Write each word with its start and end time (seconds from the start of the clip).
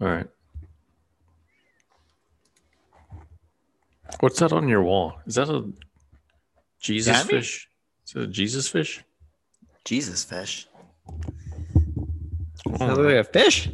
All 0.00 0.08
right. 0.08 0.26
What's 4.20 4.38
that 4.40 4.52
on 4.52 4.68
your 4.68 4.82
wall? 4.82 5.14
Is 5.26 5.34
that 5.36 5.48
a 5.48 5.70
Jesus 6.80 7.16
Gabby? 7.16 7.28
fish? 7.34 7.68
Is 8.06 8.14
it 8.16 8.22
a 8.22 8.26
Jesus 8.26 8.68
fish? 8.68 9.04
Jesus 9.84 10.24
fish. 10.24 10.66
I 11.06 11.12
Does 12.70 12.78
don't, 12.78 12.88
that 12.88 12.96
know. 12.96 13.02
like 13.02 13.14
a 13.14 13.24
fish? 13.24 13.68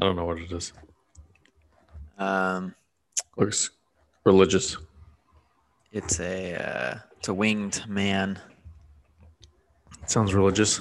I 0.00 0.04
don't 0.04 0.16
know 0.16 0.24
what 0.24 0.38
it 0.38 0.50
is. 0.50 0.72
Um, 2.18 2.74
Looks 3.36 3.70
religious. 4.24 4.76
it's 5.92 6.20
a 6.20 6.54
uh, 6.54 6.98
it's 7.18 7.28
a 7.28 7.34
winged 7.34 7.84
man. 7.88 8.38
It 10.02 10.10
sounds 10.10 10.34
religious. 10.34 10.80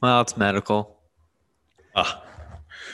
Well, 0.00 0.20
it's 0.20 0.36
medical. 0.36 0.98
Ah, 1.96 2.22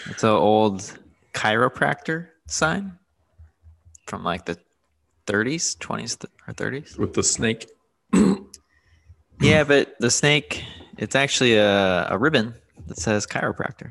It's 0.07 0.23
an 0.23 0.30
old 0.30 0.99
chiropractor 1.35 2.29
sign 2.46 2.99
from 4.07 4.25
like 4.25 4.46
the 4.46 4.58
30s, 5.27 5.77
20s, 5.79 6.25
or 6.49 6.54
30s. 6.54 6.99
with 6.99 7.14
the 7.14 7.22
snake. 7.22 7.68
Yeah, 9.41 9.64
but 9.64 9.94
the 9.99 10.11
snake, 10.11 10.64
it's 10.99 11.17
actually 11.17 11.55
a, 11.55 12.08
a 12.11 12.18
ribbon 12.18 12.55
that 12.89 12.99
says 12.99 13.27
chiropractor. 13.27 13.91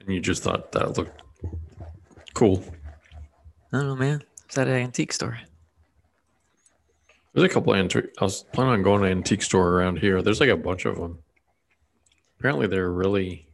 And 0.00 0.08
you 0.08 0.18
just 0.18 0.42
thought 0.42 0.72
that 0.72 0.96
looked 0.96 1.20
cool. 2.32 2.64
I 3.70 3.78
don't 3.78 3.88
know, 3.88 3.96
man. 3.96 4.24
It's 4.46 4.56
at 4.56 4.66
an 4.66 4.74
antique 4.74 5.12
store. 5.12 5.38
There's 7.34 7.50
a 7.50 7.52
couple 7.52 7.74
of 7.74 7.78
antique. 7.78 8.06
I 8.18 8.24
was 8.24 8.44
planning 8.44 8.72
on 8.72 8.82
going 8.82 9.02
to 9.02 9.06
an 9.08 9.12
antique 9.18 9.42
store 9.42 9.68
around 9.68 9.98
here. 9.98 10.22
There's 10.22 10.40
like 10.40 10.48
a 10.48 10.56
bunch 10.56 10.86
of 10.86 10.96
them. 10.96 11.18
Apparently, 12.38 12.66
they're 12.66 12.90
really 12.90 13.46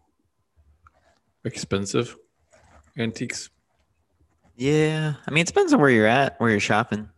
expensive 1.48 2.16
antiques. 2.96 3.50
Yeah, 4.56 5.14
I 5.26 5.30
mean, 5.30 5.42
it 5.42 5.46
depends 5.46 5.72
on 5.72 5.80
where 5.80 5.90
you're 5.90 6.06
at, 6.06 6.40
where 6.40 6.50
you're 6.50 6.60
shopping. 6.60 7.08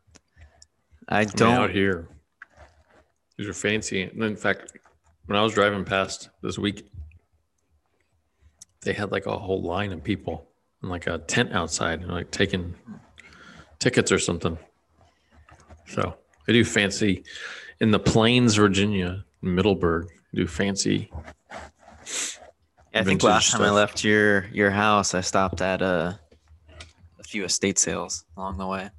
I 1.09 1.21
I 1.21 1.25
mean, 1.25 1.33
don't. 1.37 1.55
out 1.55 1.71
here. 1.71 2.09
These 3.37 3.49
are 3.49 3.55
fancy. 3.55 4.03
And 4.03 4.23
in 4.23 4.37
fact, 4.37 4.77
when 5.27 5.39
I 5.39 5.43
was 5.43 5.55
driving 5.55 5.85
past 5.85 6.29
this 6.43 6.59
week, 6.59 6.87
they 8.83 8.93
had 8.93 9.11
like 9.11 9.27
a 9.27 9.39
whole 9.39 9.63
line 9.63 9.93
of 9.93 10.05
people 10.05 10.49
and 10.83 10.91
like 10.91 11.07
a 11.07 11.19
tent 11.19 11.53
outside 11.53 12.01
and 12.01 12.11
like 12.11 12.31
taking 12.31 12.75
tickets 13.79 14.13
or 14.13 14.19
something. 14.19 14.59
So 15.87 16.15
they 16.47 16.53
do 16.53 16.65
fancy 16.65 17.25
in 17.81 17.91
the 17.91 17.99
Plains, 17.99 18.55
Virginia, 18.55 19.25
Middleburg. 19.43 20.09
Do 20.35 20.47
fancy. 20.47 21.11
I 22.93 23.05
think 23.05 23.23
last 23.23 23.53
time 23.53 23.63
I 23.63 23.71
left 23.71 24.03
your 24.03 24.47
your 24.47 24.71
house, 24.71 25.15
I 25.15 25.21
stopped 25.21 25.63
at 25.63 25.81
uh, 25.81 26.15
a 27.19 27.25
few 27.25 27.45
estate 27.45 27.79
sales 27.79 28.25
along 28.37 28.59
the 28.59 28.67
way. 28.67 28.91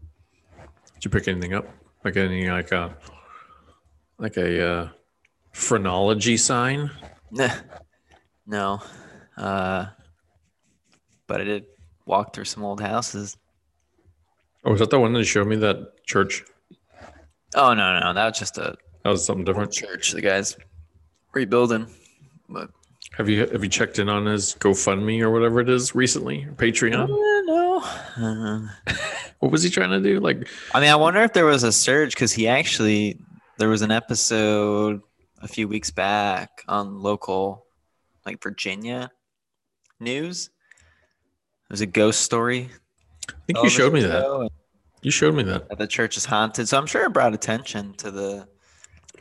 Did 0.96 1.06
you 1.06 1.12
pick 1.12 1.28
anything 1.28 1.54
up? 1.54 1.68
Like 2.04 2.16
any 2.16 2.50
like 2.50 2.72
a 2.72 2.96
like 4.18 4.38
a 4.38 4.70
uh, 4.72 4.90
phrenology 5.52 6.38
sign? 6.38 6.90
no, 8.46 8.82
uh, 9.38 9.88
but 11.28 11.42
I 11.42 11.44
did 11.44 11.66
walk 12.06 12.34
through 12.34 12.46
some 12.46 12.64
old 12.64 12.82
houses. 12.82 13.38
Oh, 14.64 14.72
was 14.72 14.80
that 14.80 14.90
the 14.90 15.00
one 15.00 15.14
that 15.14 15.26
showed 15.26 15.48
me 15.48 15.56
that 15.58 16.06
church? 16.06 16.44
Oh 17.56 17.74
no, 17.74 18.00
no, 18.00 18.14
that 18.14 18.26
was 18.30 18.40
just 18.40 18.58
a 18.58 18.76
That 19.04 19.10
was 19.10 19.26
something 19.26 19.44
different. 19.44 19.74
church. 19.74 20.12
The 20.12 20.22
guys 20.22 20.56
rebuilding, 21.34 21.88
but 22.48 22.70
Have 23.18 23.28
you 23.28 23.46
have 23.46 23.64
you 23.64 23.70
checked 23.70 24.00
in 24.00 24.08
on 24.08 24.26
his 24.26 24.56
GoFundMe 24.60 25.22
or 25.22 25.30
whatever 25.32 25.60
it 25.60 25.70
is 25.70 25.94
recently? 25.94 26.48
Patreon? 26.56 27.04
Uh, 27.04 27.42
no. 27.46 27.84
Uh, 28.18 28.94
What 29.40 29.52
was 29.52 29.64
he 29.64 29.72
trying 29.72 29.90
to 29.90 30.00
do? 30.00 30.20
Like, 30.20 30.48
I 30.72 30.80
mean, 30.80 30.90
I 30.90 30.96
wonder 30.96 31.20
if 31.22 31.34
there 31.34 31.46
was 31.46 31.64
a 31.64 31.72
surge 31.72 32.14
because 32.14 32.32
he 32.32 32.48
actually 32.48 33.20
there 33.58 33.70
was 33.70 33.82
an 33.82 33.90
episode 33.92 35.02
a 35.42 35.48
few 35.48 35.68
weeks 35.68 35.90
back 35.90 36.64
on 36.68 37.02
local, 37.02 37.66
like 38.24 38.42
Virginia 38.42 39.12
news. 40.00 40.52
It 41.70 41.74
was 41.74 41.82
a 41.82 41.88
ghost 41.88 42.22
story. 42.22 42.70
I 43.30 43.34
think 43.48 43.64
you 43.64 43.70
showed 43.70 43.94
me 43.94 44.02
that. 44.04 44.50
You 45.02 45.10
showed 45.10 45.34
me 45.34 45.42
that. 45.44 45.76
The 45.76 45.88
church 45.88 46.18
is 46.18 46.26
haunted, 46.26 46.70
so 46.70 46.78
I'm 46.78 46.86
sure 46.86 47.06
it 47.06 47.14
brought 47.14 47.34
attention 47.34 47.94
to 47.96 48.12
the. 48.12 48.48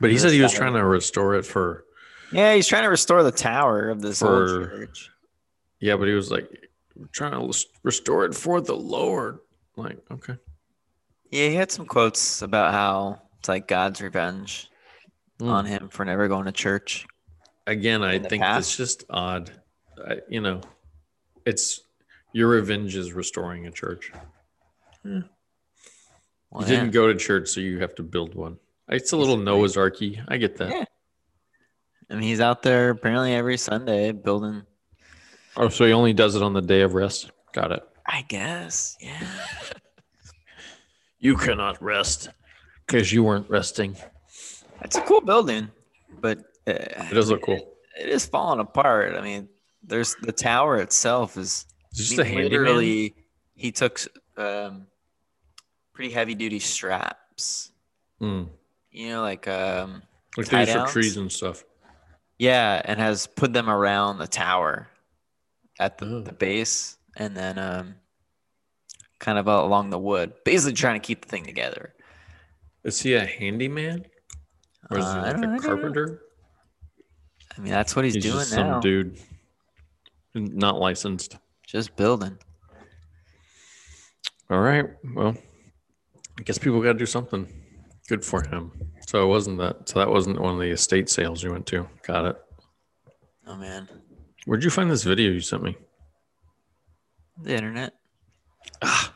But 0.00 0.10
he 0.10 0.18
said 0.18 0.32
he 0.32 0.42
was 0.42 0.52
trying 0.52 0.74
to 0.74 0.84
restore 0.84 1.34
it 1.34 1.46
for. 1.46 1.84
Yeah, 2.32 2.54
he's 2.54 2.66
trying 2.68 2.84
to 2.84 2.88
restore 2.90 3.22
the 3.22 3.32
tower 3.32 3.88
of 3.90 4.00
this 4.00 4.22
old 4.22 4.48
church. 4.48 5.10
Yeah, 5.80 5.96
but 5.96 6.06
he 6.08 6.14
was 6.14 6.30
like 6.30 6.48
trying 7.12 7.32
to 7.32 7.52
restore 7.82 8.24
it 8.24 8.34
for 8.34 8.60
the 8.60 8.76
Lord. 8.76 9.38
Like, 9.76 9.98
okay, 10.10 10.36
Yeah, 11.30 11.48
he 11.48 11.54
had 11.54 11.70
some 11.72 11.86
quotes 11.86 12.42
about 12.42 12.72
how 12.72 13.22
it's 13.38 13.48
like 13.48 13.66
God's 13.66 14.00
revenge 14.02 14.68
Hmm. 15.40 15.48
on 15.48 15.64
him 15.64 15.88
for 15.88 16.04
never 16.04 16.28
going 16.28 16.44
to 16.44 16.52
church. 16.52 17.06
again, 17.66 18.02
I 18.02 18.18
think 18.18 18.42
past? 18.42 18.58
it's 18.68 18.76
just 18.76 19.04
odd. 19.08 19.50
I, 20.06 20.18
you 20.28 20.40
know, 20.42 20.60
it's 21.46 21.80
your 22.32 22.48
revenge 22.48 22.94
is 22.94 23.12
restoring 23.14 23.66
a 23.66 23.70
church. 23.70 24.12
Well, 25.02 25.14
you 25.14 26.60
yeah. 26.60 26.66
didn't 26.66 26.90
go 26.90 27.06
to 27.06 27.14
church, 27.18 27.48
so 27.48 27.60
you 27.60 27.80
have 27.80 27.94
to 27.96 28.02
build 28.02 28.34
one. 28.34 28.58
It's 28.88 29.12
a 29.12 29.16
little 29.16 29.36
Noah's 29.36 29.76
Arky. 29.76 30.22
I 30.28 30.36
get 30.36 30.56
that. 30.58 30.70
Yeah. 30.70 30.84
I 32.10 32.14
mean, 32.14 32.22
he's 32.22 32.40
out 32.40 32.62
there 32.62 32.90
apparently 32.90 33.34
every 33.34 33.56
Sunday 33.56 34.10
building. 34.12 34.62
Oh, 35.56 35.68
so 35.68 35.84
he 35.86 35.92
only 35.92 36.12
does 36.12 36.34
it 36.34 36.42
on 36.42 36.52
the 36.52 36.60
day 36.62 36.80
of 36.82 36.94
rest. 36.94 37.30
Got 37.52 37.72
it. 37.72 37.82
I 38.06 38.22
guess, 38.28 38.96
yeah. 39.00 39.20
You 41.22 41.36
cannot 41.36 41.82
rest 41.82 42.30
because 42.86 43.12
you 43.12 43.22
weren't 43.22 43.48
resting. 43.50 43.94
It's 44.80 44.96
a 44.96 45.02
cool 45.02 45.20
building, 45.20 45.68
but 46.18 46.38
uh, 46.66 46.72
It 46.72 47.12
does 47.12 47.30
look 47.30 47.42
cool. 47.42 47.74
it 48.00 48.08
is 48.08 48.24
falling 48.24 48.58
apart. 48.58 49.14
I 49.14 49.20
mean, 49.20 49.46
there's 49.82 50.16
the 50.22 50.32
tower 50.32 50.78
itself 50.78 51.36
is 51.36 51.66
It's 51.90 52.08
just 52.08 52.18
I 52.20 52.24
a 52.24 52.34
mean, 52.34 52.44
literally 52.44 53.14
he 53.54 53.70
took 53.70 54.00
um, 54.38 54.86
pretty 55.92 56.10
heavy 56.10 56.34
duty 56.34 56.58
straps. 56.58 57.70
Mm. 58.18 58.48
You 58.90 59.08
know, 59.10 59.20
like 59.20 59.46
um, 59.46 60.02
Like 60.38 60.48
these 60.48 60.72
for 60.72 60.86
trees 60.86 61.18
and 61.18 61.30
stuff. 61.30 61.64
Yeah, 62.40 62.80
and 62.86 62.98
has 62.98 63.26
put 63.26 63.52
them 63.52 63.68
around 63.68 64.16
the 64.18 64.26
tower 64.26 64.88
at 65.78 65.98
the, 65.98 66.06
Oh. 66.06 66.20
the 66.22 66.32
base, 66.32 66.96
and 67.16 67.36
then 67.36 67.58
um, 67.58 67.94
kind 69.18 69.38
of 69.38 69.46
along 69.46 69.90
the 69.90 69.98
wood, 69.98 70.32
basically 70.44 70.72
trying 70.72 70.98
to 71.00 71.06
keep 71.06 71.20
the 71.22 71.28
thing 71.28 71.44
together. 71.44 71.94
Is 72.82 73.00
he 73.02 73.12
a 73.14 73.24
handyman? 73.26 74.06
Or 74.90 74.98
is 74.98 75.04
Uh, 75.04 75.12
he 75.12 75.28
I 75.28 75.32
like 75.32 75.60
a 75.60 75.62
carpenter? 75.62 76.22
I 77.56 77.60
mean, 77.60 77.70
that's 77.72 77.94
what 77.94 78.06
he's, 78.06 78.14
He's 78.14 78.24
doing 78.24 78.36
now. 78.38 78.44
some 78.44 78.80
dude 78.80 79.20
not 80.34 80.78
licensed. 80.78 81.36
Just 81.66 81.94
building. 81.96 82.38
All 84.48 84.60
right. 84.60 84.86
Well, 85.14 85.36
I 86.38 86.42
guess 86.42 86.56
people 86.58 86.80
got 86.80 86.92
to 86.94 86.98
do 86.98 87.06
something 87.06 87.46
good 88.08 88.24
for 88.24 88.42
him. 88.48 88.72
So 89.10 89.24
it 89.24 89.26
wasn't 89.26 89.58
that. 89.58 89.88
So 89.88 89.98
that 89.98 90.08
wasn't 90.08 90.40
one 90.40 90.54
of 90.54 90.60
the 90.60 90.70
estate 90.70 91.10
sales 91.10 91.42
you 91.42 91.50
went 91.50 91.66
to. 91.66 91.88
Got 92.06 92.26
it. 92.26 92.36
Oh 93.44 93.56
man, 93.56 93.88
Where'd 94.46 94.62
you 94.62 94.70
find 94.70 94.88
this 94.88 95.02
video 95.02 95.32
you 95.32 95.40
sent 95.40 95.64
me? 95.64 95.76
the 97.42 97.52
internet. 97.56 97.92
Ah, 98.82 99.12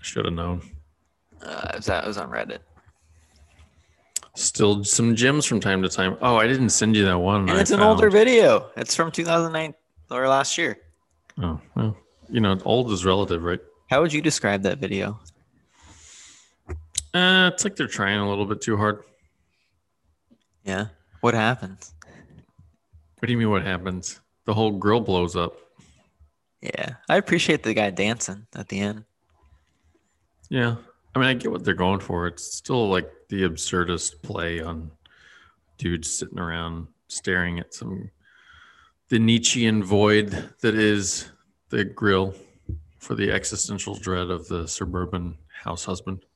should 0.00 0.24
have 0.24 0.34
known. 0.34 0.62
Uh, 1.40 1.68
it, 1.72 1.76
was, 1.76 1.88
it 1.88 2.04
was 2.04 2.18
on 2.18 2.30
Reddit, 2.30 2.58
Still 4.34 4.82
some 4.82 5.14
gems 5.14 5.44
from 5.46 5.60
time 5.60 5.82
to 5.82 5.88
time. 5.88 6.16
Oh, 6.20 6.34
I 6.34 6.48
didn't 6.48 6.70
send 6.70 6.96
you 6.96 7.04
that 7.04 7.18
one. 7.18 7.42
and 7.42 7.52
I 7.52 7.60
it's 7.60 7.70
an 7.70 7.78
found. 7.78 7.90
older 7.90 8.10
video. 8.10 8.72
It's 8.76 8.96
from 8.96 9.12
2009 9.12 9.72
or 10.10 10.26
last 10.26 10.58
year. 10.58 10.78
Oh, 11.40 11.60
well, 11.76 11.96
you 12.28 12.40
know, 12.40 12.58
old 12.64 12.90
is 12.90 13.04
relative, 13.04 13.44
right? 13.44 13.60
How 13.88 14.00
would 14.02 14.12
you 14.12 14.20
describe 14.20 14.62
that 14.62 14.78
video? 14.78 15.20
Uh, 17.14 17.50
it's 17.54 17.62
like 17.62 17.76
they're 17.76 17.86
trying 17.86 18.18
a 18.18 18.28
little 18.28 18.44
bit 18.44 18.60
too 18.60 18.76
hard. 18.76 19.04
Yeah. 20.68 20.88
What 21.22 21.32
happens? 21.32 21.94
What 23.18 23.26
do 23.26 23.32
you 23.32 23.38
mean? 23.38 23.48
What 23.48 23.64
happens? 23.64 24.20
The 24.44 24.52
whole 24.52 24.72
grill 24.72 25.00
blows 25.00 25.34
up. 25.34 25.56
Yeah, 26.60 26.96
I 27.08 27.16
appreciate 27.16 27.62
the 27.62 27.72
guy 27.72 27.88
dancing 27.88 28.46
at 28.54 28.68
the 28.68 28.80
end. 28.80 29.04
Yeah. 30.50 30.76
I 31.14 31.18
mean, 31.18 31.28
I 31.28 31.34
get 31.34 31.50
what 31.50 31.64
they're 31.64 31.72
going 31.72 32.00
for. 32.00 32.26
It's 32.26 32.44
still 32.44 32.86
like 32.90 33.10
the 33.30 33.44
absurdist 33.44 34.20
play 34.20 34.60
on 34.60 34.90
dudes 35.78 36.10
sitting 36.10 36.38
around 36.38 36.88
staring 37.06 37.58
at 37.58 37.72
some 37.72 38.10
the 39.08 39.18
Nietzschean 39.18 39.82
void 39.82 40.50
that 40.60 40.74
is 40.74 41.30
the 41.70 41.82
grill 41.82 42.34
for 42.98 43.14
the 43.14 43.32
existential 43.32 43.94
dread 43.94 44.28
of 44.28 44.48
the 44.48 44.68
suburban 44.68 45.38
house 45.62 45.86
husband. 45.86 46.26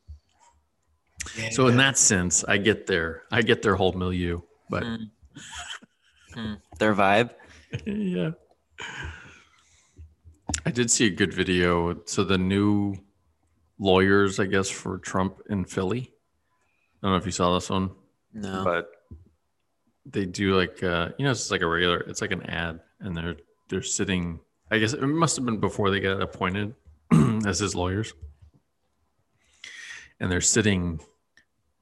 So 1.53 1.67
in 1.69 1.77
that 1.77 1.97
sense, 1.99 2.45
I 2.45 2.59
get 2.59 2.87
their 2.87 3.23
I 3.31 3.43
get 3.43 3.63
their 3.63 3.77
whole 3.77 3.93
milieu, 3.93 4.41
but 4.69 4.83
Mm. 4.85 5.11
Hmm. 6.35 6.55
Their 6.79 6.95
vibe. 6.95 7.31
yeah. 7.87 8.31
I 10.67 10.71
did 10.71 10.91
see 10.91 11.07
a 11.07 11.11
good 11.11 11.33
video. 11.33 12.01
So 12.07 12.25
the 12.25 12.39
new 12.39 12.95
lawyers, 13.79 14.41
I 14.41 14.47
guess, 14.47 14.69
for 14.71 14.99
Trump 14.99 15.41
in 15.51 15.65
Philly. 15.65 16.11
I 17.03 17.07
don't 17.07 17.13
know 17.13 17.17
if 17.19 17.27
you 17.27 17.33
saw 17.33 17.55
this 17.55 17.69
one, 17.71 17.91
No. 18.33 18.63
but 18.65 18.91
they 20.07 20.25
do 20.27 20.57
like 20.57 20.83
uh, 20.83 21.11
you 21.19 21.25
know, 21.25 21.31
it's 21.33 21.51
like 21.51 21.63
a 21.63 21.67
regular. 21.67 21.99
It's 22.01 22.21
like 22.21 22.33
an 22.33 22.43
ad, 22.45 22.81
and 23.01 23.17
they're 23.17 23.37
they're 23.69 23.83
sitting. 23.83 24.41
I 24.71 24.79
guess 24.79 24.93
it 24.95 25.03
must 25.03 25.37
have 25.37 25.45
been 25.45 25.61
before 25.61 25.91
they 25.91 26.01
got 26.01 26.23
appointed 26.23 26.75
as 27.47 27.59
his 27.59 27.75
lawyers, 27.75 28.15
and 30.21 30.31
they're 30.31 30.41
sitting 30.41 31.01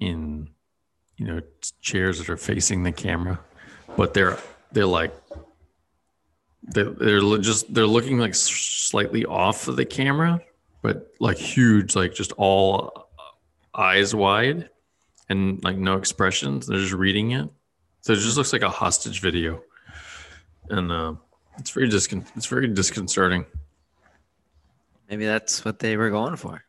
in 0.00 0.49
you 1.17 1.26
know 1.26 1.41
chairs 1.81 2.19
that 2.19 2.29
are 2.29 2.37
facing 2.37 2.82
the 2.82 2.93
camera, 2.93 3.38
but 3.97 4.14
they're 4.14 4.38
they're 4.73 4.87
like 4.87 5.14
they're, 6.62 6.91
they're 6.91 7.38
just 7.38 7.73
they're 7.73 7.87
looking 7.87 8.19
like 8.19 8.35
slightly 8.35 9.25
off 9.25 9.69
of 9.69 9.76
the 9.76 9.85
camera, 9.85 10.41
but 10.82 11.12
like 11.20 11.37
huge, 11.38 11.94
like 11.97 12.14
just 12.14 12.32
all 12.32 13.08
eyes 13.75 14.14
wide 14.14 14.69
and 15.29 15.62
like 15.62 15.76
no 15.76 15.97
expressions. 15.97 16.67
They're 16.67 16.79
just 16.79 16.93
reading 16.93 17.32
it, 17.32 17.49
so 18.00 18.12
it 18.12 18.17
just 18.17 18.37
looks 18.37 18.53
like 18.53 18.62
a 18.62 18.70
hostage 18.70 19.20
video, 19.20 19.62
and 20.69 20.91
uh, 20.91 21.14
it's 21.58 21.70
very 21.70 21.88
discon- 21.88 22.26
it's 22.37 22.46
very 22.46 22.69
disconcerting. 22.69 23.44
Maybe 25.08 25.26
that's 25.26 25.64
what 25.64 25.81
they 25.81 25.96
were 25.96 26.11
going 26.11 26.37
for. 26.37 26.64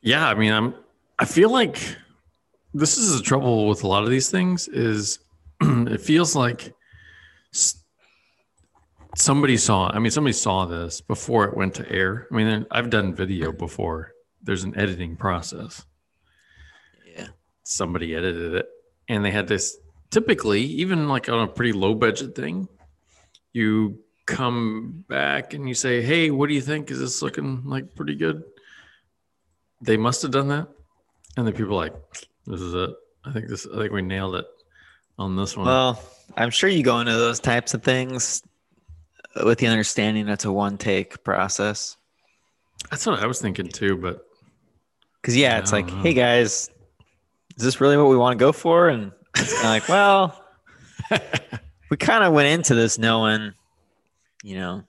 Yeah, 0.00 0.28
I 0.28 0.34
mean, 0.34 0.52
I'm. 0.52 0.74
I 1.18 1.24
feel 1.24 1.50
like 1.50 1.96
this 2.74 2.98
is 2.98 3.16
the 3.16 3.22
trouble 3.22 3.68
with 3.68 3.82
a 3.82 3.88
lot 3.88 4.02
of 4.02 4.10
these 4.10 4.30
things. 4.30 4.68
Is 4.68 5.18
it 5.60 6.00
feels 6.00 6.36
like 6.36 6.74
somebody 9.16 9.56
saw. 9.56 9.88
I 9.88 9.98
mean, 9.98 10.10
somebody 10.10 10.34
saw 10.34 10.66
this 10.66 11.00
before 11.00 11.46
it 11.46 11.56
went 11.56 11.74
to 11.76 11.90
air. 11.90 12.26
I 12.30 12.36
mean, 12.36 12.66
I've 12.70 12.90
done 12.90 13.14
video 13.14 13.50
before. 13.50 14.12
There's 14.42 14.64
an 14.64 14.76
editing 14.76 15.16
process. 15.16 15.84
Yeah. 17.06 17.28
Somebody 17.62 18.14
edited 18.14 18.54
it, 18.54 18.66
and 19.08 19.24
they 19.24 19.30
had 19.30 19.48
this. 19.48 19.78
Typically, 20.10 20.60
even 20.62 21.08
like 21.08 21.28
on 21.28 21.42
a 21.42 21.48
pretty 21.48 21.72
low 21.72 21.94
budget 21.94 22.36
thing, 22.36 22.68
you 23.52 23.98
come 24.26 25.04
back 25.08 25.54
and 25.54 25.66
you 25.66 25.74
say, 25.74 26.02
"Hey, 26.02 26.30
what 26.30 26.48
do 26.48 26.54
you 26.54 26.60
think? 26.60 26.90
Is 26.90 27.00
this 27.00 27.22
looking 27.22 27.62
like 27.64 27.94
pretty 27.94 28.14
good?" 28.14 28.42
they 29.82 29.98
must 29.98 30.22
have 30.22 30.30
done 30.30 30.48
that 30.48 30.68
and 31.36 31.46
the 31.46 31.52
people 31.52 31.74
are 31.80 31.84
like 31.86 31.94
this 32.46 32.60
is 32.60 32.74
it 32.74 32.90
i 33.24 33.32
think 33.32 33.48
this 33.48 33.66
i 33.72 33.76
think 33.78 33.92
we 33.92 34.02
nailed 34.02 34.34
it 34.36 34.46
on 35.18 35.36
this 35.36 35.56
one 35.56 35.66
Well, 35.66 36.02
I'm 36.36 36.50
sure 36.50 36.68
you 36.68 36.82
go 36.82 37.00
into 37.00 37.12
those 37.12 37.40
types 37.40 37.72
of 37.74 37.82
things 37.82 38.42
with 39.44 39.58
the 39.58 39.66
understanding 39.66 40.26
that's 40.26 40.44
a 40.44 40.52
one 40.52 40.76
take 40.78 41.22
process. 41.24 41.96
that's 42.90 43.06
what 43.06 43.20
i 43.22 43.26
was 43.26 43.40
thinking 43.40 43.68
too 43.68 43.96
but 43.96 44.26
Because 45.20 45.36
yeah, 45.36 45.58
it's 45.58 45.72
like, 45.72 45.86
know. 45.88 46.02
hey 46.02 46.14
guys, 46.14 46.70
is 47.56 47.64
this 47.64 47.80
really 47.80 47.96
what 47.96 48.08
we 48.08 48.16
want 48.16 48.38
to 48.38 48.42
go 48.44 48.52
for? 48.52 48.88
And 48.88 49.10
it's 49.36 49.52
kind 49.60 49.66
of 49.66 49.70
like, 49.70 49.88
well, 49.88 50.44
we 51.90 51.96
kind 51.96 52.22
of 52.22 52.32
went 52.32 52.46
into 52.48 52.74
this 52.76 52.96
knowing, 52.98 53.52
you 54.44 54.56
know, 54.56 54.84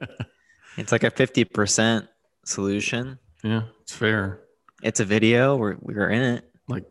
it's 0.78 0.92
like 0.92 1.04
a 1.04 1.10
fifty 1.10 1.44
percent 1.44 2.06
solution. 2.44 3.18
yeah 3.42 3.62
it's 3.82 3.92
fair 3.92 4.40
It's 4.82 5.00
a 5.00 5.04
video. 5.04 5.56
We're 5.56 5.76
we're 5.80 6.10
in 6.10 6.22
it. 6.22 6.44
like 6.68 6.84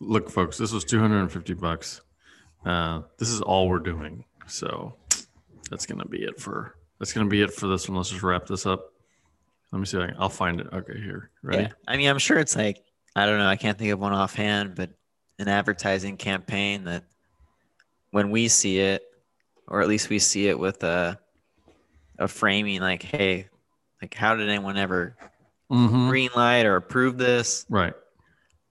look 0.00 0.30
folks 0.30 0.56
this 0.56 0.72
was 0.72 0.84
250 0.84 1.52
bucks 1.54 2.00
uh 2.64 3.02
this 3.18 3.28
is 3.28 3.42
all 3.42 3.68
we're 3.68 3.78
doing 3.78 4.24
so 4.46 4.94
that's 5.70 5.84
gonna 5.84 6.06
be 6.06 6.22
it 6.24 6.40
for 6.40 6.74
that's 6.98 7.12
gonna 7.12 7.28
be 7.28 7.42
it 7.42 7.52
for 7.52 7.66
this 7.66 7.86
one 7.88 7.96
let's 7.98 8.08
just 8.10 8.22
wrap 8.22 8.46
this 8.46 8.64
up 8.64 8.92
let 9.72 9.78
me 9.78 9.84
see 9.84 9.98
if 9.98 10.04
I 10.04 10.06
can, 10.08 10.16
i'll 10.18 10.28
find 10.30 10.58
it 10.60 10.68
okay 10.72 10.98
here 10.98 11.30
ready 11.42 11.64
Yeah. 11.64 11.72
I 11.86 11.96
mean, 11.98 12.08
I'm 12.08 12.18
sure 12.18 12.38
it's 12.38 12.56
like 12.56 12.82
I 13.14 13.26
don't 13.26 13.38
know. 13.38 13.46
I 13.46 13.56
can't 13.56 13.76
think 13.76 13.90
of 13.92 13.98
one 13.98 14.12
offhand, 14.12 14.74
but 14.76 14.90
an 15.38 15.48
advertising 15.48 16.16
campaign 16.16 16.84
that 16.84 17.04
when 18.12 18.30
we 18.30 18.46
see 18.48 18.78
it, 18.78 19.02
or 19.66 19.80
at 19.82 19.88
least 19.88 20.08
we 20.10 20.18
see 20.18 20.48
it 20.48 20.58
with 20.58 20.82
a 20.84 21.18
a 22.18 22.28
framing 22.28 22.80
like, 22.80 23.02
hey, 23.02 23.48
like 24.00 24.14
how 24.14 24.34
did 24.36 24.48
anyone 24.48 24.76
ever 24.78 25.16
Mhm. 25.70 26.08
green 26.08 26.30
light 26.34 26.66
or 26.66 26.76
approve 26.76 27.16
this? 27.16 27.64
right 27.68 27.94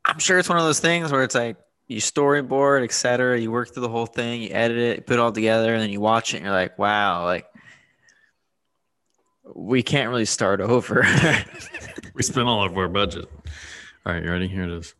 I'm 0.06 0.20
sure 0.20 0.38
it's 0.40 0.50
one 0.50 0.58
of 0.58 0.64
those 0.66 0.80
things 0.80 1.12
where 1.12 1.24
it's 1.24 1.36
like 1.36 1.58
you 1.88 1.98
storyboard, 2.02 2.84
et 2.84 2.92
cetera. 2.92 3.40
You 3.40 3.52
work 3.52 3.74
through 3.74 3.82
the 3.82 3.90
whole 3.90 4.06
thing, 4.06 4.42
you 4.44 4.50
edit 4.52 4.78
it, 4.78 4.96
you 4.98 5.02
put 5.04 5.14
it 5.14 5.20
all 5.20 5.32
together, 5.32 5.74
and 5.74 5.82
then 5.82 5.90
you 5.90 6.00
watch 6.00 6.34
it 6.34 6.38
and 6.38 6.46
you're 6.46 6.54
like, 6.54 6.78
wow, 6.78 7.26
like 7.26 7.46
we 9.56 9.82
can't 9.82 10.10
really 10.10 10.26
start 10.26 10.62
over. 10.62 11.04
we 12.14 12.24
spent 12.24 12.48
all 12.48 12.64
of 12.64 12.78
our 12.78 12.88
budget 12.88 13.26
all 14.06 14.14
right 14.14 14.24
you 14.24 14.32
ready 14.32 14.48
here 14.48 14.64
it 14.64 14.72
is 14.72 14.94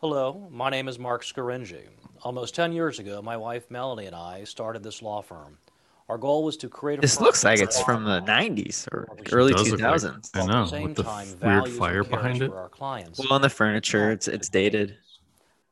Hello, 0.00 0.48
my 0.50 0.68
name 0.68 0.88
is 0.88 0.98
Marc 0.98 1.22
Scaringi. 1.22 1.86
Almost 2.22 2.56
10 2.56 2.72
years 2.72 2.98
ago, 2.98 3.22
my 3.22 3.36
wife 3.36 3.70
Melanie 3.70 4.06
and 4.06 4.16
I 4.16 4.42
started 4.42 4.82
this 4.82 5.00
law 5.00 5.22
firm. 5.22 5.58
Our 6.08 6.18
goal 6.18 6.44
was 6.44 6.56
to 6.58 6.68
create 6.68 6.98
a 6.98 7.02
this 7.02 7.20
looks 7.20 7.42
like 7.44 7.60
it's 7.60 7.80
from 7.82 8.04
the 8.04 8.20
90s 8.22 8.86
or 8.92 9.08
early 9.32 9.52
does 9.54 9.70
look 9.70 9.80
like- 9.80 9.94
2000s. 10.00 10.30
I 10.34 10.44
know, 10.46 10.66
the 10.66 10.82
with 10.82 10.96
the 10.96 11.02
time 11.04 11.26
f- 11.40 11.42
weird 11.42 11.68
fire 11.70 12.04
behind 12.04 12.42
it. 12.42 12.50
for 12.50 12.58
our 12.58 12.68
clients. 12.68 13.18
Well, 13.18 13.32
on 13.32 13.40
the 13.40 13.48
furniture, 13.48 14.10
it's 14.10 14.28
it's 14.28 14.48
dated, 14.48 14.96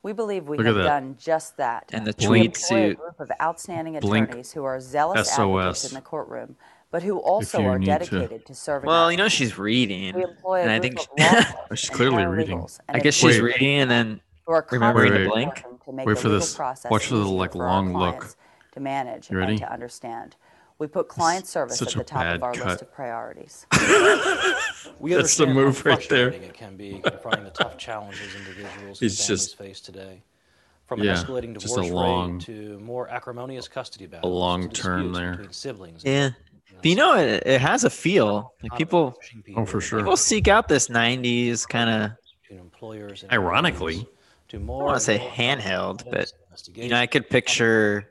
We 0.03 0.13
believe 0.13 0.47
we 0.47 0.57
Look 0.57 0.65
have 0.65 0.75
done 0.77 1.15
just 1.19 1.57
that. 1.57 1.89
and 1.93 2.07
the 2.07 2.15
we 2.17 2.25
tweed 2.25 2.45
employ 2.45 2.59
a 2.59 2.87
suit. 2.89 2.97
group 2.97 3.19
of 3.19 3.31
outstanding 3.41 3.99
Blink 3.99 4.29
attorneys 4.29 4.51
who 4.53 4.63
are 4.63 4.79
zealous 4.79 5.29
SOS. 5.29 5.37
advocates 5.39 5.89
in 5.89 5.93
the 5.95 6.01
courtroom, 6.01 6.55
but 6.89 7.03
who 7.03 7.19
also 7.19 7.61
are 7.63 7.77
need 7.77 7.85
to- 7.85 7.91
dedicated 7.91 8.45
to, 8.47 8.55
serving. 8.55 8.87
Well, 8.87 9.11
you 9.11 9.17
know 9.17 9.27
she's 9.27 9.59
reading, 9.59 10.15
we 10.15 10.23
employ 10.23 10.61
and 10.61 10.71
I 10.71 10.79
think 10.79 10.97
of 10.99 11.07
law 11.19 11.43
clerks 11.67 11.81
she's 11.81 11.89
clearly 11.91 12.25
reading. 12.25 12.57
paralegals 12.57 12.79
I 12.89 12.99
guess 12.99 13.13
she's 13.13 13.39
Wait. 13.39 13.43
reading, 13.59 13.75
and 13.81 13.91
then 13.91 14.21
remembering 14.47 15.11
to 15.11 15.17
constantly 15.27 15.27
blink. 15.27 15.55
To 15.85 15.91
Wait 15.91 16.07
the 16.07 16.15
for 16.15 16.29
this. 16.29 16.57
Watch 16.89 17.05
for 17.07 17.15
the, 17.15 17.25
like, 17.25 17.53
long 17.53 17.93
look. 17.93 18.35
Clients 18.71 18.73
To 18.73 18.79
manage 18.79 19.29
You 19.31 19.37
ready? 19.37 19.51
and 19.53 19.61
to 19.61 19.71
understand. 19.71 20.35
We 20.79 20.87
put 20.87 21.07
client 21.07 21.45
service 21.45 21.79
at 21.81 21.89
the 21.89 22.03
top 22.03 22.25
of 22.35 22.41
our 22.43 22.53
cut. 22.53 22.65
list 22.67 22.81
of 22.81 22.91
priorities. 22.91 23.67
we 24.99 25.13
That's 25.13 25.37
the 25.37 25.45
move 25.45 25.85
right 25.85 25.99
there. 26.09 26.31
frustrating 26.31 26.43
It 26.43 26.53
can 26.55 26.75
be 26.75 26.99
confronting 27.03 27.43
the 27.43 27.51
tough 27.51 27.77
challenges 27.77 28.33
individuals 28.35 28.99
and 29.01 29.11
families 29.11 29.27
just- 29.27 29.57
face 29.57 29.79
today. 29.81 30.23
From 30.87 31.01
Yeah, 31.03 31.11
an 31.17 31.25
escalating 31.25 31.53
divorce 31.53 31.87
a 31.89 31.93
long- 31.93 32.33
rate 32.33 32.41
to 32.47 32.79
more 32.79 33.07
acrimonious 33.07 33.69
custody 33.69 34.07
battles, 34.07 34.29
a 34.29 34.35
long 34.35 34.69
term 34.69 35.13
there. 35.13 35.31
between 35.31 35.53
siblings. 35.53 36.03
yeah. 36.03 36.31
But 36.75 36.85
you 36.85 36.95
know, 36.95 37.15
it, 37.15 37.43
it 37.45 37.61
has 37.61 37.83
a 37.85 37.89
feel. 37.89 38.53
Like 38.63 38.77
people 38.77 39.15
Oh, 39.55 39.65
for 39.65 39.79
sure. 39.79 39.99
people 39.99 40.17
seek 40.17 40.47
out 40.49 40.67
this 40.67 40.87
'90s 40.89 41.65
kind 41.67 41.89
of. 41.89 42.11
employers 42.49 43.23
Ironically, 43.31 43.99
employees 43.99 44.17
to 44.49 44.57
I 44.57 44.59
don't 44.59 44.67
want 44.67 44.95
to 44.97 44.99
say 44.99 45.17
handheld, 45.19 46.09
but 46.11 46.33
you 46.73 46.89
know, 46.89 46.97
I 46.97 47.07
could 47.07 47.29
picture 47.29 48.09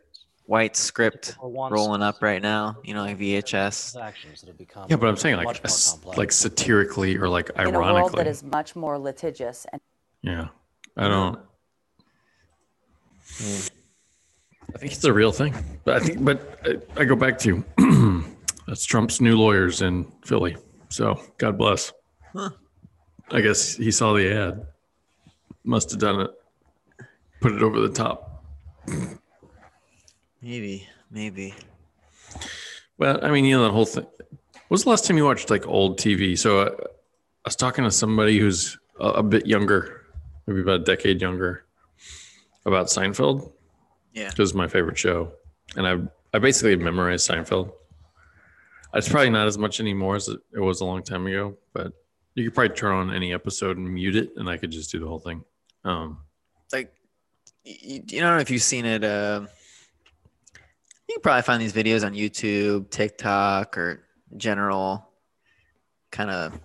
white 0.50 0.74
script 0.74 1.36
rolling 1.40 2.02
up 2.02 2.20
right 2.20 2.42
now. 2.42 2.76
You 2.82 2.94
know, 2.94 3.02
like 3.02 3.18
VHS. 3.18 3.92
transactions 3.92 4.40
that 4.40 4.48
have 4.48 4.58
become 4.58 4.86
yeah, 4.90 4.96
but 4.96 5.08
I'm 5.08 5.16
saying 5.16 5.36
like 5.36 5.44
a 5.44 5.60
more 5.60 5.60
s- 5.64 5.92
complex. 5.92 6.18
like 6.18 6.32
satirically 6.32 7.16
or 7.16 7.28
like 7.28 7.50
ironically. 7.56 7.68
In 7.68 7.74
a 7.74 7.78
world 7.78 7.96
ironically. 7.96 8.24
that 8.24 8.30
is 8.30 8.42
much 8.42 8.74
more 8.74 8.98
litigious 8.98 9.64
and 9.72 9.80
yeah, 10.22 10.48
I 10.96 11.08
don't. 11.08 11.38
I 14.74 14.78
think 14.78 14.92
it's 14.92 15.04
a 15.04 15.12
real 15.12 15.32
thing, 15.32 15.54
but 15.84 15.96
I 15.96 16.00
think, 16.00 16.24
but 16.24 16.60
I, 16.64 17.00
I 17.00 17.04
go 17.04 17.14
back 17.14 17.38
to 17.40 17.64
that's 18.66 18.84
Trump's 18.84 19.20
new 19.20 19.38
lawyers 19.38 19.82
in 19.82 20.04
Philly. 20.24 20.56
So 20.88 21.20
God 21.38 21.56
bless. 21.56 21.92
Huh. 22.34 22.50
I 23.30 23.40
guess 23.40 23.76
he 23.76 23.92
saw 23.92 24.14
the 24.14 24.32
ad, 24.32 24.66
must 25.62 25.92
have 25.92 26.00
done 26.00 26.20
it, 26.22 26.30
put 27.40 27.52
it 27.52 27.62
over 27.62 27.80
the 27.80 27.88
top. 27.88 28.44
Maybe, 30.42 30.86
maybe. 31.10 31.54
Well, 32.98 33.18
I 33.24 33.30
mean, 33.30 33.44
you 33.44 33.56
know, 33.56 33.64
that 33.64 33.72
whole 33.72 33.86
thing. 33.86 34.06
Was 34.68 34.84
the 34.84 34.90
last 34.90 35.04
time 35.06 35.16
you 35.16 35.24
watched 35.24 35.50
like 35.50 35.66
old 35.66 35.98
TV? 35.98 36.38
So 36.38 36.60
uh, 36.60 36.70
I 36.80 36.84
was 37.44 37.56
talking 37.56 37.84
to 37.84 37.90
somebody 37.90 38.38
who's 38.38 38.78
a, 39.00 39.08
a 39.08 39.22
bit 39.22 39.46
younger, 39.46 40.06
maybe 40.46 40.60
about 40.60 40.80
a 40.80 40.84
decade 40.84 41.20
younger, 41.20 41.64
about 42.64 42.86
Seinfeld. 42.86 43.52
Yeah. 44.12 44.28
because 44.30 44.50
it's 44.50 44.56
my 44.56 44.66
favorite 44.66 44.98
show, 44.98 45.32
and 45.76 45.86
I 45.86 45.98
I 46.34 46.40
basically 46.40 46.74
memorized 46.76 47.30
Seinfeld. 47.30 47.72
It's 48.92 49.08
probably 49.08 49.30
not 49.30 49.46
as 49.46 49.56
much 49.56 49.78
anymore 49.78 50.16
as 50.16 50.26
it, 50.26 50.40
it 50.52 50.58
was 50.58 50.80
a 50.80 50.84
long 50.84 51.04
time 51.04 51.26
ago, 51.28 51.56
but 51.72 51.92
you 52.34 52.44
could 52.44 52.54
probably 52.56 52.74
turn 52.74 52.92
on 52.92 53.14
any 53.14 53.32
episode 53.32 53.76
and 53.76 53.88
mute 53.88 54.16
it, 54.16 54.32
and 54.36 54.48
I 54.50 54.56
could 54.56 54.72
just 54.72 54.90
do 54.90 54.98
the 54.98 55.06
whole 55.06 55.20
thing. 55.20 55.44
Um, 55.84 56.18
Like, 56.72 56.92
you, 57.64 58.02
you 58.08 58.20
don't 58.20 58.34
know 58.34 58.40
if 58.40 58.50
you've 58.50 58.62
seen 58.62 58.84
it. 58.84 59.04
Uh, 59.04 59.46
you 61.10 61.16
can 61.16 61.22
probably 61.22 61.42
find 61.42 61.60
these 61.60 61.72
videos 61.72 62.06
on 62.06 62.14
YouTube, 62.14 62.88
TikTok, 62.90 63.76
or 63.76 64.04
general 64.36 65.08
kind 66.12 66.30
of. 66.30 66.58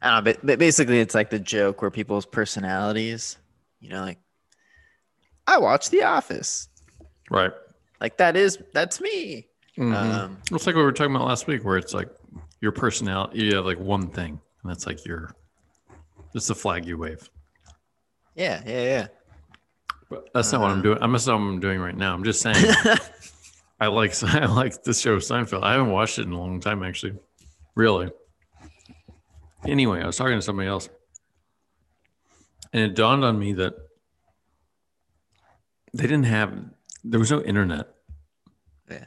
I 0.00 0.10
don't 0.10 0.24
know, 0.24 0.32
but, 0.32 0.46
but 0.46 0.58
basically, 0.58 1.00
it's 1.00 1.14
like 1.14 1.28
the 1.30 1.38
joke 1.38 1.82
where 1.82 1.90
people's 1.90 2.24
personalities, 2.26 3.36
you 3.80 3.90
know, 3.90 4.00
like 4.00 4.18
I 5.46 5.58
watch 5.58 5.90
The 5.90 6.02
Office. 6.02 6.68
Right. 7.30 7.52
Like 8.00 8.16
that 8.16 8.36
is 8.36 8.58
that's 8.72 9.00
me. 9.00 9.48
Mhm. 9.78 9.94
Um, 9.94 10.38
it's 10.50 10.66
like 10.66 10.74
what 10.74 10.80
we 10.82 10.84
were 10.86 10.92
talking 10.92 11.14
about 11.14 11.26
last 11.26 11.46
week, 11.46 11.62
where 11.64 11.76
it's 11.76 11.92
like 11.92 12.08
your 12.60 12.72
personality. 12.72 13.42
You 13.44 13.56
have 13.56 13.66
like 13.66 13.78
one 13.78 14.08
thing, 14.08 14.40
and 14.62 14.70
that's 14.70 14.86
like 14.86 15.04
your. 15.04 15.34
It's 16.34 16.46
the 16.48 16.54
flag 16.54 16.84
you 16.86 16.96
wave. 16.98 17.28
yeah, 18.34 18.62
yeah, 18.66 18.82
yeah. 18.82 19.06
But 20.10 20.28
that's 20.34 20.52
not 20.52 20.60
what 20.60 20.70
I'm 20.70 20.82
doing. 20.82 20.98
I'm 21.00 21.12
not 21.12 21.26
what 21.26 21.34
I'm 21.34 21.60
doing 21.60 21.80
right 21.80 21.96
now. 21.96 22.14
I'm 22.14 22.24
just 22.24 22.40
saying. 22.40 22.56
I 23.80 23.88
like 23.88 24.14
I 24.24 24.46
like 24.46 24.82
the 24.82 24.94
show 24.94 25.16
Seinfeld. 25.18 25.62
I 25.62 25.72
haven't 25.72 25.90
watched 25.90 26.18
it 26.18 26.26
in 26.26 26.32
a 26.32 26.38
long 26.38 26.60
time, 26.60 26.82
actually. 26.82 27.14
Really. 27.74 28.10
Anyway, 29.66 30.00
I 30.02 30.06
was 30.06 30.16
talking 30.16 30.36
to 30.36 30.42
somebody 30.42 30.68
else, 30.68 30.88
and 32.72 32.82
it 32.82 32.94
dawned 32.94 33.24
on 33.24 33.38
me 33.38 33.54
that 33.54 33.74
they 35.94 36.02
didn't 36.02 36.24
have 36.24 36.52
there 37.02 37.20
was 37.20 37.30
no 37.30 37.40
internet 37.42 37.88
Yeah. 38.90 39.04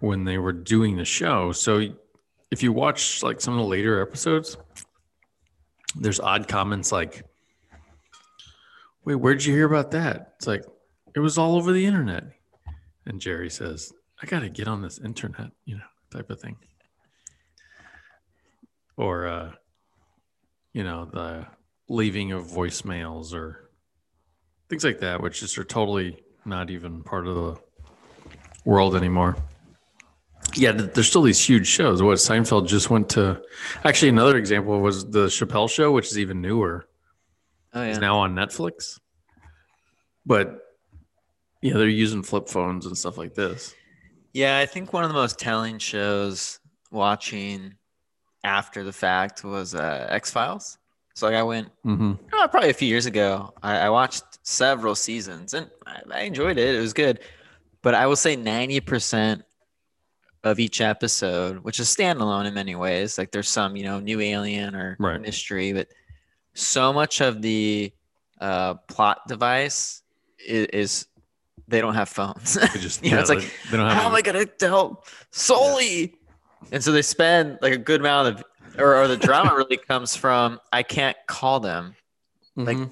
when 0.00 0.24
they 0.24 0.38
were 0.38 0.52
doing 0.52 0.96
the 0.96 1.04
show. 1.04 1.52
So 1.52 1.86
if 2.50 2.62
you 2.62 2.72
watch 2.72 3.22
like 3.22 3.40
some 3.40 3.54
of 3.54 3.60
the 3.60 3.66
later 3.66 4.00
episodes, 4.02 4.56
there's 5.96 6.20
odd 6.20 6.48
comments 6.48 6.92
like, 6.92 7.24
"Wait, 9.04 9.16
where'd 9.16 9.44
you 9.44 9.54
hear 9.54 9.66
about 9.66 9.90
that?" 9.92 10.34
It's 10.36 10.46
like 10.46 10.64
it 11.14 11.20
was 11.20 11.38
all 11.38 11.56
over 11.56 11.72
the 11.72 11.86
internet. 11.86 12.24
And 13.06 13.20
Jerry 13.20 13.50
says, 13.50 13.92
"I 14.22 14.26
got 14.26 14.40
to 14.40 14.48
get 14.48 14.68
on 14.68 14.82
this 14.82 14.98
internet," 14.98 15.50
you 15.64 15.76
know, 15.76 15.90
type 16.10 16.30
of 16.30 16.40
thing. 16.40 16.56
Or 18.96 19.26
uh 19.26 19.52
you 20.72 20.84
know, 20.84 21.04
the 21.04 21.46
leaving 21.88 22.32
of 22.32 22.46
voicemails 22.46 23.34
or 23.34 23.70
things 24.68 24.84
like 24.84 25.00
that, 25.00 25.20
which 25.20 25.40
just 25.40 25.58
are 25.58 25.64
totally 25.64 26.22
not 26.44 26.70
even 26.70 27.02
part 27.02 27.26
of 27.26 27.34
the 27.34 27.56
world 28.64 28.94
anymore. 28.94 29.36
Yeah, 30.54 30.72
there's 30.72 31.08
still 31.08 31.22
these 31.22 31.44
huge 31.44 31.66
shows. 31.66 32.02
What 32.02 32.18
Seinfeld 32.18 32.66
just 32.66 32.90
went 32.90 33.08
to. 33.10 33.40
Actually, 33.84 34.08
another 34.08 34.36
example 34.36 34.80
was 34.80 35.08
the 35.08 35.26
Chappelle 35.26 35.70
Show, 35.70 35.92
which 35.92 36.06
is 36.06 36.18
even 36.18 36.40
newer. 36.40 36.88
Oh 37.74 37.82
It's 37.82 37.96
yeah. 37.96 38.00
now 38.00 38.18
on 38.18 38.34
Netflix. 38.34 38.98
But 40.26 40.58
yeah, 41.62 41.74
they're 41.74 41.88
using 41.88 42.22
flip 42.22 42.48
phones 42.48 42.86
and 42.86 42.96
stuff 42.96 43.18
like 43.18 43.34
this. 43.34 43.74
Yeah, 44.32 44.58
I 44.58 44.66
think 44.66 44.92
one 44.92 45.02
of 45.04 45.10
the 45.10 45.14
most 45.14 45.38
telling 45.38 45.78
shows 45.78 46.58
watching 46.90 47.74
after 48.44 48.84
the 48.84 48.92
fact 48.92 49.44
was 49.44 49.74
uh, 49.74 50.06
X 50.10 50.30
Files. 50.30 50.78
So 51.14 51.26
like 51.26 51.34
I 51.36 51.42
went 51.42 51.68
Mm-hmm. 51.84 52.12
oh, 52.32 52.48
probably 52.50 52.70
a 52.70 52.74
few 52.74 52.88
years 52.88 53.06
ago. 53.06 53.52
I, 53.62 53.78
I 53.78 53.90
watched 53.90 54.24
several 54.42 54.94
seasons 54.94 55.54
and 55.54 55.68
I, 55.86 56.00
I 56.10 56.20
enjoyed 56.22 56.58
it. 56.58 56.74
It 56.74 56.80
was 56.80 56.92
good, 56.92 57.20
but 57.82 57.94
I 57.94 58.06
will 58.06 58.16
say 58.16 58.36
ninety 58.36 58.80
percent 58.80 59.42
of 60.44 60.58
each 60.58 60.80
episode, 60.80 61.58
which 61.58 61.78
is 61.80 61.88
standalone 61.94 62.46
in 62.46 62.54
many 62.54 62.74
ways, 62.74 63.18
like 63.18 63.30
there's 63.30 63.48
some 63.48 63.76
you 63.76 63.84
know 63.84 64.00
new 64.00 64.20
alien 64.20 64.74
or 64.74 64.96
Right. 64.98 65.20
mystery, 65.20 65.72
but 65.74 65.88
so 66.54 66.92
much 66.92 67.20
of 67.20 67.42
the 67.42 67.92
uh, 68.40 68.74
plot 68.88 69.20
device 69.28 70.02
is, 70.44 70.66
is 70.66 71.06
they 71.68 71.80
don't 71.80 71.94
have 71.94 72.08
phones. 72.08 72.54
They 72.54 72.80
just 72.80 73.02
You 73.04 73.10
know, 73.10 73.16
yeah, 73.16 73.20
it's 73.20 73.30
like, 73.30 73.38
they, 73.40 73.46
they 73.70 73.76
don't 73.76 73.88
have. 73.88 73.96
how 74.02 74.08
am 74.08 74.14
I 74.14 74.22
gonna 74.22 74.44
tell 74.46 75.04
Sully? 75.30 76.14
And 76.72 76.82
so 76.82 76.92
they 76.92 77.02
spend 77.02 77.58
like 77.62 77.72
a 77.72 77.78
good 77.78 78.00
amount 78.00 78.28
of, 78.28 78.44
or, 78.78 78.96
or 78.96 79.08
the 79.08 79.16
drama 79.16 79.54
really 79.56 79.76
comes 79.88 80.16
from 80.16 80.60
I 80.72 80.82
can't 80.82 81.16
call 81.26 81.60
them, 81.60 81.94
like- 82.56 82.76
Mhm. 82.76 82.90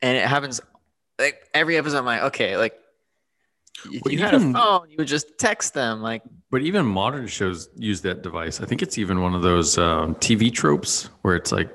and 0.00 0.16
it 0.16 0.26
happens 0.26 0.60
like 1.18 1.48
every 1.54 1.76
episode. 1.76 1.98
I'm 1.98 2.04
like, 2.04 2.22
okay, 2.22 2.56
like 2.56 2.74
if 3.90 4.02
Well, 4.04 4.12
you 4.12 4.18
had 4.20 4.34
a 4.34 4.40
phone, 4.40 4.88
you 4.90 4.96
would 4.98 5.08
just 5.08 5.38
text 5.38 5.74
them. 5.74 6.02
Like, 6.02 6.22
But 6.50 6.62
even 6.62 6.86
modern 6.86 7.26
shows 7.26 7.68
use 7.76 8.00
that 8.02 8.22
device. 8.22 8.60
I 8.60 8.64
think 8.66 8.80
it's 8.82 8.96
even 8.98 9.20
one 9.22 9.34
of 9.34 9.42
those 9.42 9.76
um, 9.78 10.14
TV 10.16 10.52
tropes 10.52 11.10
where 11.22 11.34
it's 11.34 11.50
like, 11.52 11.68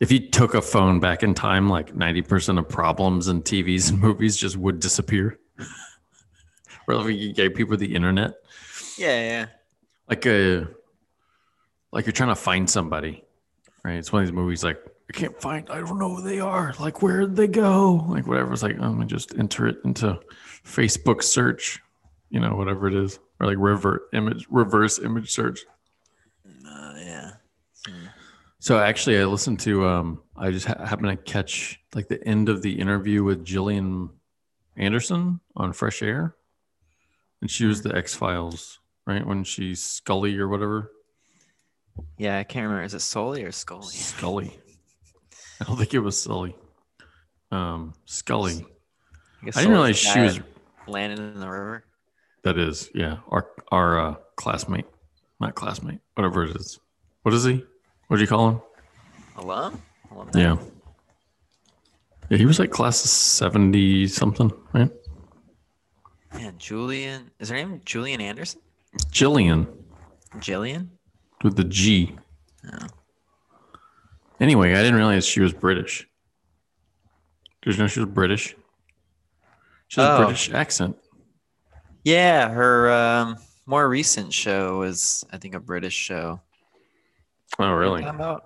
if 0.00 0.12
you 0.12 0.28
took 0.28 0.54
a 0.54 0.62
phone 0.62 1.00
back 1.00 1.22
in 1.22 1.34
time, 1.34 1.68
like 1.68 1.94
90% 1.94 2.58
of 2.58 2.68
problems 2.68 3.28
in 3.28 3.42
TVs 3.42 3.90
and 3.90 4.00
movies 4.00 4.36
just 4.36 4.56
would 4.56 4.80
disappear. 4.80 5.38
or 6.88 7.08
if 7.08 7.16
you 7.16 7.32
gave 7.32 7.54
people 7.54 7.76
the 7.76 7.94
internet, 7.94 8.34
yeah, 8.98 9.20
yeah, 9.20 9.46
like 10.08 10.26
a, 10.26 10.68
like 11.92 12.06
you're 12.06 12.12
trying 12.12 12.28
to 12.28 12.36
find 12.36 12.68
somebody, 12.68 13.24
right? 13.84 13.96
It's 13.96 14.12
one 14.12 14.22
of 14.22 14.28
these 14.28 14.34
movies 14.34 14.62
like, 14.62 14.78
I 15.08 15.12
can't 15.12 15.40
find, 15.40 15.68
I 15.70 15.78
don't 15.80 15.98
know 15.98 16.16
who 16.16 16.22
they 16.22 16.40
are. 16.40 16.74
Like, 16.80 17.00
where 17.00 17.20
did 17.20 17.36
they 17.36 17.46
go? 17.46 18.06
Like, 18.08 18.26
whatever. 18.26 18.52
It's 18.52 18.62
like, 18.62 18.76
um, 18.78 18.82
I'm 18.82 18.96
going 18.96 19.08
to 19.08 19.14
just 19.14 19.38
enter 19.38 19.68
it 19.68 19.78
into 19.84 20.18
Facebook 20.64 21.22
search, 21.22 21.80
you 22.28 22.40
know, 22.40 22.56
whatever 22.56 22.88
it 22.88 22.94
is, 22.94 23.18
or 23.38 23.46
like 23.46 23.56
revert 23.58 24.02
image, 24.12 24.46
reverse 24.50 24.98
image 24.98 25.30
search. 25.30 25.60
So 28.58 28.78
actually, 28.78 29.18
I 29.18 29.24
listened 29.24 29.60
to. 29.60 29.86
Um, 29.86 30.22
I 30.36 30.50
just 30.50 30.66
ha- 30.66 30.84
happened 30.84 31.10
to 31.10 31.16
catch 31.32 31.78
like 31.94 32.08
the 32.08 32.22
end 32.26 32.48
of 32.48 32.62
the 32.62 32.72
interview 32.78 33.22
with 33.22 33.44
Gillian 33.44 34.10
Anderson 34.76 35.40
on 35.54 35.72
Fresh 35.72 36.02
Air, 36.02 36.34
and 37.40 37.50
she 37.50 37.66
was 37.66 37.82
the 37.82 37.94
X 37.94 38.14
Files, 38.14 38.80
right? 39.06 39.24
When 39.26 39.44
she's 39.44 39.82
Scully 39.82 40.38
or 40.38 40.48
whatever. 40.48 40.90
Yeah, 42.18 42.38
I 42.38 42.44
can't 42.44 42.64
remember. 42.64 42.84
Is 42.84 42.94
it 42.94 43.00
Sully 43.00 43.44
or 43.44 43.52
Scully? 43.52 43.94
Scully. 43.94 44.58
I 45.60 45.64
don't 45.64 45.76
think 45.76 45.94
it 45.94 46.00
was 46.00 46.20
Sully. 46.20 46.54
Um, 47.50 47.94
Scully. 48.04 48.66
guess 49.44 49.56
I 49.56 49.60
didn't 49.60 49.72
realize 49.72 49.96
she 49.98 50.20
was. 50.20 50.40
landing 50.86 51.18
in 51.18 51.40
the 51.40 51.48
river. 51.48 51.84
That 52.42 52.58
is, 52.58 52.90
yeah, 52.94 53.18
our 53.28 53.48
our 53.70 53.98
uh, 53.98 54.14
classmate, 54.36 54.86
not 55.40 55.54
classmate, 55.54 56.00
whatever 56.14 56.44
it 56.44 56.56
is. 56.56 56.78
What 57.22 57.34
is 57.34 57.44
he? 57.44 57.64
What 58.08 58.16
do 58.16 58.22
you 58.22 58.28
call 58.28 58.48
him? 58.50 58.60
Alum? 59.36 59.82
Alumni? 60.10 60.40
Yeah. 60.40 60.56
Yeah, 62.28 62.38
he 62.38 62.46
was 62.46 62.58
like 62.58 62.70
class 62.70 63.04
of 63.04 63.10
70 63.10 64.08
something, 64.08 64.50
right? 64.72 64.90
Man, 66.34 66.54
Julian. 66.58 67.30
Is 67.38 67.48
her 67.50 67.56
name 67.56 67.80
Julian 67.84 68.20
Anderson? 68.20 68.60
Jillian 69.10 69.66
Jillian? 70.36 70.88
with 71.44 71.56
the 71.56 71.64
G. 71.64 72.16
Oh. 72.72 72.86
Anyway, 74.40 74.72
I 74.72 74.76
didn't 74.76 74.96
realize 74.96 75.26
she 75.26 75.40
was 75.40 75.52
British. 75.52 76.06
Did 77.62 77.74
you 77.74 77.82
know 77.82 77.86
she 77.88 78.00
was 78.00 78.08
British? 78.08 78.56
She 79.88 80.00
has 80.00 80.10
Oh. 80.10 80.14
a 80.22 80.24
British 80.26 80.50
accent. 80.52 80.96
Yeah, 82.04 82.48
her 82.48 82.90
um, 82.92 83.36
more 83.66 83.88
recent 83.88 84.32
show 84.32 84.78
was, 84.78 85.24
I 85.32 85.38
think, 85.38 85.54
a 85.54 85.60
British 85.60 85.94
show. 85.94 86.40
Oh, 87.58 87.72
really? 87.72 88.02
Talking? 88.02 88.40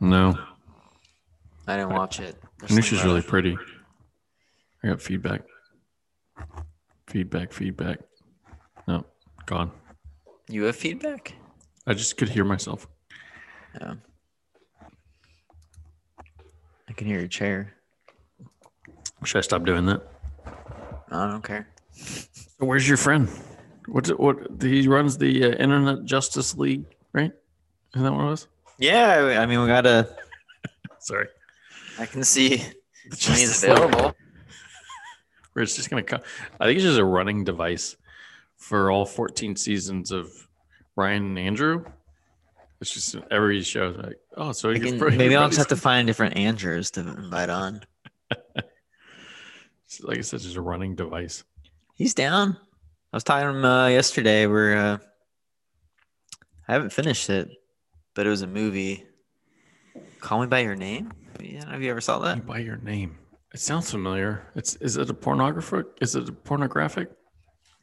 No. 0.00 0.38
I 1.66 1.76
didn't 1.76 1.92
watch 1.92 2.20
it. 2.20 2.36
There's 2.58 2.72
I 2.72 2.74
knew 2.74 2.82
some, 2.82 2.88
she's 2.96 3.04
uh, 3.04 3.08
really 3.08 3.22
pretty. 3.22 3.56
I 4.82 4.88
got 4.88 5.00
feedback. 5.00 5.42
Feedback, 7.06 7.52
feedback. 7.52 7.98
No, 8.88 9.04
gone. 9.46 9.70
You 10.48 10.64
have 10.64 10.76
feedback? 10.76 11.34
I 11.86 11.94
just 11.94 12.16
could 12.16 12.28
hear 12.28 12.44
myself. 12.44 12.88
Yeah. 13.80 13.94
I 16.88 16.92
can 16.94 17.06
hear 17.06 17.18
your 17.20 17.28
chair. 17.28 17.74
Should 19.24 19.38
I 19.38 19.42
stop 19.42 19.64
doing 19.64 19.86
that? 19.86 20.02
I 21.10 21.30
don't 21.30 21.44
care. 21.44 21.68
So 21.92 22.66
where's 22.66 22.88
your 22.88 22.96
friend? 22.96 23.28
What's 23.86 24.10
it, 24.10 24.18
what 24.18 24.36
he 24.60 24.88
runs 24.88 25.16
the 25.16 25.44
uh, 25.44 25.48
Internet 25.56 26.04
Justice 26.04 26.56
League, 26.56 26.84
right? 26.84 26.96
Isn't 27.94 28.04
that 28.04 28.12
what 28.12 28.22
it 28.22 28.30
was? 28.30 28.46
Yeah, 28.78 29.38
I 29.40 29.46
mean, 29.46 29.60
we 29.60 29.66
gotta. 29.66 30.08
Sorry. 30.98 31.28
I 31.98 32.06
can 32.06 32.24
see 32.24 32.56
The 32.56 32.62
when 33.10 33.10
he's 33.10 33.18
Justice 33.18 33.62
League. 33.64 33.72
available. 33.72 34.14
Where 35.52 35.62
it's 35.62 35.76
just 35.76 35.90
gonna 35.90 36.02
come. 36.02 36.20
I 36.58 36.64
think 36.64 36.76
it's 36.76 36.84
just 36.84 36.98
a 36.98 37.04
running 37.04 37.44
device 37.44 37.96
for 38.56 38.90
all 38.90 39.04
14 39.04 39.56
seasons 39.56 40.10
of 40.10 40.30
Ryan 40.96 41.24
and 41.26 41.38
Andrew. 41.38 41.84
It's 42.80 42.92
just 42.92 43.14
every 43.30 43.62
show 43.62 43.90
is 43.90 43.96
like, 43.98 44.16
oh, 44.36 44.52
so 44.52 44.72
can- 44.74 44.98
maybe 45.16 45.36
I'll 45.36 45.48
just 45.48 45.58
have 45.58 45.68
to 45.68 45.76
find 45.76 46.06
different 46.06 46.36
Andrews 46.36 46.90
to 46.92 47.00
invite 47.00 47.50
on. 47.50 47.82
like 50.02 50.18
I 50.18 50.22
said, 50.22 50.40
just 50.40 50.56
a 50.56 50.60
running 50.62 50.94
device. 50.94 51.44
He's 51.94 52.14
down. 52.14 52.56
I 53.12 53.16
was 53.16 53.24
talking 53.24 53.44
to 53.46 53.50
him 53.58 53.64
uh, 53.64 53.88
yesterday. 53.88 54.46
We're 54.46 54.74
uh, 54.76 54.98
I 56.66 56.72
haven't 56.72 56.92
finished 56.92 57.28
it, 57.28 57.50
but 58.14 58.26
it 58.26 58.30
was 58.30 58.42
a 58.42 58.46
movie. 58.46 59.04
Call 60.20 60.40
Me 60.40 60.46
by 60.46 60.60
Your 60.60 60.76
Name. 60.76 61.12
Yeah, 61.40 61.68
have 61.70 61.82
you 61.82 61.90
ever 61.90 62.00
saw 62.00 62.18
that? 62.20 62.46
By 62.46 62.58
your 62.58 62.76
name, 62.76 63.18
it 63.52 63.60
sounds 63.60 63.90
familiar. 63.90 64.46
It's 64.54 64.76
is 64.76 64.96
it 64.96 65.10
a 65.10 65.14
pornographic? 65.14 65.86
Is 66.00 66.14
it 66.14 66.28
a 66.28 66.32
pornographic? 66.32 67.10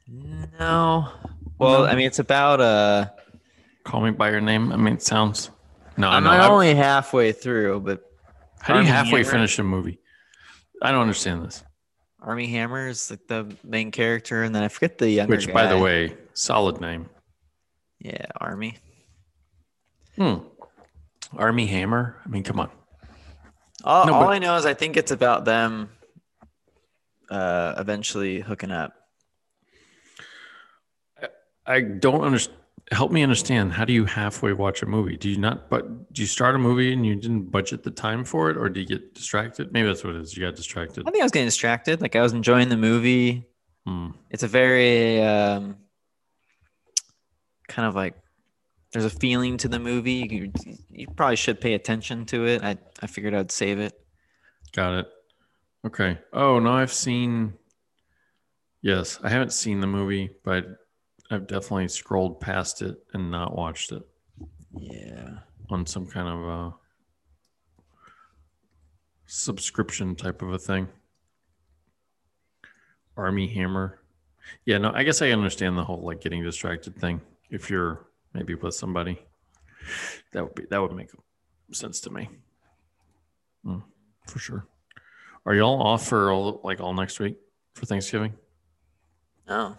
No. 0.07 1.09
Well, 1.57 1.79
No. 1.81 1.86
I 1.86 1.95
mean, 1.95 2.07
it's 2.07 2.19
about 2.19 2.62
uh. 2.62 3.09
Call 3.83 4.01
me 4.01 4.12
by 4.12 4.29
your 4.29 4.41
name. 4.41 4.71
I 4.71 4.75
mean, 4.77 4.93
it 4.95 5.01
sounds. 5.01 5.50
No, 5.98 6.09
I'm 6.09 6.24
no. 6.24 6.29
I- 6.29 6.48
only 6.50 6.74
halfway 6.75 7.31
through, 7.31 7.81
but 7.81 8.01
How 8.62 8.75
do 8.75 8.81
you 8.81 8.86
halfway 8.86 9.19
Hammer? 9.19 9.31
finish 9.31 9.57
a 9.59 9.63
movie? 9.63 10.00
I 10.81 10.91
don't 10.91 11.01
understand 11.01 11.43
this. 11.45 11.63
Armie 12.21 12.48
Hammer 12.48 12.88
is 12.88 13.09
like 13.09 13.27
the 13.27 13.53
main 13.63 13.91
character, 13.91 14.43
and 14.43 14.53
then 14.53 14.63
I 14.63 14.67
forget 14.67 14.98
the 14.98 15.09
younger 15.09 15.36
Which, 15.36 15.51
by 15.51 15.67
the 15.67 15.77
way, 15.77 16.15
solid 16.33 16.79
name. 16.81 17.09
yeah, 18.00 18.25
Armie. 18.38 18.77
Hmm. 20.19 20.35
Armie 21.38 21.67
Hammer. 21.67 22.17
I 22.25 22.29
mean, 22.29 22.43
come 22.43 22.59
on. 22.59 22.69
All, 23.83 24.05
No, 24.05 24.13
all 24.15 24.25
but- 24.25 24.31
I 24.31 24.39
know 24.39 24.55
is 24.57 24.65
I 24.65 24.73
think 24.73 24.97
it's 24.97 25.11
about 25.11 25.45
them 25.45 25.89
uh, 27.29 27.75
eventually 27.77 28.39
hooking 28.41 28.71
up. 28.71 28.93
I 31.65 31.81
don't 31.81 32.21
understand. 32.21 32.55
Help 32.91 33.11
me 33.11 33.21
understand. 33.21 33.73
How 33.73 33.85
do 33.85 33.93
you 33.93 34.05
halfway 34.05 34.51
watch 34.53 34.81
a 34.81 34.88
movie? 34.88 35.15
Do 35.15 35.29
you 35.29 35.38
not? 35.38 35.69
But 35.69 36.11
do 36.11 36.23
you 36.23 36.27
start 36.27 36.55
a 36.55 36.57
movie 36.57 36.91
and 36.91 37.05
you 37.05 37.15
didn't 37.15 37.51
budget 37.51 37.83
the 37.83 37.91
time 37.91 38.25
for 38.25 38.49
it, 38.49 38.57
or 38.57 38.67
do 38.67 38.79
you 38.79 38.85
get 38.88 39.13
distracted? 39.13 39.71
Maybe 39.71 39.88
that's 39.88 40.03
what 40.03 40.15
it 40.15 40.21
is. 40.21 40.35
You 40.35 40.43
got 40.43 40.55
distracted. 40.55 41.07
I 41.07 41.11
think 41.11 41.21
I 41.21 41.25
was 41.25 41.31
getting 41.31 41.45
distracted. 41.47 42.01
Like 42.01 42.15
I 42.15 42.21
was 42.23 42.33
enjoying 42.33 42.69
the 42.69 42.77
movie. 42.77 43.45
Hmm. 43.85 44.07
It's 44.31 44.41
a 44.41 44.47
very 44.47 45.21
um, 45.21 45.75
kind 47.67 47.88
of 47.88 47.93
like 47.93 48.15
there's 48.91 49.05
a 49.05 49.10
feeling 49.10 49.58
to 49.58 49.67
the 49.67 49.79
movie. 49.79 50.27
You, 50.65 50.75
you 50.89 51.08
probably 51.15 51.36
should 51.36 51.62
pay 51.62 51.74
attention 51.74 52.25
to 52.27 52.46
it. 52.48 52.63
I, 52.63 52.77
I 53.01 53.08
figured 53.08 53.34
I'd 53.34 53.51
save 53.51 53.79
it. 53.79 53.93
Got 54.74 55.00
it. 55.00 55.08
Okay. 55.86 56.17
Oh 56.34 56.60
no, 56.60 56.72
I've 56.72 56.93
seen. 56.93 57.53
Yes, 58.81 59.19
I 59.24 59.29
haven't 59.29 59.53
seen 59.53 59.79
the 59.79 59.88
movie, 59.88 60.29
but 60.43 60.65
I've 61.31 61.48
definitely 61.48 61.88
scrolled 61.89 62.39
past 62.39 62.81
it 62.81 62.98
and 63.13 63.29
not 63.29 63.55
watched 63.55 63.91
it 63.91 64.01
Yeah. 64.77 65.39
on 65.69 65.86
some 65.86 66.08
kind 66.08 66.27
of 66.27 66.50
uh 66.50 66.75
subscription 69.25 70.15
type 70.15 70.41
of 70.41 70.53
a 70.53 70.60
thing. 70.60 70.88
Armie 73.15 73.48
Hammer. 73.53 74.00
Yeah, 74.65 74.77
no, 74.79 74.91
I 74.93 75.03
guess 75.03 75.22
I 75.22 75.29
understand 75.31 75.77
the 75.77 75.84
whole 75.84 76.01
like 76.01 76.22
getting 76.22 76.43
distracted 76.43 76.96
thing. 76.96 77.22
If 77.51 77.69
you're 77.69 78.08
maybe 78.33 78.55
with 78.55 78.75
somebody, 78.75 79.19
that 80.33 80.43
would 80.43 80.55
be 80.55 80.65
that 80.69 80.81
would 80.81 80.93
make 80.93 81.09
sense 81.71 82.00
to 82.01 82.09
me. 82.09 82.29
Mm, 83.65 83.83
for 84.27 84.39
sure. 84.39 84.65
Are 85.45 85.55
y'all 85.55 85.81
off 85.81 86.07
for 86.07 86.31
all 86.31 86.62
like 86.63 86.79
all 86.79 86.93
next 86.93 87.19
week 87.19 87.38
for 87.74 87.86
Thanksgiving? 87.86 88.33
Oh. 89.48 89.75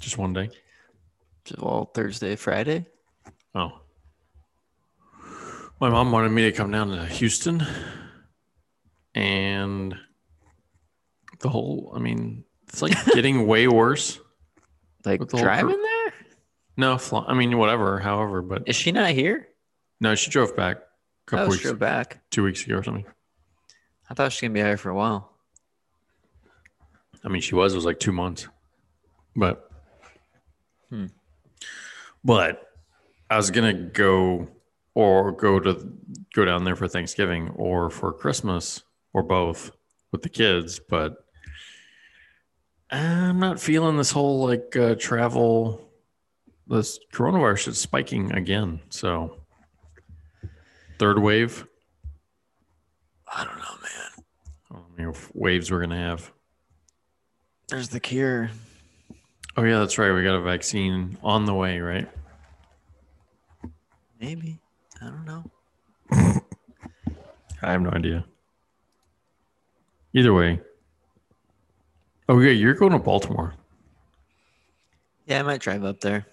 Just 0.00 0.18
one 0.18 0.32
day? 0.32 0.50
Well, 1.58 1.90
Thursday, 1.94 2.36
Friday. 2.36 2.86
Oh. 3.54 3.80
My 5.80 5.88
mom 5.88 6.12
wanted 6.12 6.30
me 6.30 6.42
to 6.42 6.52
come 6.52 6.70
down 6.70 6.90
to 6.90 7.06
Houston 7.06 7.64
and 9.14 9.96
the 11.40 11.48
whole 11.48 11.92
I 11.94 11.98
mean, 11.98 12.44
it's 12.68 12.82
like 12.82 12.92
getting 13.06 13.46
way 13.46 13.68
worse. 13.68 14.20
Like 15.04 15.20
the 15.20 15.38
driving 15.38 15.80
there? 15.80 15.97
No, 16.78 16.96
fly, 16.96 17.24
I 17.26 17.34
mean 17.34 17.58
whatever, 17.58 17.98
however, 17.98 18.40
but 18.40 18.62
Is 18.66 18.76
she 18.76 18.92
not 18.92 19.10
here? 19.10 19.48
no, 20.00 20.14
she 20.14 20.30
drove 20.30 20.54
back 20.56 20.76
a 20.76 21.30
couple 21.30 21.46
Oh, 21.46 21.48
weeks 21.50 21.62
she 21.62 21.68
drove 21.68 21.78
back. 21.80 22.20
2 22.30 22.42
weeks 22.44 22.64
ago 22.64 22.76
or 22.76 22.82
something. 22.84 23.04
I 24.08 24.14
thought 24.14 24.32
she 24.32 24.46
was 24.46 24.50
gonna 24.52 24.54
be 24.54 24.60
here 24.66 24.76
for 24.76 24.90
a 24.90 24.94
while. 24.94 25.34
I 27.24 27.28
mean, 27.28 27.42
she 27.42 27.56
was. 27.56 27.72
It 27.74 27.76
was 27.76 27.84
like 27.84 27.98
two 27.98 28.12
months, 28.12 28.46
but, 29.34 29.68
Hmm. 30.88 31.06
but 32.24 32.62
I 33.28 33.36
was 33.36 33.50
gonna 33.50 33.74
go 33.74 34.48
or 34.94 35.32
go 35.32 35.58
to 35.60 35.92
go 36.32 36.44
down 36.44 36.62
there 36.64 36.76
for 36.76 36.86
Thanksgiving 36.88 37.50
or 37.50 37.90
for 37.90 38.12
Christmas 38.12 38.82
or 39.12 39.22
both 39.24 39.72
with 40.12 40.22
the 40.22 40.28
kids, 40.28 40.78
but 40.78 41.16
I'm 42.90 43.38
not 43.40 43.60
feeling 43.60 43.96
this 43.96 44.12
whole 44.12 44.46
like 44.46 44.74
uh, 44.76 44.94
travel. 44.94 45.87
This 46.68 46.98
coronavirus 47.12 47.68
is 47.68 47.78
spiking 47.78 48.32
again, 48.32 48.80
so 48.90 49.38
third 50.98 51.18
wave. 51.18 51.66
I 53.34 53.44
don't 53.44 53.56
know, 53.56 53.62
man. 53.82 54.24
I 54.70 54.74
don't 54.74 54.98
know 54.98 55.04
how 55.04 55.04
many 55.04 55.18
waves 55.34 55.70
we're 55.70 55.80
gonna 55.80 55.96
have. 55.96 56.30
There's 57.68 57.88
the 57.88 58.00
cure. 58.00 58.50
Oh 59.56 59.62
yeah, 59.62 59.78
that's 59.78 59.96
right. 59.96 60.12
We 60.12 60.22
got 60.22 60.36
a 60.36 60.42
vaccine 60.42 61.16
on 61.22 61.46
the 61.46 61.54
way, 61.54 61.80
right? 61.80 62.08
Maybe. 64.20 64.60
I 65.00 65.06
don't 65.06 65.24
know. 65.24 65.44
I 67.62 67.72
have 67.72 67.80
no 67.80 67.90
idea. 67.90 68.24
Either 70.12 70.34
way. 70.34 70.60
Oh 72.28 72.40
yeah, 72.40 72.50
you're 72.50 72.74
going 72.74 72.92
to 72.92 72.98
Baltimore. 72.98 73.54
Yeah, 75.26 75.40
I 75.40 75.42
might 75.42 75.60
drive 75.60 75.84
up 75.84 76.00
there. 76.00 76.26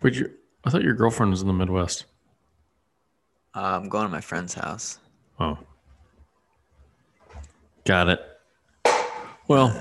But 0.00 0.14
you 0.14 0.30
I 0.64 0.70
thought 0.70 0.82
your 0.82 0.94
girlfriend 0.94 1.30
was 1.30 1.42
in 1.42 1.46
the 1.46 1.52
Midwest. 1.52 2.06
Uh, 3.54 3.78
I'm 3.80 3.88
going 3.88 4.04
to 4.04 4.12
my 4.12 4.20
friend's 4.20 4.54
house. 4.54 4.98
Oh. 5.38 5.58
Got 7.84 8.08
it. 8.08 8.20
Well, 9.48 9.72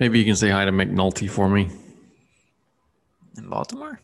maybe 0.00 0.18
you 0.18 0.24
can 0.24 0.34
say 0.34 0.50
hi 0.50 0.64
to 0.64 0.72
McNulty 0.72 1.28
for 1.28 1.48
me. 1.48 1.68
In 3.36 3.48
Baltimore? 3.48 4.00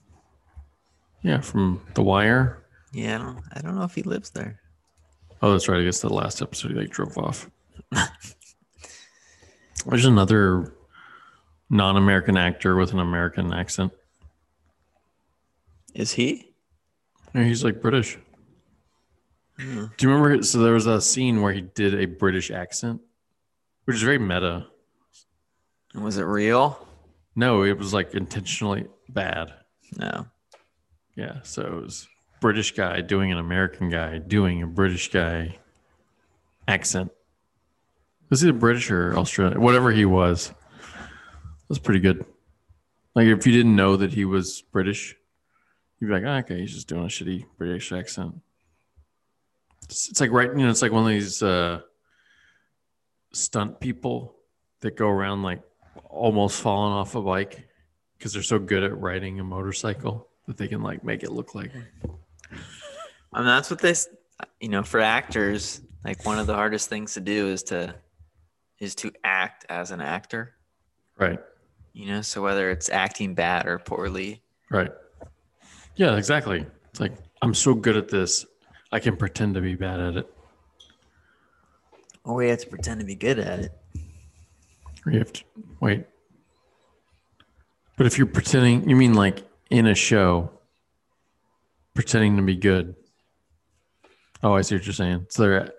Yeah, 1.22 1.40
from 1.40 1.80
The 1.94 2.02
Wire. 2.02 2.64
Yeah, 2.92 3.16
I 3.16 3.18
don't 3.18 3.42
I 3.54 3.60
don't 3.60 3.76
know 3.76 3.84
if 3.84 3.94
he 3.94 4.02
lives 4.02 4.30
there. 4.30 4.60
Oh, 5.42 5.52
that's 5.52 5.68
right. 5.68 5.80
I 5.80 5.84
guess 5.84 6.00
the 6.00 6.12
last 6.12 6.42
episode 6.42 6.72
he 6.72 6.76
like 6.76 6.90
drove 6.90 7.16
off. 7.16 7.48
There's 9.86 10.04
another 10.04 10.74
non-American 11.70 12.36
actor 12.36 12.76
with 12.76 12.92
an 12.92 12.98
American 12.98 13.54
accent. 13.54 13.92
Is 15.94 16.12
he? 16.12 16.52
Yeah, 17.34 17.44
he's 17.44 17.64
like 17.64 17.80
British. 17.80 18.18
Hmm. 19.58 19.86
Do 19.96 20.06
you 20.06 20.12
remember? 20.12 20.42
So 20.42 20.58
there 20.58 20.74
was 20.74 20.86
a 20.86 21.00
scene 21.00 21.42
where 21.42 21.52
he 21.52 21.60
did 21.60 21.94
a 21.94 22.06
British 22.06 22.50
accent, 22.50 23.00
which 23.84 23.96
is 23.96 24.02
very 24.02 24.18
meta. 24.18 24.66
Was 25.94 26.18
it 26.18 26.22
real? 26.22 26.86
No, 27.36 27.62
it 27.62 27.76
was 27.76 27.92
like 27.92 28.14
intentionally 28.14 28.86
bad. 29.08 29.52
No. 29.96 30.26
Yeah, 31.16 31.40
so 31.42 31.62
it 31.62 31.82
was 31.82 32.08
British 32.40 32.74
guy 32.74 33.00
doing 33.00 33.32
an 33.32 33.38
American 33.38 33.90
guy 33.90 34.18
doing 34.18 34.62
a 34.62 34.66
British 34.66 35.10
guy 35.10 35.58
accent. 36.66 37.10
Was 38.30 38.40
he 38.40 38.48
a 38.48 38.52
British 38.52 38.90
or 38.90 39.16
Australian? 39.16 39.60
Whatever 39.60 39.90
he 39.90 40.04
was, 40.04 40.52
was 41.68 41.78
pretty 41.78 42.00
good. 42.00 42.24
Like 43.14 43.26
if 43.26 43.46
you 43.46 43.52
didn't 43.52 43.74
know 43.74 43.96
that 43.96 44.12
he 44.12 44.24
was 44.24 44.62
British, 44.62 45.16
you'd 46.00 46.08
be 46.08 46.12
like, 46.12 46.24
oh, 46.24 46.38
okay, 46.38 46.60
he's 46.60 46.74
just 46.74 46.88
doing 46.88 47.04
a 47.04 47.08
shitty 47.08 47.44
British 47.58 47.92
accent. 47.92 48.40
It's, 49.84 50.08
it's 50.08 50.20
like 50.20 50.30
right, 50.30 50.48
you 50.48 50.64
know, 50.64 50.70
it's 50.70 50.82
like 50.82 50.92
one 50.92 51.02
of 51.02 51.08
these 51.08 51.42
uh, 51.42 51.80
stunt 53.32 53.80
people 53.80 54.36
that 54.80 54.96
go 54.96 55.08
around 55.08 55.42
like 55.42 55.60
almost 56.08 56.60
falling 56.60 56.92
off 56.92 57.14
a 57.14 57.20
bike 57.20 57.68
because 58.16 58.32
they're 58.32 58.42
so 58.42 58.58
good 58.58 58.82
at 58.82 58.98
riding 58.98 59.40
a 59.40 59.44
motorcycle 59.44 60.28
that 60.46 60.56
they 60.56 60.68
can 60.68 60.82
like 60.82 61.04
make 61.04 61.22
it 61.22 61.30
look 61.30 61.54
like. 61.54 61.70
I 63.32 63.38
mean, 63.38 63.46
that's 63.46 63.70
what 63.70 63.80
this, 63.80 64.08
you 64.58 64.68
know, 64.68 64.82
for 64.82 65.00
actors, 65.00 65.82
like 66.04 66.24
one 66.24 66.38
of 66.38 66.46
the 66.46 66.54
hardest 66.54 66.88
things 66.88 67.14
to 67.14 67.20
do 67.20 67.48
is 67.48 67.62
to, 67.64 67.94
is 68.78 68.94
to 68.96 69.12
act 69.22 69.66
as 69.68 69.90
an 69.90 70.00
actor. 70.00 70.54
Right. 71.18 71.38
You 71.92 72.06
know, 72.06 72.22
so 72.22 72.42
whether 72.42 72.70
it's 72.70 72.88
acting 72.88 73.34
bad 73.34 73.66
or 73.66 73.78
poorly, 73.78 74.42
Right. 74.70 74.92
Yeah, 76.00 76.16
exactly. 76.16 76.64
It's 76.88 76.98
like 76.98 77.12
I'm 77.42 77.52
so 77.52 77.74
good 77.74 77.94
at 77.94 78.08
this, 78.08 78.46
I 78.90 79.00
can 79.00 79.18
pretend 79.18 79.52
to 79.56 79.60
be 79.60 79.74
bad 79.74 80.00
at 80.00 80.16
it. 80.16 80.26
or 82.24 82.36
we 82.36 82.48
have 82.48 82.60
to 82.60 82.68
pretend 82.68 83.00
to 83.00 83.06
be 83.06 83.14
good 83.14 83.38
at 83.38 83.58
it. 83.58 83.72
Or 85.04 85.12
you 85.12 85.18
have 85.18 85.30
to 85.34 85.44
wait. 85.78 86.06
But 87.98 88.06
if 88.06 88.16
you're 88.16 88.26
pretending, 88.26 88.88
you 88.88 88.96
mean 88.96 89.12
like 89.12 89.46
in 89.68 89.86
a 89.86 89.94
show, 89.94 90.50
pretending 91.94 92.38
to 92.38 92.42
be 92.44 92.56
good. 92.56 92.94
Oh, 94.42 94.54
I 94.54 94.62
see 94.62 94.76
what 94.76 94.86
you're 94.86 94.94
saying. 94.94 95.26
So 95.28 95.42
there, 95.42 95.70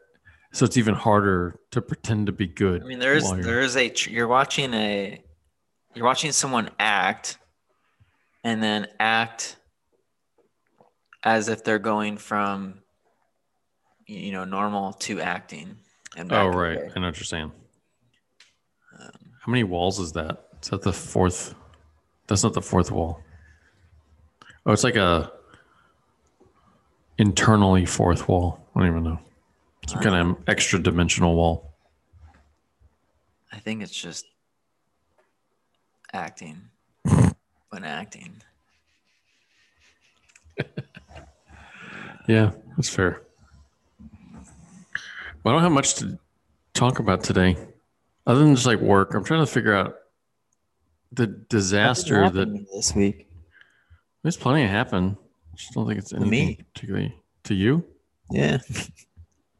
so 0.52 0.66
it's 0.66 0.78
even 0.78 0.94
harder 0.94 1.60
to 1.72 1.82
pretend 1.82 2.28
to 2.28 2.32
be 2.32 2.46
good. 2.46 2.84
I 2.84 2.86
mean, 2.86 3.00
there 3.00 3.16
is 3.16 3.28
there 3.32 3.62
is 3.62 3.76
a 3.76 3.90
tr- 3.90 4.12
you're 4.12 4.28
watching 4.28 4.72
a 4.76 5.20
you're 5.96 6.06
watching 6.06 6.32
someone 6.32 6.70
act, 6.78 7.40
and 8.44 8.62
then 8.62 8.86
act 9.00 9.58
as 11.24 11.48
if 11.48 11.64
they're 11.64 11.80
going 11.80 12.18
from 12.18 12.82
you 14.08 14.32
know 14.32 14.44
normal 14.44 14.94
to 14.94 15.22
acting. 15.22 15.78
And 16.18 16.32
Oh, 16.32 16.48
right. 16.48 16.80
I 16.96 17.00
know 17.00 17.08
what 17.08 17.18
you're 17.18 17.24
saying. 17.24 17.52
Um, 19.00 19.12
How 19.40 19.52
many 19.52 19.64
walls 19.64 20.00
is 20.00 20.12
that? 20.14 20.48
Is 20.62 20.70
that 20.70 20.82
the 20.82 20.94
fourth? 20.94 21.56
That's 22.28 22.44
not 22.44 22.54
the 22.54 22.62
fourth 22.62 22.92
wall. 22.92 23.22
Oh, 24.66 24.74
it's 24.74 24.84
like 24.84 24.98
a 24.98 25.32
internally 27.18 27.86
fourth 27.86 28.28
wall. 28.28 28.60
I 28.76 28.80
don't 28.80 28.90
even 28.90 29.04
know. 29.04 29.20
Some 29.88 30.02
kind 30.02 30.16
of 30.16 30.28
uh-huh. 30.28 30.44
extra 30.48 30.80
dimensional 30.80 31.36
wall. 31.36 31.74
I 33.52 33.58
think 33.60 33.82
it's 33.82 34.00
just 34.00 34.26
acting 36.14 36.62
when 37.70 37.84
acting. 37.84 38.42
Yeah, 42.28 42.52
that's 42.76 42.90
fair. 42.90 43.22
Well, 45.44 45.54
I 45.54 45.58
don't 45.58 45.64
have 45.64 45.72
much 45.72 45.96
to 45.96 46.20
talk 46.74 47.00
about 47.00 47.24
today, 47.24 47.58
other 48.28 48.40
than 48.40 48.56
just 48.56 48.68
like 48.68 48.80
work. 48.80 49.14
I'm 49.14 49.24
trying 49.24 49.46
to 49.46 49.52
figure 49.52 49.74
out 49.74 49.96
the 51.12 51.28
disaster 51.28 52.30
that 52.30 52.68
this 52.74 52.96
week. 52.96 53.28
there's 54.22 54.38
plenty 54.38 54.64
of 54.64 54.70
happen. 54.70 55.18
I 55.52 55.56
just 55.56 55.74
don't 55.74 55.88
think 55.88 56.00
it's 56.00 56.14
anything 56.14 56.30
me. 56.30 56.60
particularly 56.74 57.16
to 57.46 57.54
you. 57.56 57.86
Yeah. 58.30 58.60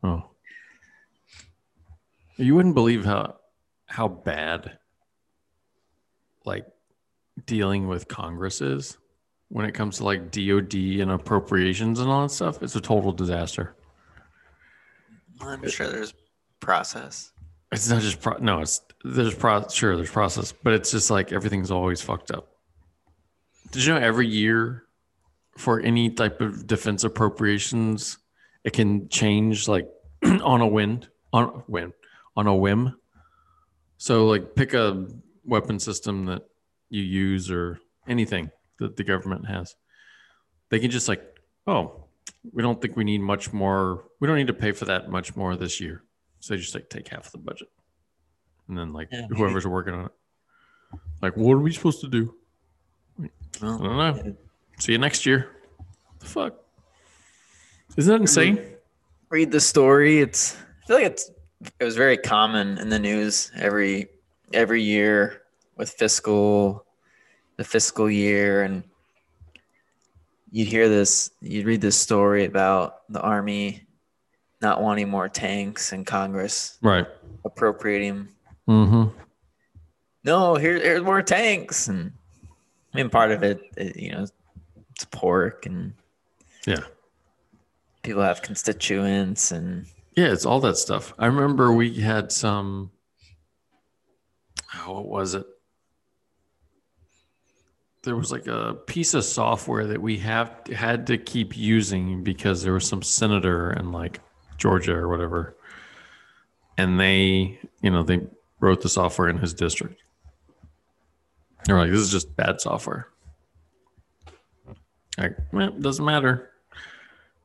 Oh, 0.04 0.32
you 2.38 2.56
wouldn't 2.56 2.74
believe 2.74 3.06
how 3.06 3.36
how 3.86 4.08
bad 4.08 4.80
like 6.43 6.65
dealing 7.45 7.88
with 7.88 8.08
Congress 8.08 8.62
is 8.62 8.97
when 9.51 9.65
it 9.65 9.73
comes 9.73 9.97
to 9.97 10.05
like 10.05 10.31
DOD 10.31 10.73
and 11.01 11.11
appropriations 11.11 11.99
and 11.99 12.09
all 12.09 12.21
that 12.21 12.29
stuff. 12.29 12.63
It's 12.63 12.75
a 12.75 12.81
total 12.81 13.11
disaster. 13.11 13.75
I'm 15.41 15.67
sure 15.67 15.89
there's 15.89 16.13
process. 16.61 17.33
It's 17.71 17.89
not 17.89 18.01
just 18.01 18.21
pro- 18.21 18.37
no. 18.37 18.61
It's 18.61 18.81
there's 19.03 19.35
pro 19.35 19.67
sure 19.67 19.97
there's 19.97 20.09
process, 20.09 20.53
but 20.53 20.73
it's 20.73 20.91
just 20.91 21.11
like 21.11 21.33
everything's 21.33 21.69
always 21.69 22.01
fucked 22.01 22.31
up. 22.31 22.47
Did 23.71 23.83
you 23.83 23.93
know 23.93 23.99
every 23.99 24.27
year 24.27 24.83
for 25.57 25.81
any 25.81 26.09
type 26.09 26.39
of 26.39 26.65
defense 26.65 27.03
appropriations, 27.03 28.19
it 28.63 28.71
can 28.71 29.09
change 29.09 29.67
like 29.67 29.89
on 30.23 30.61
a 30.61 30.67
wind 30.67 31.09
on 31.33 31.47
whim 31.67 31.93
on 32.37 32.47
a 32.47 32.55
whim. 32.55 32.95
So 33.97 34.27
like 34.27 34.55
pick 34.55 34.73
a 34.73 35.07
weapon 35.43 35.77
system 35.79 36.25
that 36.25 36.43
you 36.89 37.03
use 37.03 37.51
or 37.51 37.79
anything 38.07 38.49
that 38.81 38.97
the 38.97 39.03
government 39.03 39.47
has. 39.47 39.75
They 40.69 40.79
can 40.79 40.91
just 40.91 41.07
like, 41.07 41.23
oh, 41.67 42.05
we 42.51 42.61
don't 42.61 42.81
think 42.81 42.97
we 42.97 43.03
need 43.03 43.21
much 43.21 43.53
more. 43.53 44.05
We 44.19 44.27
don't 44.27 44.37
need 44.37 44.47
to 44.47 44.53
pay 44.53 44.71
for 44.71 44.85
that 44.85 45.09
much 45.09 45.35
more 45.35 45.55
this 45.55 45.79
year. 45.79 46.03
So 46.39 46.53
they 46.53 46.59
just 46.59 46.73
like 46.73 46.89
take 46.89 47.07
half 47.07 47.27
of 47.27 47.31
the 47.31 47.37
budget. 47.37 47.69
And 48.67 48.77
then 48.77 48.91
like 48.91 49.09
Yeah, 49.11 49.27
whoever's 49.27 49.67
working 49.67 49.93
on 49.93 50.05
it. 50.05 50.11
Like, 51.21 51.37
what 51.37 51.53
are 51.53 51.59
we 51.59 51.71
supposed 51.71 52.01
to 52.01 52.07
do? 52.07 52.33
I 53.21 53.29
don't 53.59 53.83
know. 53.83 54.35
See 54.79 54.93
you 54.93 54.97
next 54.97 55.25
year. 55.25 55.51
The 56.19 56.25
fuck? 56.25 56.55
Isn't 57.95 58.11
that 58.11 58.21
insane? 58.21 58.75
read 59.29 59.51
the 59.51 59.61
story. 59.61 60.19
It's 60.19 60.57
I 60.83 60.87
feel 60.87 60.95
like 60.97 61.05
it's 61.05 61.31
it 61.79 61.83
was 61.83 61.95
very 61.95 62.17
common 62.17 62.77
in 62.79 62.89
the 62.89 62.99
news 62.99 63.51
every 63.55 64.07
every 64.53 64.81
year 64.81 65.43
with 65.77 65.91
fiscal 65.91 66.85
the 67.62 67.67
fiscal 67.67 68.10
year 68.10 68.63
and 68.63 68.82
you'd 70.52 70.67
hear 70.67 70.89
this 70.89 71.30
you'd 71.41 71.67
read 71.67 71.80
this 71.80 71.95
story 71.95 72.45
about 72.45 73.08
the 73.10 73.21
army 73.21 73.84
not 74.63 74.82
wanting 74.82 75.08
more 75.08 75.30
tanks 75.30 75.91
and 75.91 76.08
Congress 76.08 76.80
Right. 76.82 77.06
appropriating 77.45 78.28
Mm-hmm. 78.67 79.15
no 80.24 80.56
here 80.56 80.74
here's 80.80 81.04
more 81.04 81.21
tanks 81.21 81.88
and 81.88 82.12
I 82.95 82.97
mean 82.97 83.12
part 83.12 83.30
of 83.30 83.43
it, 83.43 83.62
it 83.78 83.95
you 83.95 84.12
know 84.12 84.24
it's 84.24 85.06
pork 85.12 85.67
and 85.67 85.93
Yeah. 86.65 86.82
people 88.02 88.24
have 88.24 88.41
constituents 88.41 89.52
and 89.52 89.86
Yeah, 90.17 90.32
it's 90.34 90.47
all 90.47 90.62
that 90.62 90.78
stuff. 90.78 91.13
I 91.19 91.28
remember 91.28 91.71
we 91.71 91.93
had 92.02 92.32
some. 92.32 92.89
Oh, 94.76 94.93
what 94.93 95.08
was 95.08 95.36
it? 95.36 95.45
There 98.03 98.15
was 98.15 98.31
like 98.31 98.47
a 98.47 98.75
piece 98.87 99.13
of 99.13 99.23
software 99.23 99.85
that 99.87 100.01
we 100.01 100.17
have 100.19 100.61
had 100.73 101.05
to 101.07 101.17
keep 101.17 101.55
using 101.55 102.23
because 102.23 102.63
there 102.63 102.73
was 102.73 102.87
some 102.87 103.03
senator 103.03 103.73
in 103.73 103.91
like 103.91 104.19
Georgia 104.57 104.95
or 104.95 105.07
whatever, 105.07 105.55
and 106.77 106.99
they, 106.99 107.59
you 107.81 107.91
know, 107.91 108.01
they 108.01 108.21
wrote 108.59 108.81
the 108.81 108.89
software 108.89 109.29
in 109.29 109.37
his 109.37 109.53
district. 109.53 110.01
They 111.65 111.73
were 111.73 111.79
like, 111.79 111.91
"This 111.91 111.99
is 111.99 112.11
just 112.11 112.35
bad 112.35 112.59
software." 112.59 113.07
Like, 115.17 115.37
well, 115.51 115.67
it 115.67 115.81
doesn't 115.81 116.03
matter. 116.03 116.51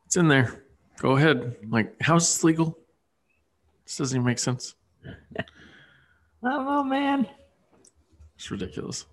It's 0.07 0.17
in 0.17 0.29
there. 0.29 0.63
Go 0.99 1.17
ahead. 1.17 1.57
Like, 1.69 1.95
how's 2.01 2.23
this 2.23 2.45
legal? 2.45 2.79
This 3.85 3.97
doesn't 3.99 4.17
even 4.17 4.27
make 4.27 4.39
sense. 4.39 4.75
I 5.39 5.45
don't 6.43 6.65
know 6.65 6.85
man 6.85 7.29
It's 8.37 8.51
ridiculous. 8.51 9.07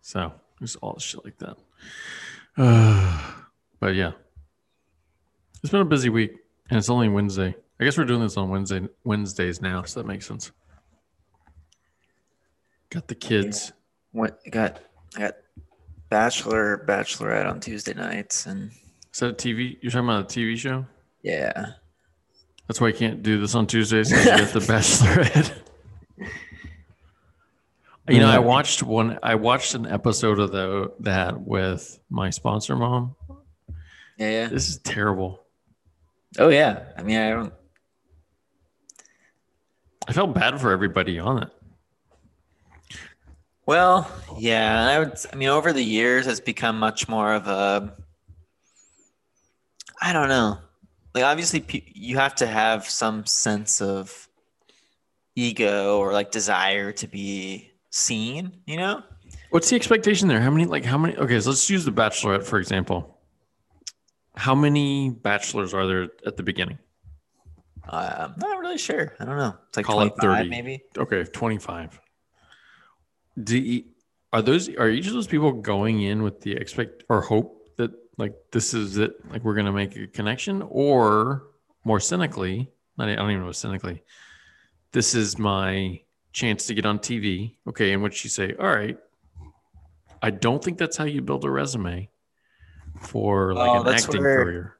So 0.00 0.32
there's 0.60 0.76
all 0.76 0.98
shit 0.98 1.24
like 1.24 1.38
that. 1.38 1.56
Uh, 2.56 3.20
but 3.80 3.94
yeah, 3.94 4.12
it's 5.62 5.70
been 5.70 5.80
a 5.80 5.84
busy 5.84 6.08
week, 6.08 6.32
and 6.70 6.78
it's 6.78 6.90
only 6.90 7.08
Wednesday. 7.08 7.54
I 7.80 7.84
guess 7.84 7.96
we're 7.96 8.04
doing 8.04 8.20
this 8.22 8.36
on 8.36 8.48
Wednesday 8.50 8.88
Wednesdays 9.04 9.60
now, 9.62 9.82
so 9.84 10.00
that 10.00 10.06
makes 10.06 10.26
sense. 10.26 10.50
Got 12.90 13.06
the 13.08 13.14
kids. 13.14 13.72
what 14.12 14.38
I 14.46 14.50
got 14.50 14.80
I 15.16 15.20
got 15.20 15.34
Bachelor 16.08 16.84
Bachelorette 16.88 17.48
on 17.48 17.60
Tuesday 17.60 17.92
nights 17.94 18.46
and 18.46 18.70
Is 19.12 19.20
that 19.20 19.30
a 19.30 19.32
TV? 19.34 19.76
You're 19.82 19.90
talking 19.92 20.08
about 20.08 20.24
a 20.24 20.26
TV 20.40 20.56
show? 20.56 20.86
yeah. 21.22 21.66
That's 22.66 22.82
why 22.82 22.88
I 22.88 22.92
can't 22.92 23.22
do 23.22 23.40
this 23.40 23.54
on 23.54 23.66
Tuesdays. 23.66 24.10
'cause 24.12 24.24
you 24.26 24.30
get 24.30 24.52
the 24.52 24.58
Bachelorette. 24.72 25.52
You 28.08 28.20
know, 28.20 28.28
I 28.28 28.38
watched 28.38 28.82
one. 28.82 29.18
I 29.22 29.34
watched 29.34 29.74
an 29.74 29.86
episode 29.86 30.38
of 30.38 30.52
the, 30.52 30.92
that 31.00 31.40
with 31.40 31.98
my 32.08 32.30
sponsor 32.30 32.76
mom. 32.76 33.16
Yeah, 34.18 34.30
yeah. 34.30 34.48
This 34.48 34.68
is 34.68 34.78
terrible. 34.78 35.44
Oh 36.38 36.48
yeah. 36.48 36.84
I 36.96 37.02
mean 37.02 37.18
I 37.18 37.30
don't 37.30 37.52
I 40.06 40.12
felt 40.12 40.34
bad 40.34 40.60
for 40.60 40.72
everybody 40.72 41.18
on 41.18 41.42
it. 41.42 41.50
well, 43.66 44.10
yeah, 44.38 44.88
I 44.88 44.98
would 44.98 45.14
I 45.32 45.36
mean 45.36 45.48
over 45.48 45.72
the 45.72 45.84
years 45.84 46.26
it's 46.26 46.40
become 46.40 46.78
much 46.78 47.08
more 47.08 47.34
of 47.34 47.46
a 47.46 47.94
I 50.00 50.12
don't 50.12 50.28
know. 50.28 50.58
Like 51.14 51.24
obviously 51.24 51.64
you 51.94 52.16
have 52.16 52.34
to 52.36 52.46
have 52.46 52.88
some 52.88 53.24
sense 53.26 53.80
of 53.80 54.28
ego 55.34 55.98
or 55.98 56.12
like 56.12 56.30
desire 56.30 56.92
to 56.92 57.06
be 57.06 57.70
seen, 57.90 58.52
you 58.66 58.76
know? 58.76 59.02
What's 59.50 59.70
the 59.70 59.76
expectation 59.76 60.28
there? 60.28 60.40
How 60.40 60.50
many? 60.50 60.64
Like 60.66 60.84
how 60.84 60.98
many? 60.98 61.16
Okay, 61.16 61.40
so 61.40 61.50
let's 61.50 61.68
use 61.70 61.84
the 61.84 61.90
Bachelorette 61.90 62.44
for 62.44 62.58
example. 62.58 63.18
How 64.36 64.54
many 64.54 65.10
bachelors 65.10 65.74
are 65.74 65.86
there 65.86 66.08
at 66.26 66.36
the 66.36 66.42
beginning? 66.42 66.78
Uh, 67.88 68.28
I'm 68.28 68.34
not 68.38 68.58
really 68.58 68.78
sure. 68.78 69.14
I 69.18 69.24
don't 69.24 69.38
know. 69.38 69.54
It's 69.68 69.76
like 69.76 69.86
Call 69.86 70.02
it 70.02 70.14
25 70.20 70.38
30. 70.38 70.50
maybe. 70.50 70.82
Okay, 70.96 71.24
twenty-five. 71.24 71.98
Do 73.42 73.58
you, 73.58 73.84
are 74.32 74.42
those 74.42 74.68
are 74.68 74.88
each 74.88 75.06
of 75.06 75.14
those 75.14 75.26
people 75.26 75.52
going 75.52 76.02
in 76.02 76.22
with 76.22 76.40
the 76.40 76.52
expect 76.52 77.04
or 77.08 77.22
hope 77.22 77.76
that 77.78 77.90
like 78.18 78.34
this 78.52 78.74
is 78.74 78.98
it, 78.98 79.12
like 79.30 79.42
we're 79.44 79.54
gonna 79.54 79.72
make 79.72 79.96
a 79.96 80.06
connection, 80.06 80.62
or 80.68 81.44
more 81.84 82.00
cynically, 82.00 82.70
not, 82.98 83.08
I 83.08 83.14
don't 83.14 83.30
even 83.30 83.44
know 83.44 83.52
cynically, 83.52 84.02
this 84.92 85.14
is 85.14 85.38
my 85.38 86.00
chance 86.38 86.66
to 86.66 86.74
get 86.74 86.86
on 86.86 86.98
TV. 87.00 87.56
Okay, 87.66 87.92
And 87.92 88.02
which 88.02 88.14
she 88.14 88.28
say, 88.28 88.54
all 88.58 88.68
right, 88.74 88.96
I 90.22 90.30
don't 90.30 90.62
think 90.62 90.78
that's 90.78 90.96
how 90.96 91.04
you 91.04 91.20
build 91.20 91.44
a 91.44 91.50
resume 91.50 92.08
for 93.02 93.54
like 93.54 93.68
Oh, 93.70 93.82
an 93.82 93.94
acting 93.94 94.22
where- 94.22 94.44
career. 94.44 94.74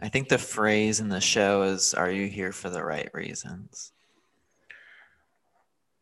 I 0.00 0.08
think 0.10 0.28
the 0.28 0.36
phrase 0.38 1.00
in 1.00 1.08
the 1.08 1.22
show 1.22 1.62
is 1.62 1.94
"Are 1.94 2.10
you 2.10 2.26
here 2.28 2.52
for 2.52 2.68
the 2.68 2.84
right 2.84 3.08
reasons?" 3.14 3.92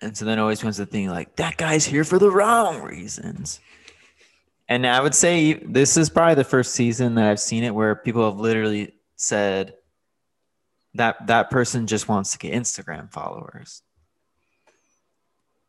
And 0.01 0.17
so 0.17 0.25
then 0.25 0.40
always 0.40 0.61
comes 0.61 0.77
the 0.79 0.87
thing 0.87 1.09
like 1.09 1.37
that 1.37 1.57
guy's 1.57 1.85
here 1.87 2.03
for 2.03 2.19
the 2.19 2.31
wrong 2.31 2.83
reasons. 2.83 3.61
And 4.69 4.85
I 4.85 5.01
would 5.01 5.14
say 5.14 5.53
this 5.53 5.97
is 5.97 6.11
probably 6.11 6.35
the 6.35 6.43
first 6.45 6.73
season 6.73 7.14
that 7.14 7.31
I've 7.31 7.38
seen 7.40 7.62
it 7.62 7.73
where 7.75 7.95
people 7.95 8.29
have 8.29 8.40
literally 8.40 8.95
said 9.14 9.75
that 10.95 11.27
that 11.29 11.51
person 11.51 11.87
just 11.87 12.09
wants 12.09 12.33
to 12.33 12.38
get 12.38 12.53
Instagram 12.53 13.12
followers. 13.12 13.83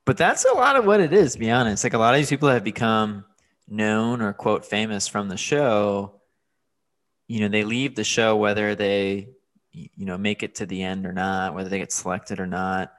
But 0.06 0.18
that's 0.18 0.46
a 0.46 0.56
lot 0.56 0.76
of 0.76 0.86
what 0.86 1.00
it 1.00 1.14
is, 1.14 1.34
to 1.34 1.40
be 1.40 1.50
honest. 1.52 1.84
Like 1.84 1.94
a 1.94 1.98
lot 1.98 2.14
of 2.14 2.20
these 2.20 2.30
people 2.30 2.50
have 2.50 2.64
become 2.64 3.26
known 3.68 4.22
or 4.22 4.34
quote 4.34 4.66
famous 4.66 5.08
from 5.08 5.28
the 5.28 5.38
show 5.38 6.14
you 7.28 7.40
know 7.40 7.48
they 7.48 7.64
leave 7.64 7.96
the 7.96 8.04
show 8.04 8.36
whether 8.36 8.76
they 8.76 9.28
you 9.72 10.06
know 10.06 10.20
make 10.20 10.44
it 10.44 10.54
to 10.54 10.68
the 10.68 10.84
end 10.84 11.04
or 11.08 11.12
not 11.12 11.56
whether 11.56 11.68
they 11.68 11.80
get 11.80 11.92
selected 11.92 12.40
or 12.40 12.46
not 12.46 12.94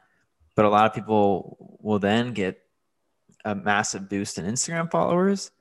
but 0.56 0.64
a 0.64 0.68
lot 0.68 0.84
of 0.84 0.92
people 0.92 1.78
will 1.80 2.00
then 2.00 2.32
get 2.32 2.58
a 3.44 3.54
massive 3.54 4.08
boost 4.08 4.38
in 4.38 4.44
instagram 4.44 4.90
followers 4.90 5.52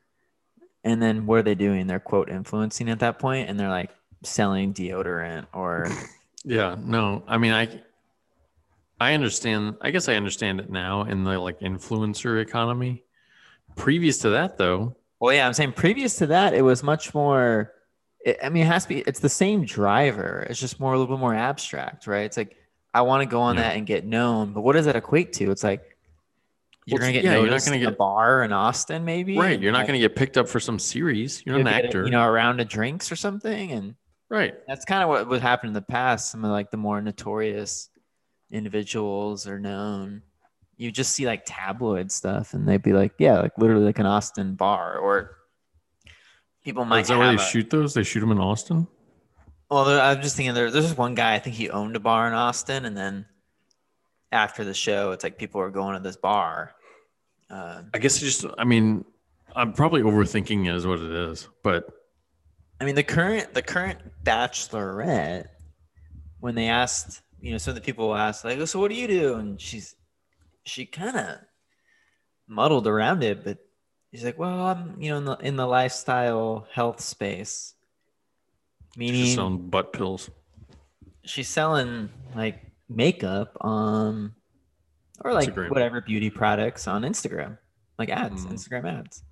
and 0.84 1.00
then 1.00 1.28
what 1.28 1.38
are 1.38 1.44
they 1.44 1.54
doing 1.54 1.86
they're 1.86 2.00
quote 2.00 2.28
influencing 2.28 2.90
at 2.90 2.98
that 2.98 3.20
point 3.20 3.48
and 3.48 3.60
they're 3.60 3.70
like 3.70 3.92
selling 4.24 4.74
deodorant 4.74 5.46
or 5.54 5.88
Yeah, 6.46 6.76
no. 6.80 7.24
I 7.28 7.40
mean, 7.40 7.54
I 7.54 7.82
I 9.06 9.14
understand. 9.14 9.76
I 9.82 9.92
guess 9.92 10.10
I 10.10 10.16
understand 10.16 10.60
it 10.60 10.70
now 10.70 11.04
in 11.04 11.24
the 11.24 11.38
like 11.40 11.60
influencer 11.60 12.42
economy. 12.42 13.04
Previous 13.76 14.18
to 14.20 14.30
that, 14.30 14.58
though, 14.58 14.96
Well, 15.20 15.34
yeah, 15.36 15.46
I'm 15.46 15.54
saying 15.54 15.74
previous 15.74 16.16
to 16.18 16.28
that, 16.28 16.54
it 16.54 16.62
was 16.62 16.82
much 16.84 17.14
more. 17.14 17.74
It, 18.26 18.38
I 18.44 18.50
mean, 18.50 18.64
it 18.64 18.68
has 18.68 18.84
to 18.84 18.90
be. 18.90 19.00
It's 19.02 19.20
the 19.20 19.30
same 19.30 19.66
driver. 19.66 20.46
It's 20.50 20.60
just 20.60 20.80
more 20.80 20.94
a 20.94 20.98
little 20.98 21.16
bit 21.16 21.20
more 21.20 21.36
abstract, 21.36 22.08
right? 22.08 22.24
It's 22.26 22.38
like 22.38 22.56
I 22.94 23.02
want 23.02 23.22
to 23.22 23.26
go 23.26 23.42
on 23.42 23.56
Yeah. 23.56 23.64
that 23.64 23.76
and 23.78 23.86
get 23.86 24.06
known, 24.06 24.54
but 24.54 24.62
what 24.62 24.74
does 24.74 24.86
that 24.86 24.96
equate 24.96 25.34
to? 25.34 25.52
It's 25.52 25.64
like 25.64 25.82
you're 26.86 27.00
Well, 27.00 27.02
gonna 27.08 27.14
get 27.14 27.24
yeah, 27.26 27.38
you're 27.40 27.50
not 27.50 27.66
gonna 27.66 27.80
get 27.80 27.90
a 27.90 27.96
bar 27.96 28.44
in 28.44 28.54
Austin, 28.54 29.04
maybe. 29.04 29.38
right? 29.38 29.60
You're 29.60 29.72
not 29.72 29.80
like, 29.80 29.88
going 29.88 30.00
to 30.00 30.08
get 30.08 30.16
picked 30.16 30.38
up 30.38 30.48
for 30.48 30.60
some 30.60 30.78
series. 30.80 31.44
You're 31.46 31.58
an 31.58 31.66
get 31.66 31.84
a- 31.84 31.86
actor, 31.88 32.06
you 32.06 32.12
know, 32.12 32.20
around 32.22 32.30
a 32.30 32.32
round 32.34 32.62
of 32.62 32.68
drinks 32.70 33.12
or 33.12 33.16
something, 33.16 33.72
and 33.72 33.96
right? 34.30 34.54
that's 34.68 34.86
kind 34.86 35.02
of 35.04 35.10
what 35.10 35.28
would 35.28 35.42
happen 35.42 35.68
in 35.68 35.74
the 35.74 35.82
past. 35.82 36.32
Some 36.32 36.46
of 36.46 36.52
like 36.52 36.72
the 36.72 36.78
more 36.78 37.02
notorious 37.02 37.90
individuals 38.56 39.48
are 39.48 39.60
known. 39.60 40.22
You 40.78 40.92
just 40.92 41.14
see 41.14 41.26
like 41.26 41.44
tabloid 41.46 42.12
stuff, 42.12 42.54
and 42.54 42.68
they'd 42.68 42.82
be 42.82 42.94
like, 42.94 43.14
yeah, 43.18 43.40
like 43.40 43.58
literally 43.58 43.86
like 43.86 44.00
an 44.00 44.06
Austin 44.06 44.56
bar, 44.56 44.98
or 44.98 45.38
people 46.64 46.86
might 46.86 47.02
is 47.02 47.08
that 47.10 47.18
where 47.18 47.30
they 47.30 47.36
a- 47.36 47.46
shoot 47.46 47.70
those? 47.70 47.94
They 47.94 48.04
shoot 48.04 48.20
them 48.20 48.32
in 48.32 48.40
Austin. 48.40 48.88
Well, 49.70 49.88
I'm 50.00 50.22
just 50.22 50.36
thinking 50.36 50.54
there, 50.54 50.70
there's 50.70 50.90
this 50.90 50.98
one 50.98 51.16
guy. 51.16 51.34
I 51.34 51.40
think 51.40 51.56
he 51.56 51.70
owned 51.70 51.96
a 51.96 52.00
bar 52.00 52.28
in 52.28 52.34
Austin, 52.34 52.86
and 52.86 52.96
then 52.96 53.26
after 54.32 54.64
the 54.64 54.74
show, 54.74 55.12
it's 55.12 55.24
like 55.24 55.38
people 55.38 55.62
are 55.62 55.72
going 55.72 55.96
to 55.96 56.02
this 56.02 56.18
bar. 56.18 56.76
Uh, 57.50 57.84
I 57.94 57.98
guess 58.00 58.20
just. 58.20 58.46
I 58.58 58.64
mean, 58.64 59.06
I'm 59.56 59.74
probably 59.74 60.02
overthinking 60.02 60.68
it, 60.68 60.76
is 60.76 60.86
what 60.86 61.00
it 61.00 61.12
is. 61.12 61.48
But 61.64 61.88
I 62.82 62.86
mean, 62.86 62.96
the 62.96 63.04
current 63.04 63.54
the 63.54 63.62
current 63.62 64.00
Bachelorette, 64.24 65.48
when 66.40 66.56
they 66.56 66.68
asked, 66.68 67.22
you 67.42 67.52
know, 67.52 67.58
some 67.58 67.72
of 67.72 67.76
the 67.76 67.82
people 67.82 68.16
ask, 68.16 68.44
like, 68.44 68.66
"So 68.68 68.80
what 68.80 68.90
do 68.90 68.96
you 68.96 69.08
do?" 69.08 69.36
and 69.36 69.60
she's 69.60 69.96
she 70.64 70.86
kind 70.86 71.16
of 71.18 71.38
muddled 72.48 72.88
around 72.88 73.24
it, 73.24 73.44
but 73.44 73.58
she's 74.12 74.24
like, 74.24 74.38
"Well, 74.40 74.66
I'm 74.68 75.00
you 75.02 75.10
know 75.12 75.18
in 75.18 75.26
the 75.26 75.38
in 75.38 75.56
the 75.56 75.68
lifestyle 75.68 76.68
health 76.72 77.00
space." 77.02 77.74
Meaning, 78.98 79.26
just 79.26 79.38
on 79.38 79.70
butt 79.70 79.92
pills. 79.94 80.30
she's 81.24 81.50
selling 81.50 82.10
like 82.36 82.62
makeup 82.88 83.58
on 83.60 84.34
or 85.24 85.34
like 85.34 85.50
Instagram. 85.54 85.70
whatever 85.70 86.00
beauty 86.02 86.30
products 86.30 86.88
on 86.88 87.02
Instagram, 87.04 87.58
like 88.00 88.10
ads, 88.10 88.46
Mm. 88.46 88.54
Instagram 88.54 89.00
ads. 89.00 89.24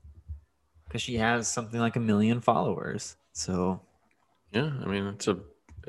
Because 0.87 1.01
she 1.01 1.15
has 1.15 1.47
something 1.47 1.79
like 1.79 1.95
a 1.95 1.99
million 2.01 2.41
followers. 2.41 3.15
So 3.31 3.79
Yeah, 4.51 4.71
I 4.83 4.85
mean 4.85 5.05
it's 5.07 5.27
a 5.27 5.39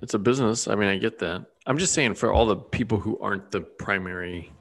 it's 0.02 0.14
a 0.14 0.18
business. 0.18 0.68
I 0.68 0.74
mean 0.74 0.88
I 0.88 0.96
get 0.98 1.18
that. 1.20 1.46
I'm 1.66 1.78
just 1.78 1.94
saying 1.94 2.14
for 2.14 2.32
all 2.32 2.46
the 2.46 2.56
people 2.56 2.98
who 2.98 3.18
aren't 3.20 3.50
the 3.50 3.60
primary 3.60 4.52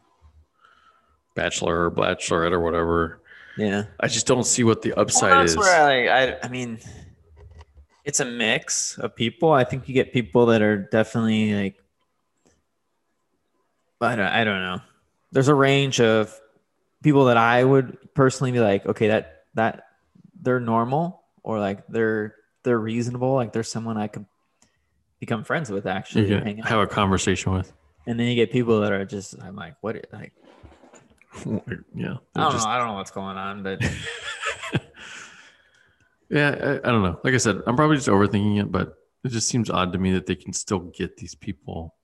bachelor 1.36 1.86
or 1.86 1.92
bachelorette 1.92 2.52
or 2.52 2.60
whatever, 2.60 3.22
yeah, 3.58 3.86
I 4.00 4.08
just 4.08 4.26
don't 4.28 4.46
see 4.46 4.64
what 4.64 4.82
the 4.82 4.94
Well, 4.96 5.02
upside 5.02 5.32
that's 5.32 5.52
is. 5.52 5.58
where 5.58 5.86
I, 5.86 6.08
I 6.08 6.40
I 6.44 6.48
mean, 6.48 6.80
it's 8.06 8.20
a 8.20 8.26
mix 8.26 8.98
of 8.98 9.16
people. 9.16 9.52
I 9.52 9.64
think 9.64 9.88
you 9.88 9.94
get 9.94 10.14
people 10.14 10.48
that 10.48 10.62
are 10.62 10.78
definitely 10.78 11.54
like, 11.54 11.76
I 14.02 14.16
don't 14.16 14.26
I 14.26 14.44
don't 14.44 14.62
know. 14.62 14.82
There's 15.32 15.48
a 15.48 15.56
range 15.56 16.00
of 16.00 16.38
people 17.02 17.26
that 17.26 17.38
I 17.38 17.64
would 17.64 17.98
personally 18.14 18.52
be 18.52 18.60
like, 18.60 18.86
okay, 18.86 19.08
that 19.08 19.44
that 19.56 19.88
they're 20.42 20.60
normal 20.60 21.24
or 21.44 21.60
like 21.60 21.86
they're 21.88 22.36
they're 22.64 22.80
reasonable. 22.80 23.34
Like 23.36 23.54
there's 23.54 23.70
someone 23.72 23.98
I 23.98 24.08
could 24.08 24.26
become 25.26 25.44
friends 25.44 25.70
with 25.72 25.86
actually. 25.86 26.28
you 26.30 26.36
and 26.36 26.46
can 26.46 26.56
hang 26.58 26.62
out. 26.64 26.70
have 26.70 26.80
a 26.80 26.88
conversation 26.88 27.54
with. 27.54 27.72
And 28.06 28.20
then 28.20 28.28
you 28.28 28.36
get 28.36 28.52
people 28.52 28.82
that 28.82 28.92
are 28.92 29.06
just 29.06 29.36
I'm 29.42 29.56
like, 29.56 29.76
what 29.82 30.06
like 30.12 30.34
Yeah. 31.46 32.18
I 32.36 32.42
don't 32.42 32.52
just- 32.52 32.66
know, 32.66 32.72
I 32.72 32.78
don't 32.78 32.88
know 32.88 32.94
what's 32.94 33.12
going 33.12 33.38
on, 33.38 33.64
but 33.64 33.82
Yeah, 36.30 36.50
I, 36.84 36.88
I 36.88 36.92
don't 36.92 37.04
know. 37.04 37.20
Like 37.24 37.34
I 37.34 37.38
said, 37.38 37.62
I'm 37.68 37.76
probably 37.76 37.98
just 37.98 38.08
overthinking 38.08 38.60
it, 38.60 38.72
but 38.72 38.96
it 39.24 39.30
just 39.30 39.48
seems 39.48 39.70
odd 39.70 39.94
to 39.94 40.00
me 40.00 40.12
that 40.14 40.26
they 40.26 40.36
can 40.36 40.52
still 40.54 40.80
get 40.80 41.18
these 41.18 41.36
people 41.36 41.96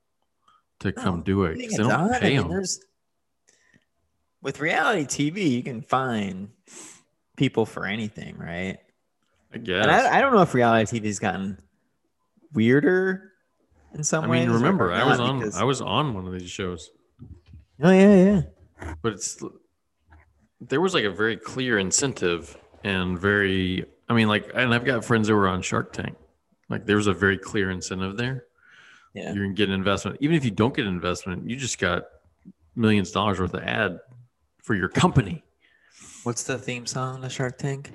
to 0.79 0.91
come 0.91 1.23
do 1.23 1.43
it 1.45 1.57
because 1.57 1.71
they 1.77 1.83
don't 1.83 1.91
odd. 1.91 2.11
I 2.11 2.19
pay 2.19 2.37
mean, 2.37 2.47
them. 2.47 2.63
with 4.41 4.59
reality 4.59 5.05
TV, 5.31 5.49
you 5.51 5.63
can 5.63 5.81
find 5.81 6.49
people 7.37 7.65
for 7.65 7.85
anything, 7.85 8.37
right? 8.37 8.77
I 9.53 9.57
guess. 9.57 9.81
And 9.83 9.91
I, 9.91 10.17
I 10.17 10.21
don't 10.21 10.33
know 10.33 10.41
if 10.43 10.53
reality 10.53 10.99
TV's 10.99 11.17
gotten 11.19 11.57
weirder 12.53 13.31
in 13.93 14.03
some 14.03 14.25
I 14.25 14.27
ways. 14.27 14.41
I 14.43 14.45
mean, 14.45 14.55
remember, 14.55 14.91
I 14.91 15.03
was 15.03 15.19
on. 15.19 15.39
because- 15.39 15.57
I 15.57 15.63
was 15.63 15.81
on 15.81 16.13
one 16.13 16.27
of 16.27 16.33
these 16.33 16.49
shows, 16.49 16.89
oh 17.81 17.91
yeah, 17.91 18.15
yeah. 18.81 18.93
but 19.01 19.13
it's 19.13 19.41
there 20.61 20.81
was 20.81 20.93
like 20.93 21.05
a 21.05 21.11
very 21.11 21.37
clear 21.37 21.79
incentive 21.79 22.57
and 22.83 23.17
very. 23.19 23.85
I 24.09 24.13
mean, 24.13 24.27
like, 24.27 24.49
and 24.55 24.73
I've 24.73 24.85
got 24.85 25.05
friends 25.05 25.27
that 25.27 25.35
were 25.35 25.47
on 25.47 25.61
Shark 25.61 25.93
Tank. 25.93 26.17
Like, 26.67 26.85
there 26.85 26.95
was 26.95 27.07
a 27.07 27.13
very 27.13 27.37
clear 27.37 27.69
incentive 27.69 28.17
there. 28.17 28.45
Yeah. 29.13 29.33
You're 29.33 29.43
gonna 29.45 29.53
get 29.55 29.69
an 29.69 29.75
investment, 29.75 30.17
even 30.19 30.35
if 30.35 30.45
you 30.45 30.51
don't 30.51 30.75
get 30.75 30.85
an 30.85 30.93
investment, 30.93 31.49
you 31.49 31.55
just 31.55 31.79
got 31.79 32.03
millions 32.75 33.09
of 33.09 33.13
dollars 33.15 33.39
worth 33.39 33.53
of 33.53 33.63
ad 33.63 33.99
for 34.63 34.75
your 34.75 34.89
company. 34.89 35.43
What's 36.23 36.43
the 36.43 36.57
theme 36.57 36.85
song 36.85 37.21
to 37.21 37.29
Shark 37.29 37.57
Tank? 37.57 37.91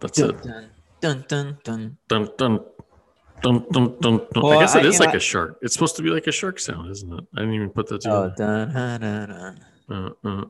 That's 0.00 0.18
it. 0.18 0.42
Dun 0.42 0.70
dun 1.00 1.24
dun 1.28 1.58
dun. 1.64 1.98
Dun 2.08 2.28
dun 2.36 2.60
dun 3.42 3.66
dun 3.70 3.96
dun. 4.00 4.18
dun. 4.32 4.42
Well, 4.42 4.52
I 4.52 4.60
guess 4.60 4.74
it 4.74 4.84
I- 4.84 4.88
is 4.88 4.94
you 4.94 5.00
know, 5.00 5.06
like 5.06 5.14
I- 5.14 5.18
a 5.18 5.20
shark. 5.20 5.58
It's 5.62 5.74
supposed 5.74 5.96
to 5.96 6.02
be 6.02 6.10
like 6.10 6.26
a 6.26 6.32
shark 6.32 6.58
sound, 6.58 6.90
isn't 6.90 7.12
it? 7.12 7.24
I 7.36 7.40
didn't 7.40 7.54
even 7.54 7.70
put 7.70 7.88
that 7.88 8.06
Oh, 8.06 8.28
together. 8.30 8.66
dun, 8.72 9.00
dun, 9.00 9.28
dun, 9.28 9.58
dun. 9.88 10.14
Uh, 10.24 10.28
uh. 10.28 10.44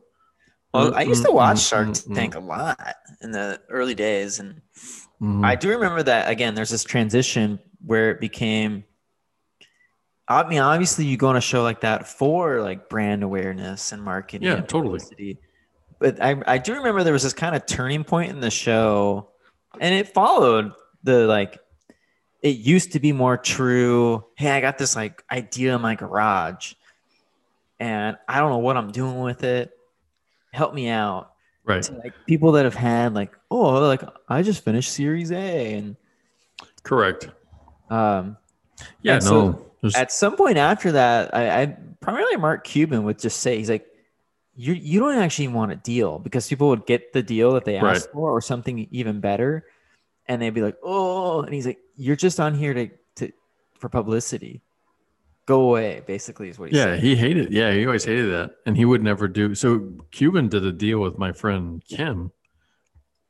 Well, 0.73 0.95
I 0.95 1.03
used 1.03 1.23
to 1.25 1.29
Mm, 1.31 1.35
watch 1.35 1.57
mm, 1.59 1.69
Shark 1.69 1.89
mm. 1.89 2.15
Tank 2.15 2.35
a 2.35 2.41
lot 2.41 2.79
in 3.21 3.31
the 3.31 3.61
early 3.71 3.95
days, 3.95 4.41
and 4.41 4.61
Mhm. 5.23 5.45
I 5.45 5.55
do 5.55 5.69
remember 5.71 6.03
that 6.03 6.29
again. 6.29 6.55
There's 6.57 6.71
this 6.71 6.83
transition 6.83 7.61
where 7.85 8.11
it 8.11 8.21
became. 8.21 8.83
I 10.27 10.43
mean, 10.49 10.59
obviously, 10.59 11.05
you 11.05 11.17
go 11.17 11.29
on 11.29 11.37
a 11.37 11.41
show 11.41 11.63
like 11.63 11.83
that 11.83 12.09
for 12.09 12.61
like 12.61 12.89
brand 12.89 13.23
awareness 13.23 13.93
and 13.93 14.03
marketing. 14.03 14.49
Yeah, 14.49 14.55
and 14.57 14.69
totally. 14.69 14.99
But 16.05 16.23
I, 16.23 16.37
I 16.47 16.59
do 16.59 16.75
remember 16.75 17.03
there 17.03 17.15
was 17.15 17.23
this 17.23 17.33
kind 17.33 17.57
of 17.57 17.65
turning 17.65 18.05
point 18.05 18.31
in 18.31 18.41
the 18.41 18.51
show, 18.51 19.31
and 19.81 19.95
it 19.95 20.09
followed 20.09 20.73
the 21.03 21.27
like. 21.27 21.59
It 22.43 22.59
used 22.59 22.93
to 22.93 23.01
be 23.01 23.13
more 23.13 23.39
true. 23.39 24.23
Hey, 24.37 24.51
I 24.51 24.61
got 24.61 24.77
this 24.77 24.95
like 24.95 25.25
idea 25.31 25.75
in 25.75 25.81
my 25.81 25.95
garage, 25.95 26.75
and 27.81 28.19
I 28.29 28.41
don't 28.41 28.51
know 28.51 28.59
what 28.59 28.77
I'm 28.77 28.93
doing 28.93 29.21
with 29.21 29.45
it. 29.45 29.71
Help 30.53 30.75
me 30.75 30.89
out 30.89 31.33
right. 31.65 31.83
to 31.85 31.95
like 31.95 32.13
people 32.27 32.53
that 32.53 32.67
have 32.67 32.75
had 32.75 33.15
like 33.15 33.33
oh 33.51 33.81
like 33.87 34.03
I 34.29 34.43
just 34.43 34.63
finished 34.63 34.93
Series 34.93 35.33
A 35.33 35.73
and 35.73 35.97
Correct. 36.83 37.31
um 37.89 38.37
Yeah. 39.01 39.21
No. 39.21 39.65
so 39.81 39.91
at 39.97 40.13
some 40.13 40.37
point 40.37 40.59
after 40.59 40.93
that 40.93 41.35
I, 41.35 41.63
I 41.63 41.77
primarily 42.03 42.37
Mark 42.37 42.65
Cuban 42.65 43.05
would 43.05 43.19
just 43.19 43.41
say 43.41 43.57
he's 43.57 43.71
like 43.71 43.87
you 44.57 44.73
you 44.75 45.01
don't 45.01 45.19
actually 45.19 45.49
want 45.49 45.73
a 45.73 45.77
deal 45.77 46.19
because 46.19 46.49
people 46.49 46.69
would 46.69 46.87
get 46.87 47.13
the 47.13 47.23
deal 47.23 47.53
that 47.53 47.65
they 47.65 47.79
Right. 47.79 47.97
asked 47.97 48.11
for 48.13 48.31
or 48.31 48.41
something 48.41 48.87
even 48.91 49.21
better 49.21 49.67
and 50.27 50.41
they'd 50.41 50.51
be 50.55 50.63
like 50.63 50.77
oh 50.83 51.43
and 51.43 51.53
he's 51.53 51.67
like 51.67 51.79
you're 51.97 52.17
just 52.17 52.39
on 52.41 52.55
here 52.55 52.73
to 52.75 52.89
to 53.17 53.33
for 53.79 53.89
publicity 53.89 54.63
go 55.47 55.61
away 55.69 56.03
basically 56.07 56.49
is 56.49 56.59
what 56.59 56.71
he 56.71 56.77
yeah, 56.77 56.85
said 56.85 57.01
he 57.01 57.15
hated. 57.17 57.53
Yeah, 57.53 57.73
he 57.73 57.85
always 57.85 58.05
hated 58.05 58.31
that, 58.33 58.57
and 58.65 58.77
he 58.77 58.87
would 58.87 59.03
never 59.03 59.29
do. 59.29 59.55
So 59.55 59.93
Cuban 60.11 60.49
did 60.49 60.65
a 60.65 60.73
deal 60.73 61.01
with 61.01 61.19
my 61.19 61.33
friend 61.33 61.83
Kim, 61.87 62.33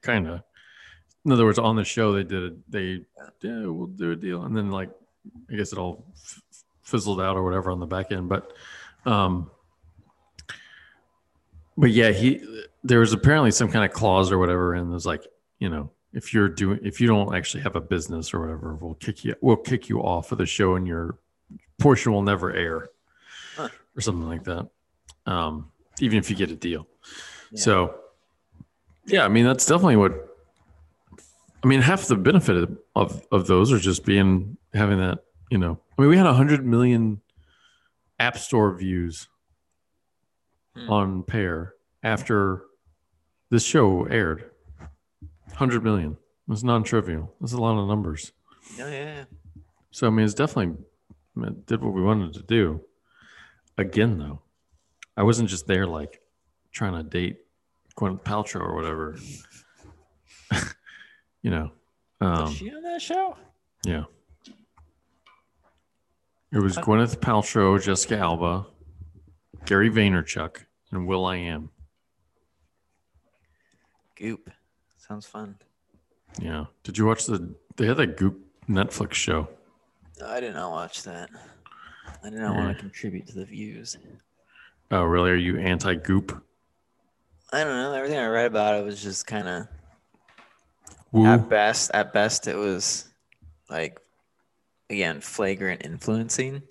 kind 0.00 0.28
of. 0.28 0.42
In 1.24 1.32
other 1.32 1.44
words, 1.44 1.58
on 1.58 1.74
the 1.74 1.82
show 1.84 2.12
they 2.12 2.22
did 2.22 2.42
it. 2.44 2.70
They 2.70 3.04
yeah, 3.42 3.66
we'll 3.66 3.88
do 3.88 4.12
a 4.12 4.16
deal, 4.16 4.44
and 4.44 4.56
then 4.56 4.70
like 4.70 4.90
I 5.50 5.56
guess 5.56 5.72
it 5.72 5.78
all 5.78 6.04
f- 6.14 6.40
fizzled 6.84 7.20
out 7.20 7.36
or 7.36 7.42
whatever 7.42 7.72
on 7.72 7.80
the 7.80 7.86
back 7.86 8.12
end. 8.12 8.28
But, 8.28 8.52
um, 9.06 9.50
but 11.76 11.90
yeah, 11.90 12.10
he 12.10 12.40
there 12.82 13.00
was 13.00 13.12
apparently 13.12 13.50
some 13.50 13.70
kind 13.70 13.84
of 13.84 13.92
clause 13.92 14.30
or 14.30 14.38
whatever, 14.38 14.74
and 14.74 14.90
it 14.90 14.94
was 14.94 15.06
like 15.06 15.24
you 15.58 15.68
know 15.68 15.90
if 16.12 16.32
you're 16.32 16.48
doing 16.48 16.78
if 16.82 17.00
you 17.00 17.06
don't 17.06 17.34
actually 17.34 17.62
have 17.62 17.76
a 17.76 17.80
business 17.80 18.32
or 18.32 18.40
whatever, 18.40 18.74
we'll 18.80 18.94
kick 18.94 19.24
you 19.24 19.34
we'll 19.40 19.56
kick 19.56 19.88
you 19.88 20.00
off 20.00 20.32
of 20.32 20.38
the 20.38 20.46
show, 20.46 20.76
and 20.76 20.86
your 20.86 21.18
portion 21.78 22.12
will 22.12 22.22
never 22.22 22.52
air 22.52 22.88
Huh. 23.56 23.68
or 23.96 24.00
something 24.00 24.28
like 24.28 24.44
that. 24.44 24.68
Um, 25.26 25.70
even 26.00 26.18
if 26.18 26.28
you 26.28 26.34
get 26.36 26.50
a 26.50 26.56
deal. 26.56 26.88
Yeah. 27.52 27.60
So, 27.60 27.94
yeah, 29.06 29.24
I 29.24 29.28
mean 29.28 29.44
that's 29.44 29.66
definitely 29.66 29.96
what. 29.96 30.12
I 31.62 31.66
mean, 31.66 31.80
half 31.80 32.06
the 32.08 32.16
benefit 32.16 32.56
of, 32.56 32.78
of 32.94 33.26
of 33.32 33.46
those 33.46 33.72
are 33.72 33.78
just 33.78 34.04
being 34.04 34.56
having 34.74 34.98
that. 34.98 35.24
You 35.50 35.58
know, 35.58 35.78
I 35.96 36.02
mean, 36.02 36.10
we 36.10 36.16
had 36.16 36.26
hundred 36.26 36.66
million 36.66 37.20
app 38.18 38.36
store 38.38 38.74
views 38.76 39.28
Hmm. 40.76 40.90
on 40.90 41.22
Pair 41.22 41.74
after 42.02 42.62
this 43.50 43.64
show 43.64 44.04
aired. 44.06 44.50
Hundred 45.54 45.84
million. 45.84 46.16
It's 46.50 46.62
non-trivial. 46.64 47.32
That's 47.40 47.52
a 47.52 47.58
lot 47.60 47.78
of 47.80 47.86
numbers. 47.88 48.32
yeah, 48.76 48.88
yeah, 48.88 49.04
yeah. 49.04 49.24
So 49.92 50.06
I 50.08 50.10
mean, 50.10 50.24
it's 50.24 50.34
definitely 50.34 50.76
it 51.42 51.66
did 51.66 51.82
what 51.82 51.94
we 51.94 52.02
wanted 52.02 52.34
to 52.34 52.42
do. 52.42 52.80
Again, 53.78 54.18
though, 54.18 54.42
I 55.16 55.22
wasn't 55.22 55.48
just 55.48 55.66
there 55.66 55.86
like 55.86 56.20
trying 56.72 56.94
to 56.94 57.02
date 57.08 57.38
Gwyneth 57.96 58.22
Paltrow 58.24 58.60
or 58.62 58.74
whatever. 58.74 59.16
you 61.42 61.50
know, 61.50 61.70
um, 62.20 62.44
Was 62.46 62.54
she 62.56 62.70
on 62.70 62.82
that 62.82 63.00
show? 63.00 63.36
yeah. 63.86 64.04
It 66.52 66.62
was 66.62 66.76
Gwyneth 66.76 67.16
Paltrow, 67.16 67.82
Jessica 67.82 68.16
Alba, 68.18 68.66
Gary 69.66 69.90
Vaynerchuk, 69.90 70.64
and 70.90 71.06
will.i.am. 71.06 71.70
Goop. 74.16 74.50
Sounds 74.98 75.26
fun. 75.26 75.56
Yeah. 76.40 76.66
Did 76.82 76.98
you 76.98 77.06
watch 77.06 77.26
the? 77.26 77.54
They 77.76 77.86
had 77.86 77.96
that 77.96 78.16
Goop 78.16 78.38
Netflix 78.68 79.14
show. 79.14 79.48
I 80.24 80.40
did 80.40 80.54
not 80.54 80.70
watch 80.70 81.02
that. 81.04 81.30
I 82.22 82.30
did 82.30 82.38
not 82.38 82.56
want 82.56 82.76
to 82.76 82.80
contribute 82.80 83.26
to 83.28 83.34
the 83.34 83.44
views. 83.44 83.96
Oh, 84.90 85.02
really? 85.02 85.30
Are 85.30 85.36
you 85.36 85.58
anti 85.58 85.94
Goop? 85.94 86.42
I 87.52 87.64
don't 87.64 87.74
know. 87.74 87.92
Everything 87.92 88.18
I 88.18 88.26
read 88.26 88.46
about 88.46 88.80
it 88.80 88.84
was 88.84 89.02
just 89.02 89.26
kind 89.26 89.48
of 89.48 89.68
Woo. 91.12 91.26
at 91.26 91.48
best. 91.48 91.90
At 91.94 92.12
best, 92.12 92.46
it 92.48 92.56
was 92.56 93.08
like 93.70 94.00
again 94.90 95.20
flagrant 95.20 95.84
influencing. 95.84 96.62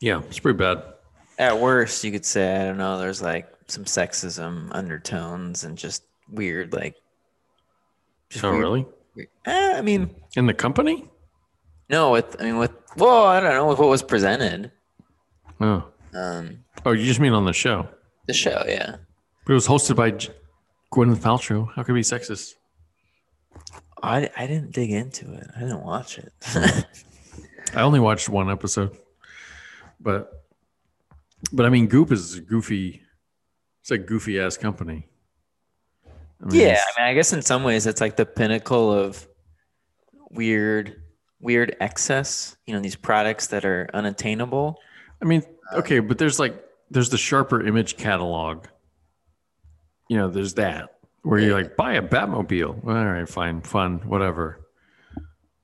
Yeah, 0.00 0.22
it's 0.28 0.38
pretty 0.38 0.58
bad. 0.58 0.82
At 1.40 1.58
worst, 1.58 2.04
you 2.04 2.12
could 2.12 2.24
say 2.24 2.54
I 2.60 2.66
don't 2.66 2.76
know. 2.78 2.98
There's 2.98 3.22
like 3.22 3.48
some 3.66 3.84
sexism 3.84 4.68
undertones 4.72 5.64
and 5.64 5.76
just 5.76 6.04
weird 6.30 6.72
like. 6.72 6.94
Just 8.28 8.44
Oh, 8.44 8.50
weird- 8.50 8.60
really? 8.62 8.86
weird- 9.16 9.28
Eh, 9.46 9.72
I 9.78 9.80
mean, 9.82 10.14
In 10.36 10.46
the 10.46 10.54
company? 10.54 11.10
no. 11.88 12.10
With 12.12 12.36
I 12.40 12.44
mean, 12.44 12.58
with 12.58 12.72
well, 12.96 13.24
I 13.24 13.40
don't 13.40 13.54
know 13.54 13.66
with 13.68 13.78
what 13.78 13.88
was 13.88 14.02
presented. 14.02 14.70
Oh. 15.60 15.84
Um, 16.14 16.64
Oh, 16.84 16.92
you 16.92 17.04
just 17.06 17.20
mean 17.20 17.32
on 17.32 17.44
the 17.44 17.52
show? 17.52 17.88
the 18.26 18.32
show, 18.34 18.62
yeah. 18.68 18.96
But 19.46 19.52
it 19.52 19.54
was 19.54 19.66
hosted 19.66 19.96
by 19.96 20.12
Gwyneth 20.92 21.18
Paltrow. 21.22 21.68
How 21.74 21.82
could 21.82 21.92
it 21.92 21.94
be 21.94 22.00
sexist? 22.02 22.54
I 24.02 24.30
I 24.36 24.46
didn't 24.46 24.72
dig 24.72 24.90
into 24.90 25.32
it. 25.32 25.46
I 25.56 25.60
didn't 25.60 25.82
watch 25.84 26.18
it. 26.18 26.32
I 27.74 27.80
only 27.82 28.00
watched 28.00 28.28
one 28.28 28.50
episode, 28.50 28.96
but 30.00 30.39
but 31.52 31.66
I 31.66 31.68
mean, 31.68 31.86
Goop 31.86 32.12
is 32.12 32.36
a 32.36 32.40
goofy. 32.40 33.02
It's 33.82 33.90
a 33.90 33.98
goofy 33.98 34.38
ass 34.40 34.56
company. 34.56 35.08
I 36.06 36.46
mean, 36.46 36.60
yeah, 36.60 36.82
I 36.96 37.00
mean, 37.00 37.08
I 37.10 37.14
guess 37.14 37.32
in 37.32 37.42
some 37.42 37.64
ways 37.64 37.86
it's 37.86 38.00
like 38.00 38.16
the 38.16 38.26
pinnacle 38.26 38.92
of 38.92 39.26
weird, 40.30 41.02
weird 41.40 41.76
excess. 41.80 42.56
You 42.66 42.74
know, 42.74 42.80
these 42.80 42.96
products 42.96 43.48
that 43.48 43.64
are 43.64 43.88
unattainable. 43.92 44.78
I 45.22 45.26
mean, 45.26 45.42
okay, 45.74 45.98
but 45.98 46.18
there's 46.18 46.38
like 46.38 46.62
there's 46.90 47.10
the 47.10 47.18
sharper 47.18 47.66
image 47.66 47.96
catalog. 47.96 48.66
You 50.08 50.16
know, 50.16 50.28
there's 50.28 50.54
that 50.54 50.96
where 51.22 51.38
you're 51.38 51.54
like 51.54 51.76
buy 51.76 51.94
a 51.94 52.02
Batmobile. 52.02 52.86
All 52.86 53.04
right, 53.06 53.28
fine, 53.28 53.60
fun, 53.60 53.98
whatever. 54.06 54.66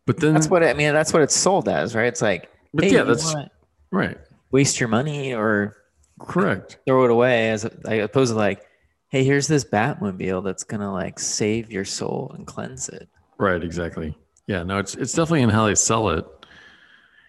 But 0.07 0.19
then 0.19 0.35
That's 0.35 0.49
what 0.49 0.63
I 0.63 0.73
mean. 0.75 0.93
That's 0.95 1.13
what 1.13 1.23
it's 1.23 1.35
sold 1.35 1.69
as, 1.69 1.95
right? 1.97 2.07
It's 2.07 2.23
like, 2.23 2.49
But 2.73 2.85
hey, 2.85 2.93
yeah, 2.95 3.03
that's- 3.03 3.35
wanna 3.35 3.51
right, 3.91 4.19
waste 4.57 4.81
your 4.81 4.89
money 4.89 5.35
or 5.35 5.77
correct. 6.19 6.79
throw 6.87 7.05
it 7.05 7.11
away, 7.11 7.51
as 7.51 7.65
opposed 7.65 8.33
to 8.33 8.39
like, 8.39 8.65
hey, 9.09 9.23
here's 9.23 9.47
this 9.47 9.65
Batmobile 9.65 10.43
that's 10.43 10.65
gonna 10.65 10.91
like 10.91 11.19
save 11.19 11.71
your 11.71 11.85
soul 11.85 12.33
and 12.35 12.47
cleanse 12.47 12.89
it. 12.89 13.07
Right, 13.37 13.63
exactly. 13.63 14.17
Yeah, 14.47 14.63
no, 14.63 14.79
it's 14.79 14.95
it's 14.95 15.13
definitely 15.13 15.43
in 15.43 15.51
how 15.51 15.67
they 15.67 15.75
sell 15.75 16.09
it. 16.09 16.25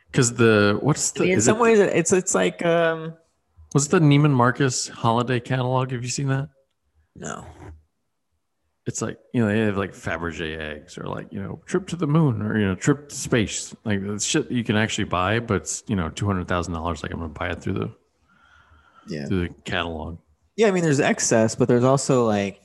Because 0.09 0.35
the 0.35 0.79
what's 0.81 1.11
the 1.11 1.25
in 1.25 1.41
some 1.41 1.57
it, 1.57 1.61
ways, 1.61 1.79
it's 1.79 2.13
it's 2.13 2.33
like, 2.33 2.65
um, 2.65 3.13
was 3.73 3.87
it 3.87 3.91
the 3.91 3.99
Neiman 3.99 4.31
Marcus 4.31 4.87
holiday 4.87 5.41
catalog? 5.41 5.91
Have 5.91 6.03
you 6.03 6.09
seen 6.09 6.29
that? 6.29 6.47
no, 7.15 7.45
It's 8.87 9.01
like 9.01 9.19
you 9.33 9.41
know 9.41 9.51
they 9.51 9.59
have 9.59 9.77
like 9.77 9.93
Fabergé 9.93 10.57
eggs 10.57 10.97
or 10.97 11.03
like 11.03 11.31
you 11.31 11.41
know 11.41 11.61
trip 11.65 11.87
to 11.89 11.95
the 11.97 12.07
moon 12.07 12.41
or 12.41 12.57
you 12.57 12.65
know 12.65 12.75
trip 12.75 13.09
to 13.09 13.15
space 13.15 13.75
like 13.83 13.99
shit 14.21 14.49
you 14.49 14.63
can 14.63 14.77
actually 14.77 15.03
buy, 15.03 15.39
but 15.39 15.57
it's 15.57 15.83
you 15.87 15.95
know 15.95 16.09
two 16.09 16.25
hundred 16.25 16.47
thousand 16.47 16.73
dollars. 16.73 17.03
Like 17.03 17.11
I'm 17.11 17.19
gonna 17.19 17.29
buy 17.29 17.49
it 17.49 17.61
through 17.61 17.73
the 17.73 17.91
yeah. 19.07 19.25
through 19.25 19.49
the 19.49 19.53
catalog. 19.63 20.19
Yeah, 20.55 20.67
I 20.67 20.71
mean, 20.71 20.83
there's 20.83 20.99
excess, 20.99 21.53
but 21.53 21.67
there's 21.67 21.83
also 21.83 22.25
like, 22.25 22.59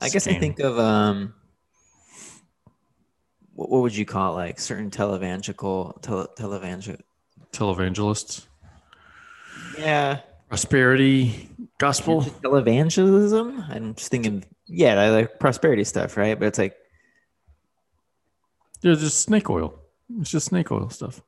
I 0.00 0.08
guess 0.08 0.26
I 0.26 0.34
think 0.34 0.58
of 0.58 0.78
um, 0.78 1.32
what, 3.54 3.70
what 3.70 3.82
would 3.82 3.96
you 3.96 4.04
call 4.04 4.32
it? 4.32 4.36
Like 4.36 4.58
certain 4.58 4.90
televangelical, 4.90 6.02
tele, 6.02 6.26
televangel. 6.36 7.00
Televangelists, 7.52 8.46
Yeah, 9.78 10.20
prosperity, 10.48 11.48
gospel. 11.78 12.22
televangelism. 12.22 13.68
I'm 13.70 13.94
just 13.94 14.10
thinking, 14.10 14.44
yeah, 14.66 15.00
I 15.00 15.10
like 15.10 15.38
prosperity 15.38 15.84
stuff, 15.84 16.16
right? 16.16 16.38
But 16.38 16.46
it's 16.46 16.58
like, 16.58 16.74
Yeah, 18.82 18.94
just 18.94 19.20
snake 19.20 19.50
oil. 19.50 19.74
It's 20.20 20.30
just 20.30 20.46
snake 20.46 20.70
oil 20.72 20.90
stuff. 20.90 21.20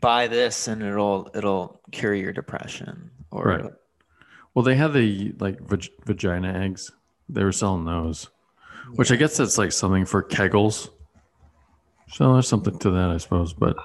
buy 0.00 0.26
this 0.26 0.68
and 0.68 0.82
it'll 0.82 1.30
it'll 1.34 1.80
cure 1.92 2.14
your 2.14 2.32
depression, 2.32 3.10
or 3.30 3.44
Right. 3.44 3.72
Well, 4.54 4.62
they 4.64 4.74
had 4.74 4.92
the 4.92 5.34
like 5.38 5.60
vag- 5.60 5.92
vagina 6.04 6.52
eggs. 6.64 6.90
They 7.28 7.44
were 7.44 7.52
selling 7.52 7.84
those, 7.84 8.28
which 8.94 9.10
I 9.12 9.16
guess 9.16 9.36
that's 9.36 9.58
like 9.58 9.72
something 9.72 10.06
for 10.06 10.22
kegels. 10.22 10.88
So 12.12 12.32
there's 12.32 12.48
something 12.48 12.78
to 12.78 12.90
that, 12.90 13.10
I 13.10 13.16
suppose. 13.18 13.52
But 13.52 13.76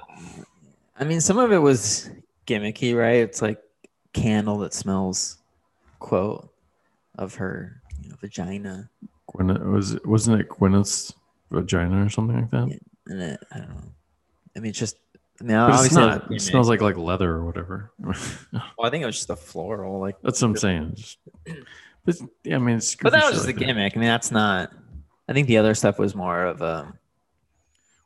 I 0.98 1.04
mean, 1.04 1.20
some 1.20 1.38
of 1.38 1.52
it 1.52 1.58
was 1.58 2.08
gimmicky, 2.46 2.96
right? 2.96 3.16
It's 3.16 3.42
like 3.42 3.58
candle 4.12 4.58
that 4.58 4.72
smells, 4.72 5.38
quote, 5.98 6.48
of 7.16 7.34
her 7.34 7.81
you 7.81 7.81
know, 7.81 7.81
vagina. 8.20 8.88
Gwyneth 9.34 9.64
was 9.64 9.98
wasn't 10.04 10.40
it 10.40 10.48
Gwyneth's 10.48 11.14
vagina 11.50 12.04
or 12.04 12.08
something 12.08 12.36
like 12.36 12.50
that? 12.50 12.68
Yeah. 12.68 12.76
and 13.12 13.22
it, 13.22 13.40
I 13.52 13.58
don't 13.58 13.68
know. 13.70 13.82
I 14.56 14.60
mean, 14.60 14.70
it's 14.70 14.78
just. 14.78 14.96
I 15.40 15.44
mean, 15.44 15.56
But 15.56 15.84
it's 15.86 15.94
not. 15.94 16.30
It 16.30 16.40
smells 16.40 16.68
like 16.68 16.80
like 16.82 16.96
leather 16.96 17.30
or 17.30 17.44
whatever. 17.44 17.92
Well, 18.52 18.86
I 18.86 18.90
think 18.90 19.02
it 19.02 19.06
was 19.06 19.16
just 19.16 19.30
a 19.30 19.36
floral, 19.36 19.98
like. 20.00 20.16
That's 20.22 20.40
what 20.42 20.48
I'm 20.48 20.56
saying. 20.56 20.92
Just, 20.96 21.18
but 22.04 22.16
yeah, 22.44 22.56
I 22.56 22.58
mean, 22.58 22.76
it's 22.76 22.94
But 22.96 23.12
that 23.12 23.24
was 23.24 23.34
just 23.34 23.44
a 23.44 23.48
shit 23.48 23.56
like 23.56 23.60
that. 23.60 23.66
gimmick. 23.66 23.96
I 23.96 24.00
mean, 24.00 24.08
that's 24.08 24.30
not. 24.30 24.72
I 25.28 25.32
think 25.32 25.46
the 25.48 25.56
other 25.58 25.74
stuff 25.74 25.98
was 25.98 26.14
more 26.14 26.44
of 26.44 26.60
a. 26.62 26.92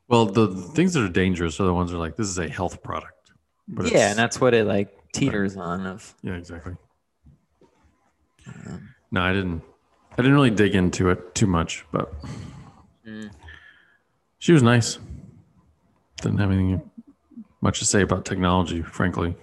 Well, 0.07 0.25
the, 0.27 0.47
the 0.47 0.61
things 0.61 0.93
that 0.93 1.03
are 1.03 1.09
dangerous 1.09 1.59
are 1.59 1.65
the 1.65 1.73
ones 1.73 1.91
that 1.91 1.97
are 1.97 1.99
like 1.99 2.15
this 2.15 2.27
is 2.27 2.37
a 2.37 2.47
health 2.47 2.81
product. 2.81 3.31
But 3.67 3.91
yeah, 3.91 4.09
and 4.11 4.17
that's 4.17 4.39
what 4.39 4.53
it 4.53 4.65
like 4.65 4.93
teeters 5.13 5.57
on. 5.57 5.85
Of 5.85 6.15
yeah, 6.23 6.33
exactly. 6.35 6.75
um, 8.47 8.89
No, 9.11 9.21
I 9.21 9.33
didn't. 9.33 9.61
I 10.17 10.21
didn't 10.21 10.33
really 10.33 10.49
dig 10.49 10.73
into 10.75 11.09
it 11.09 11.35
too 11.35 11.47
much, 11.47 11.85
but 11.91 12.13
Mm. 13.05 13.31
she 14.39 14.51
was 14.51 14.63
nice. 14.63 14.99
Didn't 16.21 16.39
have 16.39 16.51
anything 16.51 16.89
much 17.61 17.79
to 17.79 17.85
say 17.85 18.01
about 18.01 18.25
technology, 18.25 18.81
frankly. 18.81 19.35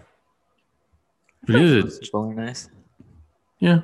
But 1.47 1.57
he 1.61 1.83
did, 1.83 1.93
nice. 2.37 2.69
yeah. 3.59 3.83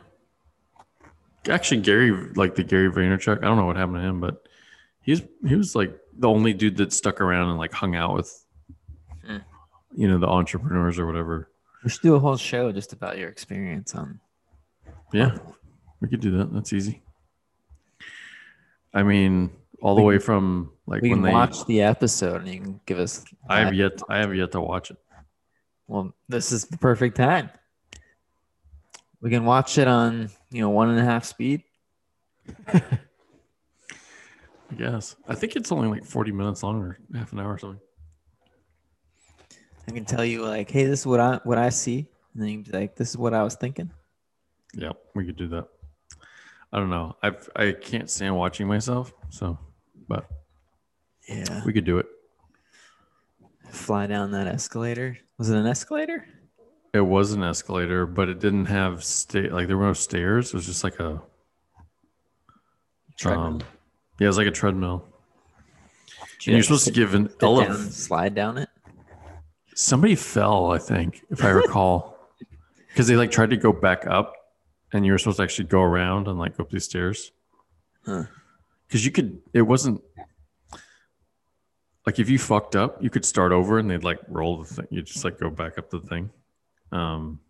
Actually, 1.48 1.80
Gary, 1.82 2.10
like 2.34 2.54
the 2.54 2.64
Gary 2.64 2.90
Vaynerchuk, 2.90 3.38
I 3.38 3.42
don't 3.42 3.56
know 3.56 3.66
what 3.66 3.76
happened 3.76 3.96
to 3.96 4.02
him, 4.02 4.20
but 4.20 4.46
he's 5.02 5.22
he 5.46 5.54
was 5.54 5.74
like 5.74 5.96
the 6.18 6.28
only 6.28 6.52
dude 6.52 6.76
that 6.78 6.92
stuck 6.92 7.20
around 7.20 7.48
and 7.50 7.58
like 7.58 7.72
hung 7.72 7.94
out 7.96 8.14
with, 8.14 8.44
Hmm. 9.26 9.38
you 9.94 10.08
know, 10.08 10.18
the 10.18 10.26
entrepreneurs 10.26 10.98
or 10.98 11.06
whatever. 11.06 11.50
We 11.84 11.90
should 11.90 12.02
do 12.02 12.14
a 12.14 12.18
whole 12.18 12.36
show 12.36 12.72
just 12.72 12.92
about 12.92 13.16
your 13.18 13.28
experience 13.30 13.94
on. 13.94 14.20
Yeah, 15.12 15.38
we 16.00 16.08
could 16.08 16.20
do 16.20 16.36
that. 16.38 16.52
That's 16.52 16.72
easy. 16.72 17.02
I 18.92 19.02
mean, 19.02 19.50
all 19.82 19.94
the 19.94 20.02
We 20.02 20.14
way 20.14 20.18
from 20.18 20.72
like 20.86 21.02
We 21.02 21.10
when 21.10 21.18
can 21.18 21.24
they. 21.26 21.32
watch 21.32 21.64
the 21.66 21.82
episode 21.82 22.42
and 22.42 22.48
you 22.48 22.60
can 22.60 22.80
give 22.86 22.98
us. 22.98 23.24
I 23.48 23.60
have 23.60 23.74
yet. 23.74 24.00
I 24.08 24.18
have 24.18 24.34
yet 24.34 24.52
to 24.52 24.60
watch 24.60 24.90
it. 24.90 24.96
Well, 25.86 26.14
this 26.28 26.52
is 26.52 26.64
the 26.66 26.78
perfect 26.78 27.16
time. 27.16 27.50
We 29.20 29.30
can 29.30 29.44
watch 29.44 29.76
it 29.78 29.86
on 29.88 30.30
you 30.50 30.60
know 30.60 30.70
one 30.70 30.88
and 30.90 30.98
a 30.98 31.04
half 31.04 31.24
speed. 31.24 31.62
I 32.68 32.80
guess. 34.76 35.16
I 35.28 35.34
think 35.34 35.56
it's 35.56 35.70
only 35.72 35.88
like 35.88 36.04
forty 36.04 36.32
minutes 36.32 36.62
long 36.62 36.80
or 36.82 36.98
half 37.14 37.32
an 37.32 37.40
hour 37.40 37.52
or 37.54 37.58
something. 37.58 37.80
I 39.88 39.92
can 39.92 40.04
tell 40.04 40.24
you 40.24 40.44
like, 40.46 40.70
hey, 40.70 40.84
this 40.84 41.00
is 41.00 41.06
what 41.06 41.20
I 41.20 41.40
what 41.44 41.58
I 41.58 41.68
see, 41.70 42.06
and 42.34 42.42
then 42.42 42.48
you 42.48 42.62
can 42.62 42.72
be 42.72 42.78
like, 42.78 42.96
this 42.96 43.10
is 43.10 43.16
what 43.16 43.34
I 43.34 43.42
was 43.42 43.56
thinking. 43.56 43.90
Yeah, 44.74 44.92
we 45.14 45.26
could 45.26 45.36
do 45.36 45.48
that. 45.48 45.66
I 46.72 46.78
don't 46.78 46.90
know. 46.90 47.16
I 47.22 47.32
I 47.56 47.72
can't 47.72 48.08
stand 48.08 48.36
watching 48.36 48.66
myself, 48.68 49.12
so 49.28 49.58
but 50.08 50.28
Yeah. 51.28 51.62
we 51.64 51.72
could 51.72 51.84
do 51.84 51.98
it. 51.98 52.06
Fly 53.70 54.06
down 54.06 54.30
that 54.32 54.46
escalator. 54.46 55.16
Was 55.38 55.50
it 55.50 55.56
an 55.56 55.66
escalator? 55.66 56.26
It 56.92 57.00
was 57.00 57.32
an 57.32 57.42
escalator, 57.44 58.04
but 58.06 58.28
it 58.28 58.40
didn't 58.40 58.66
have 58.66 59.04
sta- 59.04 59.50
like 59.50 59.68
there 59.68 59.76
were 59.76 59.86
no 59.86 59.92
stairs. 59.92 60.48
It 60.48 60.54
was 60.54 60.66
just 60.66 60.82
like 60.84 60.98
a 61.00 61.22
Treadmill. 63.16 63.46
um, 63.46 63.60
yeah, 64.18 64.24
it 64.24 64.28
was 64.28 64.38
like 64.38 64.46
a 64.46 64.50
treadmill. 64.52 65.06
And 66.46 66.54
you're 66.54 66.62
supposed 66.62 66.86
to 66.86 66.90
give 66.90 67.14
an 67.14 67.28
elevator. 67.42 67.74
slide 67.74 68.34
down 68.34 68.56
it. 68.58 68.68
Somebody 69.74 70.14
fell, 70.14 70.70
I 70.70 70.78
think, 70.78 71.22
if 71.30 71.44
I 71.44 71.48
recall, 71.64 72.18
because 72.88 73.06
they 73.08 73.16
like 73.16 73.30
tried 73.30 73.50
to 73.50 73.56
go 73.56 73.72
back 73.72 74.06
up, 74.06 74.34
and 74.92 75.06
you 75.06 75.12
were 75.12 75.18
supposed 75.18 75.38
to 75.38 75.42
actually 75.42 75.68
go 75.68 75.82
around 75.82 76.28
and 76.28 76.38
like 76.38 76.56
go 76.56 76.64
up 76.64 76.70
these 76.70 76.84
stairs. 76.84 77.32
Huh. 78.04 78.24
Because 78.86 79.04
you 79.04 79.12
could, 79.12 79.40
it 79.52 79.62
wasn't 79.62 80.02
like 82.06 82.18
if 82.18 82.28
you 82.28 82.38
fucked 82.38 82.76
up, 82.76 83.02
you 83.02 83.10
could 83.10 83.24
start 83.24 83.52
over 83.52 83.78
and 83.78 83.90
they'd 83.90 84.04
like 84.04 84.18
roll 84.28 84.58
the 84.58 84.64
thing. 84.64 84.86
You 84.90 85.02
just 85.02 85.24
like 85.24 85.38
go 85.38 85.50
back 85.50 85.78
up 85.78 85.90
the 85.90 86.00
thing. 86.00 86.30
Um, 86.92 87.40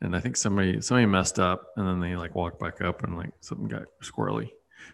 and 0.00 0.16
I 0.16 0.20
think 0.20 0.36
somebody 0.36 0.80
somebody 0.80 1.06
messed 1.06 1.38
up, 1.38 1.68
and 1.76 1.86
then 1.86 2.00
they 2.00 2.16
like 2.16 2.34
walked 2.34 2.60
back 2.60 2.80
up, 2.80 3.04
and 3.04 3.16
like 3.16 3.30
something 3.40 3.68
got 3.68 3.84
squirrely. 4.02 4.50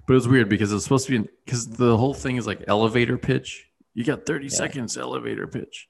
But 0.07 0.15
it 0.15 0.17
was 0.17 0.29
weird 0.29 0.49
because 0.49 0.71
it 0.71 0.75
was 0.75 0.85
supposed 0.85 1.07
to 1.07 1.19
be 1.19 1.29
because 1.45 1.67
the 1.67 1.97
whole 1.97 2.15
thing 2.15 2.37
is 2.37 2.47
like 2.47 2.65
elevator 2.69 3.17
pitch. 3.17 3.67
You 3.95 4.05
got 4.05 4.27
30 4.27 4.49
seconds 4.51 4.97
elevator 4.97 5.47
pitch. 5.47 5.89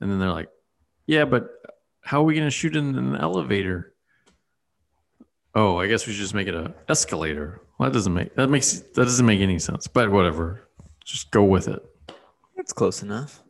And 0.00 0.10
then 0.10 0.18
they're 0.18 0.30
like, 0.30 0.48
Yeah, 1.06 1.24
but 1.24 1.48
how 2.02 2.20
are 2.20 2.24
we 2.24 2.34
gonna 2.34 2.50
shoot 2.50 2.76
in 2.76 2.96
an 2.96 3.16
elevator? 3.16 3.94
Oh, 5.58 5.78
I 5.78 5.88
guess 5.88 6.06
we 6.06 6.12
should 6.12 6.22
just 6.22 6.34
make 6.34 6.46
it 6.46 6.54
a 6.54 6.72
escalator. 6.88 7.60
Well, 7.78 7.90
that 7.90 7.94
doesn't 7.94 8.14
make 8.14 8.36
that 8.36 8.48
makes 8.48 8.78
that 8.78 9.04
doesn't 9.04 9.26
make 9.26 9.40
any 9.40 9.58
sense. 9.58 9.88
But 9.88 10.12
whatever. 10.12 10.68
Just 11.04 11.32
go 11.32 11.42
with 11.42 11.66
it. 11.66 11.82
That's 12.56 12.72
close 12.72 13.02
enough. 13.02 13.42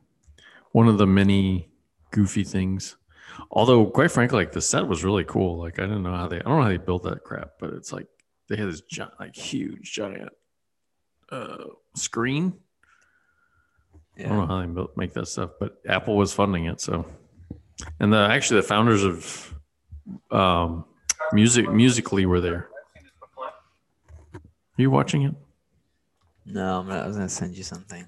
One 0.73 0.89
of 0.89 0.97
the 0.97 1.07
many 1.07 1.69
goofy 2.13 2.45
things. 2.45 2.97
Although, 3.51 3.85
quite 3.87 4.11
frankly, 4.11 4.39
like 4.39 4.53
the 4.53 4.63
set 4.63 4.89
was 4.89 5.05
really 5.05 5.25
cool. 5.25 5.59
Like 5.59 5.79
I 5.79 5.83
didn't 5.83 6.03
know 6.03 6.15
how 6.15 6.29
they 6.29 6.37
I 6.37 6.45
don't 6.45 6.57
know 6.57 6.63
how 6.63 6.69
they 6.69 6.79
built 6.79 7.03
that 7.03 7.25
crap, 7.25 7.53
but 7.61 7.75
it's 7.75 7.93
like 7.93 8.07
they 8.49 8.57
had 8.57 8.69
this 8.69 8.81
giant, 8.81 9.13
like 9.21 9.37
huge 9.37 9.93
giant 9.93 10.31
uh 11.31 11.65
screen 11.95 12.55
I 14.19 14.23
don't 14.23 14.39
know 14.39 14.47
how 14.47 14.61
they 14.61 14.67
built, 14.67 14.97
make 14.97 15.13
that 15.13 15.29
stuff, 15.29 15.51
but 15.61 15.79
Apple 15.87 16.17
was 16.17 16.33
funding 16.33 16.65
it. 16.65 16.81
So, 16.81 17.07
and 18.01 18.13
the 18.13 18.19
actually 18.19 18.63
the 18.63 18.67
founders 18.67 19.05
of 19.05 19.55
um, 20.31 20.85
music 21.33 21.71
Musical.ly 21.71 22.27
were 22.27 22.41
there. 22.41 22.69
Are 24.35 24.83
you 24.83 24.91
watching 24.91 25.23
it? 25.23 25.35
No, 26.47 26.81
I'm 26.81 26.89
not, 26.89 27.05
I 27.05 27.07
was 27.07 27.17
gonna 27.17 27.29
send 27.29 27.57
you 27.57 27.63
something. 27.63 28.07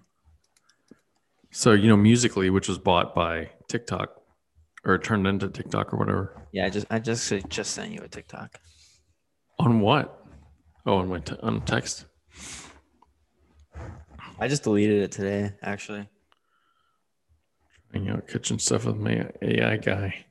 So 1.50 1.72
you 1.72 1.88
know, 1.88 1.96
Musical.ly, 1.96 2.50
which 2.50 2.68
was 2.68 2.78
bought 2.78 3.14
by 3.14 3.50
TikTok 3.68 4.20
or 4.84 4.98
turned 4.98 5.26
into 5.26 5.48
TikTok 5.48 5.92
or 5.92 5.98
whatever. 5.98 6.46
Yeah, 6.52 6.66
I 6.66 6.70
just 6.70 6.86
I 6.90 6.98
just 6.98 7.32
just 7.48 7.72
sent 7.72 7.92
you 7.92 8.00
a 8.02 8.08
TikTok. 8.08 8.58
On 9.58 9.80
what? 9.80 10.24
Oh, 10.86 10.98
on 10.98 11.08
my 11.08 11.22
on 11.42 11.60
text. 11.62 12.06
I 14.38 14.48
just 14.48 14.62
deleted 14.62 15.02
it 15.02 15.12
today, 15.12 15.52
actually. 15.62 16.08
You 17.92 18.00
know, 18.00 18.20
kitchen 18.26 18.58
stuff 18.58 18.86
with 18.86 18.96
my 18.96 19.28
AI 19.42 19.76
guy. 19.76 20.24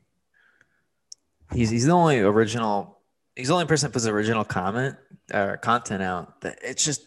He's 1.53 1.69
he's 1.69 1.85
the 1.85 1.91
only 1.91 2.19
original. 2.19 2.99
He's 3.35 3.47
the 3.47 3.53
only 3.53 3.65
person 3.65 3.87
that 3.87 3.93
puts 3.93 4.05
original 4.05 4.43
comment 4.43 4.95
or 5.33 5.57
content 5.57 6.03
out. 6.03 6.41
That 6.41 6.59
it's 6.61 6.83
just, 6.83 7.01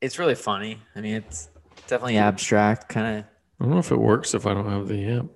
it's 0.00 0.18
really 0.18 0.34
funny. 0.34 0.82
I 0.94 1.00
mean, 1.00 1.14
it's 1.14 1.48
definitely 1.86 2.18
abstract, 2.18 2.88
kind 2.88 3.18
of. 3.18 3.24
I 3.60 3.64
don't 3.64 3.70
know 3.70 3.78
if 3.78 3.90
it 3.90 3.96
works 3.98 4.34
if 4.34 4.46
I 4.46 4.52
don't 4.54 4.68
have 4.70 4.88
the 4.88 5.18
app. 5.18 5.26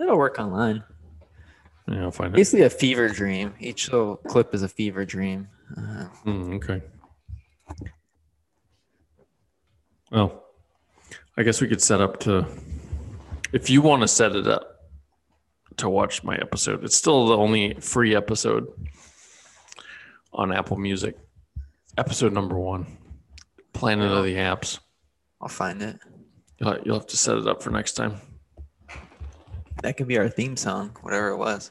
It'll 0.00 0.16
work 0.18 0.38
online. 0.38 0.84
Yeah, 1.88 2.02
I'll 2.02 2.10
find 2.12 2.32
it. 2.32 2.36
Basically, 2.36 2.64
a 2.64 2.70
fever 2.70 3.08
dream. 3.08 3.54
Each 3.58 3.90
little 3.90 4.16
clip 4.16 4.54
is 4.54 4.62
a 4.62 4.68
fever 4.68 5.04
dream. 5.04 5.48
Uh, 5.76 6.06
Mm, 6.24 6.54
okay. 6.56 6.82
Well, 10.12 10.44
I 11.36 11.42
guess 11.42 11.60
we 11.60 11.68
could 11.68 11.82
set 11.82 12.00
up 12.00 12.20
to, 12.20 12.46
if 13.52 13.70
you 13.70 13.80
want 13.82 14.02
to 14.02 14.08
set 14.08 14.34
it 14.36 14.46
up 14.46 14.69
to 15.80 15.90
watch 15.90 16.22
my 16.22 16.36
episode, 16.36 16.84
it's 16.84 16.96
still 16.96 17.26
the 17.26 17.36
only 17.36 17.74
free 17.74 18.14
episode 18.14 18.66
on 20.32 20.52
Apple 20.52 20.76
Music. 20.76 21.16
Episode 21.98 22.32
number 22.32 22.58
one 22.58 22.98
Planet 23.72 24.10
of 24.10 24.24
the 24.24 24.36
Apps. 24.36 24.78
I'll 25.40 25.48
find 25.48 25.82
it. 25.82 25.98
You'll, 26.58 26.78
you'll 26.84 26.98
have 26.98 27.06
to 27.08 27.16
set 27.16 27.36
it 27.36 27.46
up 27.46 27.62
for 27.62 27.70
next 27.70 27.92
time. 27.92 28.20
That 29.82 29.96
could 29.96 30.08
be 30.08 30.18
our 30.18 30.28
theme 30.28 30.56
song, 30.56 30.96
whatever 31.00 31.28
it 31.28 31.38
was. 31.38 31.70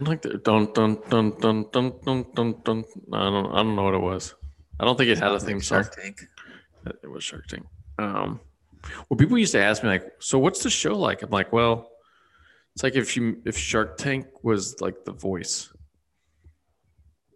I 0.00 0.04
like 0.04 0.22
the 0.22 0.38
dun 0.38 0.72
dun 0.72 0.98
dun 1.08 1.32
dun 1.40 1.66
dun 1.70 1.94
dun 2.04 2.24
dun 2.34 2.54
dun. 2.64 2.84
I 3.12 3.24
don't 3.24 3.52
I 3.52 3.56
don't 3.56 3.76
know 3.76 3.82
what 3.84 3.94
it 3.94 4.00
was. 4.00 4.34
I 4.80 4.84
don't 4.84 4.96
think 4.96 5.10
it 5.10 5.18
had 5.18 5.32
a 5.32 5.40
theme 5.40 5.60
song. 5.60 5.82
Shark 5.82 5.96
Tank. 5.96 6.20
It 7.02 7.10
was 7.10 7.24
Shark 7.24 7.46
Tank. 7.48 7.66
Um, 7.98 8.40
well, 9.08 9.18
people 9.18 9.36
used 9.36 9.52
to 9.52 9.62
ask 9.62 9.82
me 9.82 9.88
like, 9.88 10.06
"So 10.20 10.38
what's 10.38 10.62
the 10.62 10.70
show 10.70 10.96
like?" 10.96 11.22
I'm 11.22 11.30
like, 11.30 11.52
"Well, 11.52 11.90
it's 12.78 12.84
like 12.84 12.94
if 12.94 13.16
you 13.16 13.42
if 13.44 13.58
Shark 13.58 13.98
Tank 13.98 14.28
was 14.44 14.80
like 14.80 15.04
the 15.04 15.10
voice." 15.10 15.68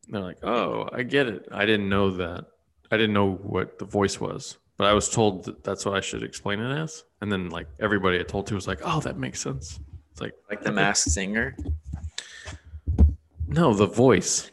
And 0.06 0.14
they're 0.14 0.22
like, 0.22 0.44
"Oh, 0.44 0.88
I 0.92 1.02
get 1.02 1.26
it. 1.26 1.48
I 1.50 1.66
didn't 1.66 1.88
know 1.88 2.12
that. 2.12 2.44
I 2.92 2.96
didn't 2.96 3.12
know 3.12 3.32
what 3.32 3.76
the 3.80 3.84
voice 3.84 4.20
was, 4.20 4.58
but 4.76 4.86
I 4.86 4.92
was 4.92 5.08
told 5.08 5.46
that 5.46 5.64
that's 5.64 5.84
what 5.84 5.96
I 5.96 6.00
should 6.00 6.22
explain 6.22 6.60
it 6.60 6.72
as." 6.72 7.02
And 7.20 7.32
then 7.32 7.50
like 7.50 7.66
everybody 7.80 8.20
I 8.20 8.22
told 8.22 8.46
to 8.46 8.54
was 8.54 8.68
like, 8.68 8.82
"Oh, 8.84 9.00
that 9.00 9.18
makes 9.18 9.40
sense." 9.40 9.80
It's 10.12 10.20
like 10.20 10.34
Like 10.48 10.62
the 10.62 10.70
Masked 10.70 11.10
Singer. 11.10 11.56
no, 13.48 13.74
the 13.74 13.86
voice. 13.86 14.48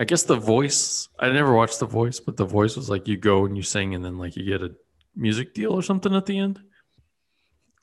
I 0.00 0.04
guess 0.04 0.24
the 0.24 0.34
voice. 0.34 1.10
I 1.16 1.30
never 1.30 1.54
watched 1.54 1.78
the 1.78 1.86
voice, 1.86 2.18
but 2.18 2.36
the 2.36 2.44
voice 2.44 2.74
was 2.74 2.90
like 2.90 3.06
you 3.06 3.16
go 3.16 3.44
and 3.44 3.56
you 3.56 3.62
sing, 3.62 3.94
and 3.94 4.04
then 4.04 4.18
like 4.18 4.34
you 4.34 4.44
get 4.44 4.62
a 4.62 4.74
music 5.14 5.54
deal 5.54 5.74
or 5.74 5.82
something 5.82 6.12
at 6.12 6.26
the 6.26 6.38
end, 6.38 6.60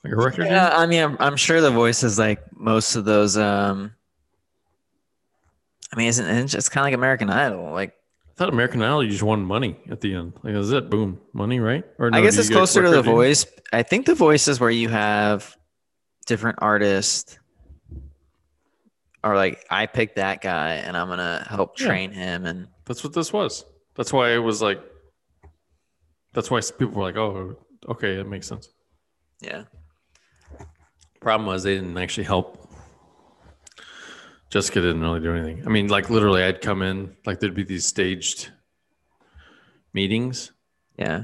like 0.06 0.14
a 0.14 0.16
record. 0.18 0.46
Yeah? 0.46 0.70
I 0.76 0.86
mean, 0.86 1.04
I'm, 1.04 1.18
I'm 1.20 1.36
sure 1.36 1.62
the 1.62 1.72
voice 1.72 2.04
is 2.04 2.18
like 2.20 2.40
most 2.56 2.96
of 2.96 3.06
those. 3.06 3.38
Um, 3.38 3.94
I 5.94 5.98
mean, 5.98 6.08
isn't 6.08 6.26
it's 6.26 6.52
just 6.52 6.72
kind 6.72 6.84
of 6.84 6.86
like 6.88 6.94
American 6.98 7.30
Idol? 7.30 7.72
Like, 7.72 7.90
I 8.30 8.34
thought 8.38 8.50
American 8.50 8.82
Idol 8.82 9.04
you 9.04 9.10
just 9.10 9.24
won 9.24 9.44
money 9.44 9.78
at 9.90 10.02
the 10.02 10.14
end. 10.16 10.34
Like 10.44 10.56
is 10.56 10.72
it 10.72 10.90
boom 10.90 11.20
money 11.34 11.60
right? 11.60 11.84
Or 11.98 12.10
I 12.14 12.22
guess 12.22 12.38
it's 12.38 12.50
closer 12.50 12.84
to 12.84 12.90
the 12.90 13.02
voice. 13.02 13.46
I 13.72 13.84
think 13.84 14.06
the 14.06 14.16
voice 14.16 14.48
is 14.48 14.60
where 14.60 14.70
you 14.70 14.90
have 14.90 15.56
different 16.26 16.60
artists, 16.62 17.40
or 19.24 19.36
like 19.36 19.66
I 19.70 19.86
picked 19.86 20.18
that 20.18 20.42
guy 20.42 20.74
and 20.76 20.98
I'm 20.98 21.08
gonna 21.08 21.46
help 21.50 21.80
Yeah. 21.80 21.88
train 21.88 22.12
him. 22.12 22.46
And 22.46 22.68
That's 22.86 23.04
what 23.04 23.14
this 23.14 23.32
was. 23.32 23.64
That's 23.96 24.12
why 24.12 24.32
it 24.32 24.40
was 24.40 24.62
like. 24.62 24.82
That's 26.34 26.52
why 26.52 26.60
people 26.78 26.96
were 26.96 27.04
like, 27.04 27.16
"Oh, 27.16 27.56
okay, 27.88 28.20
it 28.20 28.28
makes 28.28 28.48
sense." 28.48 28.70
yeah, 29.42 29.64
Problem 31.26 31.48
was 31.48 31.64
they 31.64 31.74
didn't 31.74 31.98
actually 31.98 32.26
help. 32.26 32.70
Jessica 34.52 34.80
didn't 34.80 35.02
really 35.02 35.22
do 35.22 35.34
anything. 35.34 35.66
I 35.66 35.72
mean, 35.72 35.88
like 35.88 36.12
literally, 36.12 36.44
I'd 36.44 36.62
come 36.62 36.84
in, 36.84 37.16
like 37.26 37.40
there'd 37.40 37.56
be 37.56 37.64
these 37.64 37.84
staged 37.84 38.52
meetings, 39.92 40.52
yeah, 41.00 41.24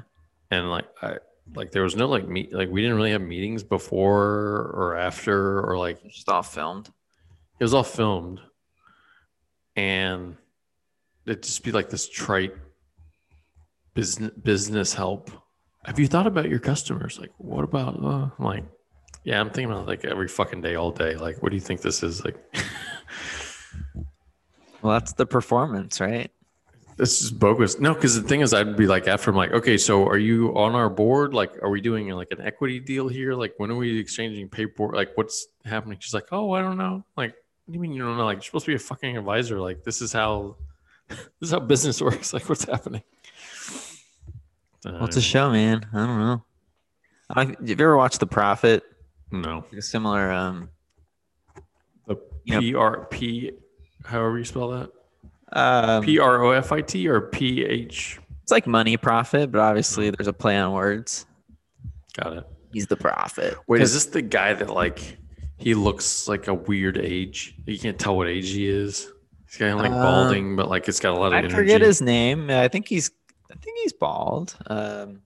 and 0.49 0.71
like 0.71 0.87
I, 1.03 1.17
like 1.53 1.71
there 1.71 1.83
was 1.83 1.95
no 1.95 2.07
like 2.07 2.27
meet, 2.27 2.51
like 2.51 2.71
we 2.71 2.81
didn't 2.81 2.97
really 2.97 3.11
have 3.11 3.21
meetings 3.21 3.61
before 3.61 4.71
or 4.73 4.97
after, 4.97 5.61
or 5.61 5.77
like 5.77 6.01
just 6.09 6.27
all 6.27 6.41
filmed. 6.41 6.89
it 7.59 7.63
was 7.63 7.75
all 7.75 7.83
filmed, 7.83 8.41
and 9.75 10.35
it'd 11.27 11.43
just 11.43 11.63
be 11.63 11.71
like 11.71 11.91
this 11.91 12.09
trite 12.09 12.55
business 13.93 14.31
business 14.31 14.95
help. 14.95 15.29
Have 15.85 15.99
you 15.99 16.07
thought 16.07 16.25
about 16.25 16.49
your 16.49 16.57
customers? 16.57 17.19
Like, 17.19 17.33
what 17.37 17.63
about? 17.63 18.03
Uh, 18.03 18.29
like, 18.39 18.63
yeah, 19.23 19.39
I'm 19.39 19.49
thinking 19.49 19.71
about 19.71 19.87
like 19.87 20.05
every 20.05 20.27
fucking 20.27 20.61
day, 20.61 20.75
all 20.75 20.91
day. 20.91 21.15
Like, 21.15 21.41
what 21.41 21.49
do 21.49 21.55
you 21.55 21.61
think 21.61 21.81
this 21.81 22.03
is? 22.03 22.23
Like, 22.23 22.37
Well, 24.81 24.93
that's 24.93 25.13
the 25.13 25.25
performance, 25.25 26.01
right? 26.01 26.31
this 27.01 27.23
is 27.23 27.31
bogus. 27.31 27.79
No, 27.79 27.95
because 27.95 28.21
the 28.21 28.27
thing 28.27 28.41
is, 28.41 28.53
I'd 28.53 28.77
be 28.77 28.85
like, 28.85 29.07
after 29.07 29.31
I'm 29.31 29.35
like, 29.35 29.51
okay, 29.53 29.75
so 29.75 30.07
are 30.07 30.19
you 30.19 30.55
on 30.55 30.75
our 30.75 30.87
board? 30.87 31.33
Like, 31.33 31.51
are 31.63 31.69
we 31.71 31.81
doing 31.81 32.09
like 32.09 32.27
an 32.31 32.41
equity 32.41 32.79
deal 32.79 33.07
here? 33.07 33.33
Like, 33.33 33.55
when 33.57 33.71
are 33.71 33.75
we 33.75 33.99
exchanging 33.99 34.49
paperwork? 34.49 34.95
Like, 34.95 35.11
what's 35.15 35.47
happening? 35.65 35.97
She's 35.99 36.13
like, 36.13 36.27
oh, 36.31 36.51
I 36.51 36.61
don't 36.61 36.77
know. 36.77 37.03
Like, 37.17 37.31
what 37.31 37.71
do 37.71 37.73
you 37.73 37.79
mean 37.79 37.93
you 37.93 38.03
don't 38.03 38.17
know? 38.17 38.25
Like, 38.25 38.37
you're 38.37 38.43
supposed 38.43 38.65
to 38.65 38.71
be 38.71 38.75
a 38.75 38.79
fucking 38.79 39.17
advisor. 39.17 39.59
Like, 39.59 39.83
this 39.83 39.99
is 39.99 40.13
how 40.13 40.57
this 41.07 41.19
is 41.41 41.51
how 41.51 41.59
business 41.59 41.99
works. 42.03 42.33
Like, 42.33 42.47
what's 42.47 42.65
happening? 42.65 43.01
What's 44.83 45.17
a 45.17 45.21
show, 45.21 45.51
man? 45.51 45.87
I 45.93 46.05
don't 46.05 46.19
know. 46.19 46.43
I, 47.31 47.45
have 47.45 47.55
you 47.61 47.73
ever 47.73 47.97
watched 47.97 48.19
The 48.19 48.27
Profit? 48.27 48.83
No. 49.31 49.63
Like 49.69 49.79
a 49.79 49.81
similar. 49.81 50.31
Um, 50.31 50.69
The 52.07 52.17
Yep. 52.45 52.59
P 52.61 52.75
R 52.75 53.05
P, 53.05 53.51
however 54.05 54.37
you 54.37 54.43
spell 54.45 54.69
that. 54.69 54.89
um, 55.53 56.03
P 56.03 56.17
R 56.19 56.41
O 56.43 56.51
F 56.51 56.71
I 56.71 56.81
T 56.81 57.07
or 57.07 57.21
P 57.21 57.63
H. 57.63 58.19
it's 58.41 58.51
like 58.51 58.65
money 58.67 58.97
profit, 58.97 59.51
but 59.51 59.59
obviously 59.61 60.09
there's 60.09 60.27
a 60.27 60.33
play 60.33 60.57
on 60.57 60.73
words. 60.73 61.25
Got 62.17 62.37
it. 62.37 62.43
He's 62.73 62.87
the 62.87 62.97
prophet. 62.97 63.55
Wait, 63.67 63.81
is 63.81 63.93
this 63.93 64.05
the 64.05 64.21
guy 64.21 64.53
that 64.53 64.69
like 64.69 65.17
he 65.57 65.73
looks 65.75 66.27
like 66.27 66.47
a 66.47 66.53
weird 66.53 66.97
age? 66.97 67.55
You 67.65 67.77
can't 67.77 67.99
tell 67.99 68.17
what 68.17 68.27
age 68.27 68.49
he 68.51 68.67
is. 68.67 69.11
He's 69.47 69.57
kind 69.57 69.73
of 69.73 69.79
like 69.79 69.91
Um, 69.91 70.01
balding, 70.01 70.55
but 70.55 70.69
like 70.69 70.87
it's 70.87 70.99
got 70.99 71.13
a 71.13 71.19
lot 71.19 71.27
of 71.27 71.33
I 71.33 71.37
energy. 71.39 71.53
forget 71.55 71.81
his 71.81 72.01
name. 72.01 72.49
I 72.49 72.67
think 72.69 72.87
he's 72.87 73.11
I 73.51 73.55
think 73.55 73.77
he's 73.83 73.93
bald. 73.93 74.55
Um, 74.67 75.21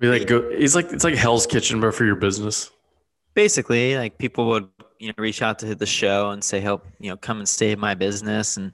Be 0.00 0.06
like 0.08 0.26
go, 0.28 0.48
he's 0.50 0.74
like 0.76 0.92
it's 0.92 1.04
like 1.04 1.14
Hell's 1.14 1.46
Kitchen, 1.46 1.80
but 1.80 1.94
for 1.94 2.04
your 2.04 2.16
business. 2.16 2.70
basically, 3.34 3.96
like 3.96 4.18
people 4.18 4.46
would 4.48 4.68
you 4.98 5.08
know 5.08 5.14
reach 5.18 5.42
out 5.42 5.58
to 5.60 5.74
the 5.74 5.86
show 5.86 6.30
and 6.30 6.42
say, 6.42 6.60
"Help, 6.60 6.86
you 7.00 7.10
know, 7.10 7.16
come 7.16 7.38
and 7.38 7.48
stay 7.48 7.72
in 7.72 7.80
my 7.80 7.94
business," 7.94 8.56
and 8.56 8.72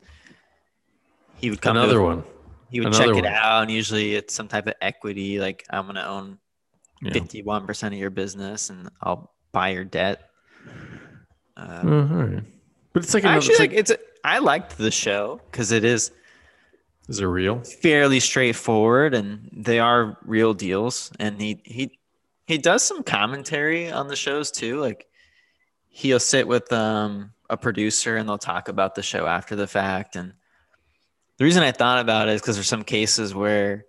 he 1.36 1.48
would 1.50 1.60
come. 1.62 1.76
Another 1.76 2.00
it- 2.00 2.04
one. 2.04 2.24
He 2.70 2.80
would 2.80 2.88
another 2.88 3.14
check 3.14 3.24
it 3.24 3.26
out, 3.26 3.62
and 3.62 3.70
usually 3.70 4.16
it's 4.16 4.34
some 4.34 4.48
type 4.48 4.66
of 4.66 4.74
equity. 4.82 5.38
Like 5.38 5.64
I'm 5.70 5.86
gonna 5.86 6.02
own 6.04 6.38
Yeah. 7.02 7.12
fifty-one 7.12 7.66
percent 7.66 7.94
of 7.94 8.00
your 8.00 8.10
business, 8.10 8.68
and 8.68 8.88
I'll 9.00 9.32
buy 9.52 9.68
your 9.70 9.84
debt. 9.84 10.28
Uh, 11.56 11.80
right. 11.84 12.42
But 12.92 13.04
it's 13.04 13.14
like 13.14 13.22
another. 13.22 13.36
actually, 13.38 13.52
It's 13.52 13.60
like 13.60 13.70
like, 13.70 13.78
it's. 13.78 13.92
I 14.24 14.38
liked 14.40 14.76
the 14.76 14.90
show 14.90 15.40
because 15.50 15.70
it 15.72 15.84
is 15.84 16.10
is 17.08 17.20
it 17.20 17.26
real? 17.26 17.60
fairly 17.60 18.20
straightforward, 18.20 19.14
and 19.14 19.48
they 19.52 19.78
are 19.78 20.16
real 20.24 20.54
deals. 20.54 21.12
And 21.18 21.40
he 21.40 21.60
he 21.64 21.98
he 22.46 22.58
does 22.58 22.82
some 22.82 23.02
commentary 23.02 23.90
on 23.90 24.08
the 24.08 24.16
shows 24.16 24.50
too. 24.50 24.80
Like 24.80 25.06
he'll 25.88 26.20
sit 26.20 26.48
with 26.48 26.72
um 26.72 27.32
a 27.50 27.56
producer, 27.56 28.16
and 28.16 28.28
they'll 28.28 28.38
talk 28.38 28.68
about 28.68 28.94
the 28.94 29.02
show 29.02 29.26
after 29.26 29.54
the 29.54 29.66
fact. 29.66 30.16
And 30.16 30.32
the 31.38 31.44
reason 31.44 31.62
I 31.62 31.72
thought 31.72 31.98
about 31.98 32.28
it 32.28 32.34
is 32.34 32.40
because 32.40 32.56
there's 32.56 32.68
some 32.68 32.84
cases 32.84 33.34
where 33.34 33.84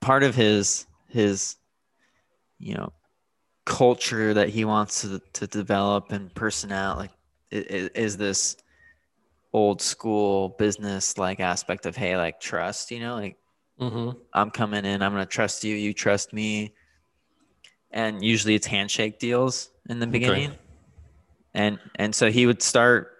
part 0.00 0.22
of 0.22 0.34
his 0.34 0.86
his 1.08 1.56
you 2.58 2.74
know 2.74 2.92
culture 3.64 4.32
that 4.32 4.48
he 4.48 4.64
wants 4.64 5.02
to, 5.02 5.20
to 5.34 5.46
develop 5.46 6.10
and 6.10 6.34
personality 6.34 7.00
like 7.00 7.10
is, 7.50 7.88
is 7.90 8.16
this 8.16 8.56
old 9.58 9.82
school 9.82 10.50
business 10.58 11.18
like 11.18 11.40
aspect 11.40 11.86
of 11.86 11.96
hey 11.96 12.16
like 12.16 12.40
trust 12.40 12.90
you 12.90 13.00
know 13.00 13.14
like 13.16 13.36
Mm-hmm. 13.80 14.18
i'm 14.32 14.50
coming 14.50 14.84
in 14.84 15.02
i'm 15.02 15.12
going 15.12 15.22
to 15.24 15.30
trust 15.30 15.62
you 15.64 15.74
you 15.76 15.94
trust 15.94 16.32
me 16.32 16.74
and 17.90 18.24
usually 18.24 18.54
it's 18.54 18.66
handshake 18.66 19.18
deals 19.18 19.70
in 19.88 19.98
the 20.00 20.06
beginning 20.06 20.50
and 21.54 21.78
and 21.94 22.14
so 22.14 22.30
he 22.30 22.44
would 22.46 22.60
start 22.62 23.12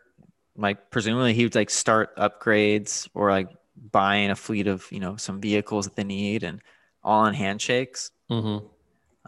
like 0.57 0.91
presumably 0.91 1.33
he 1.35 1.45
would 1.45 1.55
like 1.55 1.71
start 1.71 2.15
upgrades 2.17 3.09
or 3.15 3.31
like 3.31 3.49
buying 3.93 4.31
a 4.31 4.37
fleet 4.37 4.67
of 4.67 4.85
you 4.91 4.99
know 5.01 5.15
some 5.17 5.41
vehicles 5.41 5.85
that 5.87 5.95
they 5.97 6.05
need 6.05 6.43
and 6.43 6.61
all 7.03 7.21
on 7.21 7.35
handshakes 7.35 8.11
Mm-hmm. 8.31 8.67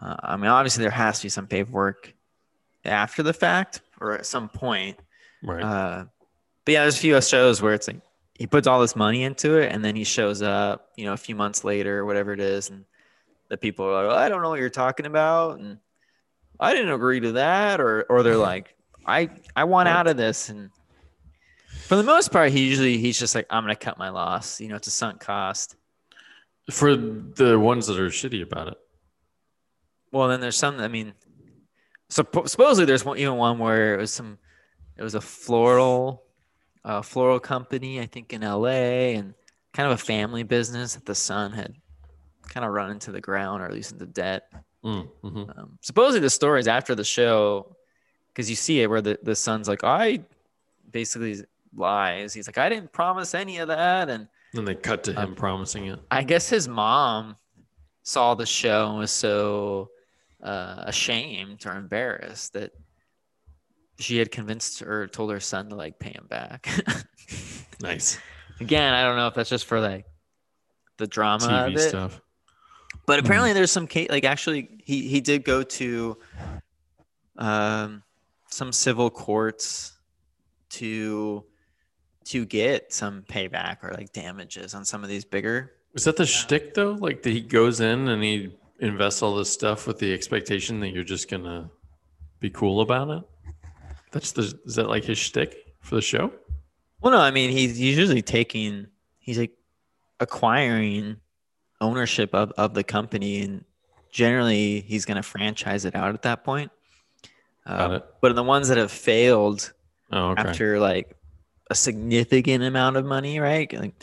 uh, 0.05 0.15
I 0.23 0.35
mean, 0.37 0.47
obviously 0.47 0.83
there 0.83 0.91
has 0.91 1.19
to 1.19 1.25
be 1.25 1.29
some 1.29 1.47
paperwork 1.47 2.13
after 2.85 3.23
the 3.23 3.33
fact 3.33 3.81
or 3.99 4.11
at 4.13 4.25
some 4.25 4.49
point. 4.49 4.99
Right. 5.41 5.63
Uh, 5.63 6.05
but 6.71 6.73
yeah, 6.73 6.81
there's 6.83 6.95
a 6.95 6.99
few 6.99 7.21
shows 7.21 7.61
where 7.61 7.73
it's 7.73 7.87
like 7.87 7.99
he 8.35 8.47
puts 8.47 8.65
all 8.65 8.79
this 8.79 8.95
money 8.95 9.23
into 9.23 9.57
it 9.57 9.71
and 9.71 9.83
then 9.83 9.95
he 9.95 10.03
shows 10.03 10.41
up, 10.41 10.89
you 10.95 11.05
know, 11.05 11.13
a 11.13 11.17
few 11.17 11.35
months 11.35 11.63
later 11.63 11.99
or 11.99 12.05
whatever 12.05 12.31
it 12.31 12.39
is, 12.39 12.69
and 12.69 12.85
the 13.49 13.57
people 13.57 13.85
are 13.85 13.93
like, 13.93 14.07
well, 14.07 14.17
I 14.17 14.29
don't 14.29 14.41
know 14.41 14.49
what 14.49 14.59
you're 14.59 14.69
talking 14.69 15.05
about, 15.05 15.59
and 15.59 15.77
I 16.59 16.73
didn't 16.73 16.93
agree 16.93 17.19
to 17.19 17.33
that, 17.33 17.81
or 17.81 18.03
or 18.09 18.23
they're 18.23 18.37
like, 18.51 18.75
I 19.05 19.29
I 19.55 19.65
want 19.65 19.89
out 19.89 20.07
of 20.07 20.15
this, 20.15 20.49
and 20.49 20.69
for 21.87 21.97
the 21.97 22.03
most 22.03 22.31
part, 22.31 22.51
he 22.51 22.67
usually 22.67 22.97
he's 22.97 23.19
just 23.19 23.35
like, 23.35 23.47
I'm 23.49 23.63
gonna 23.63 23.75
cut 23.75 23.97
my 23.97 24.09
loss, 24.09 24.61
you 24.61 24.69
know, 24.69 24.75
it's 24.75 24.87
a 24.87 24.91
sunk 24.91 25.19
cost. 25.19 25.75
For 26.69 26.95
the 26.95 27.59
ones 27.59 27.87
that 27.87 27.99
are 27.99 28.07
shitty 28.07 28.41
about 28.43 28.69
it. 28.69 28.77
Well, 30.11 30.29
then 30.29 30.39
there's 30.39 30.57
some. 30.57 30.79
I 30.79 30.87
mean, 30.87 31.13
suppo- 32.09 32.47
supposedly 32.47 32.85
there's 32.85 33.03
one, 33.03 33.17
even 33.17 33.35
one 33.35 33.59
where 33.59 33.95
it 33.95 33.97
was 33.97 34.13
some. 34.13 34.37
It 34.97 35.03
was 35.03 35.15
a 35.15 35.21
floral, 35.21 36.23
uh, 36.83 37.01
floral 37.01 37.39
company, 37.39 37.99
I 37.99 38.05
think 38.05 38.33
in 38.33 38.43
L.A. 38.43 39.15
and 39.15 39.33
kind 39.73 39.87
of 39.91 39.93
a 39.93 40.03
family 40.03 40.43
business 40.43 40.95
that 40.95 41.05
the 41.05 41.15
son 41.15 41.51
had 41.51 41.75
kind 42.47 42.65
of 42.65 42.71
run 42.73 42.91
into 42.91 43.11
the 43.11 43.21
ground 43.21 43.61
or 43.61 43.65
at 43.65 43.73
least 43.73 43.93
into 43.93 44.05
debt. 44.05 44.51
Mm-hmm. 44.83 45.27
Um, 45.27 45.77
supposedly 45.81 46.19
the 46.19 46.29
story 46.29 46.59
is 46.59 46.67
after 46.67 46.95
the 46.95 47.03
show, 47.03 47.75
because 48.33 48.49
you 48.49 48.55
see 48.55 48.81
it 48.81 48.89
where 48.89 49.01
the 49.01 49.19
the 49.21 49.35
son's 49.35 49.67
like, 49.67 49.83
I 49.83 50.21
basically 50.91 51.37
lies. 51.75 52.33
He's 52.33 52.47
like, 52.47 52.57
I 52.57 52.67
didn't 52.67 52.91
promise 52.91 53.33
any 53.35 53.59
of 53.59 53.67
that, 53.67 54.09
and 54.09 54.27
Then 54.53 54.65
they 54.65 54.75
cut 54.75 55.03
to 55.05 55.11
him 55.11 55.17
Um, 55.19 55.35
promising 55.35 55.85
it. 55.85 55.99
I 56.09 56.23
guess 56.23 56.49
his 56.49 56.67
mom 56.67 57.35
saw 58.03 58.33
the 58.33 58.45
show 58.47 58.89
and 58.89 58.97
was 58.97 59.11
so 59.11 59.91
uh, 60.41 60.83
ashamed 60.87 61.65
or 61.67 61.73
embarrassed 61.73 62.53
that 62.53 62.71
she 64.01 64.17
had 64.17 64.31
convinced 64.31 64.81
or 64.81 65.07
told 65.07 65.31
her 65.31 65.39
son 65.39 65.69
to 65.69 65.75
like 65.75 65.99
pay 65.99 66.11
him 66.11 66.25
back. 66.27 66.67
Nice. 67.81 68.19
Again, 68.59 68.93
I 68.93 69.03
don't 69.03 69.15
know 69.15 69.27
if 69.27 69.33
that's 69.33 69.49
just 69.49 69.65
for 69.65 69.79
like 69.79 70.05
the 70.97 71.07
drama 71.07 71.45
TV 71.45 71.67
of 71.67 71.75
it, 71.75 71.89
stuff. 71.89 72.21
but 73.05 73.19
apparently 73.19 73.53
there's 73.53 73.71
some 73.71 73.87
case 73.87 74.09
like 74.09 74.23
actually 74.23 74.69
he 74.83 75.07
he 75.07 75.19
did 75.19 75.43
go 75.43 75.63
to 75.63 76.17
um 77.37 78.03
some 78.49 78.71
civil 78.71 79.09
courts 79.09 79.97
to 80.69 81.43
to 82.25 82.45
get 82.45 82.93
some 82.93 83.23
payback 83.23 83.77
or 83.83 83.93
like 83.93 84.13
damages 84.13 84.75
on 84.75 84.85
some 84.85 85.03
of 85.03 85.09
these 85.09 85.25
bigger 85.25 85.71
Is 85.95 86.03
that 86.03 86.17
the 86.17 86.25
shtick 86.25 86.75
though? 86.75 86.91
Like 86.91 87.23
that 87.23 87.31
he 87.31 87.41
goes 87.41 87.79
in 87.79 88.09
and 88.09 88.23
he 88.23 88.55
invests 88.79 89.23
all 89.23 89.35
this 89.35 89.51
stuff 89.51 89.87
with 89.87 89.97
the 89.97 90.13
expectation 90.13 90.79
that 90.81 90.89
you're 90.89 91.03
just 91.03 91.29
gonna 91.29 91.71
be 92.39 92.49
cool 92.49 92.81
about 92.81 93.09
it? 93.09 93.23
That's 94.11 94.31
the 94.33 94.59
is 94.65 94.75
that 94.75 94.89
like 94.89 95.03
his 95.03 95.17
shtick 95.17 95.73
for 95.81 95.95
the 95.95 96.01
show? 96.01 96.31
Well, 97.01 97.13
no, 97.13 97.19
I 97.19 97.31
mean 97.31 97.49
he's 97.49 97.77
he's 97.77 97.97
usually 97.97 98.21
taking 98.21 98.87
he's 99.19 99.37
like 99.37 99.51
acquiring 100.19 101.17
ownership 101.79 102.33
of, 102.33 102.51
of 102.57 102.73
the 102.73 102.83
company, 102.83 103.41
and 103.41 103.65
generally 104.11 104.81
he's 104.81 105.05
going 105.05 105.17
to 105.17 105.23
franchise 105.23 105.85
it 105.85 105.95
out 105.95 106.13
at 106.13 106.21
that 106.23 106.43
point. 106.43 106.71
Got 107.67 107.91
it. 107.91 108.05
But 108.21 108.31
in 108.31 108.35
the 108.35 108.43
ones 108.43 108.67
that 108.67 108.77
have 108.77 108.91
failed 108.91 109.71
Oh, 110.11 110.31
okay. 110.31 110.41
after 110.41 110.79
like 110.79 111.15
a 111.69 111.75
significant 111.75 112.63
amount 112.63 112.97
of 112.97 113.05
money, 113.05 113.39
right? 113.39 113.71
Like, 113.71 113.93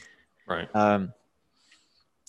right. 0.47 0.75
um, 0.75 1.13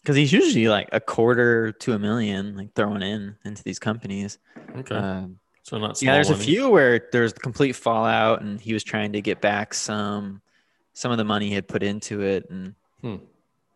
because 0.02 0.16
he's 0.16 0.34
usually 0.34 0.68
like 0.68 0.90
a 0.92 1.00
quarter 1.00 1.72
to 1.72 1.94
a 1.94 2.00
million 2.00 2.58
like 2.58 2.74
thrown 2.74 3.02
in 3.02 3.38
into 3.46 3.64
these 3.64 3.80
companies. 3.80 4.38
Okay. 4.76 4.96
Um, 4.96 5.40
so 5.70 5.78
not 5.78 6.01
yeah, 6.01 6.13
there's 6.13 6.30
a 6.32 6.36
few 6.36 6.70
where 6.70 7.07
there's 7.11 7.32
complete 7.34 7.74
fallout, 7.74 8.41
and 8.41 8.59
he 8.59 8.74
was 8.74 8.84
trying 8.84 9.13
to 9.13 9.22
get 9.22 9.39
back 9.41 9.74
some 9.74 10.41
some 10.93 11.11
of 11.11 11.17
the 11.17 11.24
money 11.24 11.47
he 11.49 11.53
had 11.53 11.67
put 11.67 11.84
into 11.84 12.22
it, 12.22 12.49
and 12.49 12.74
Hmm. 13.01 13.15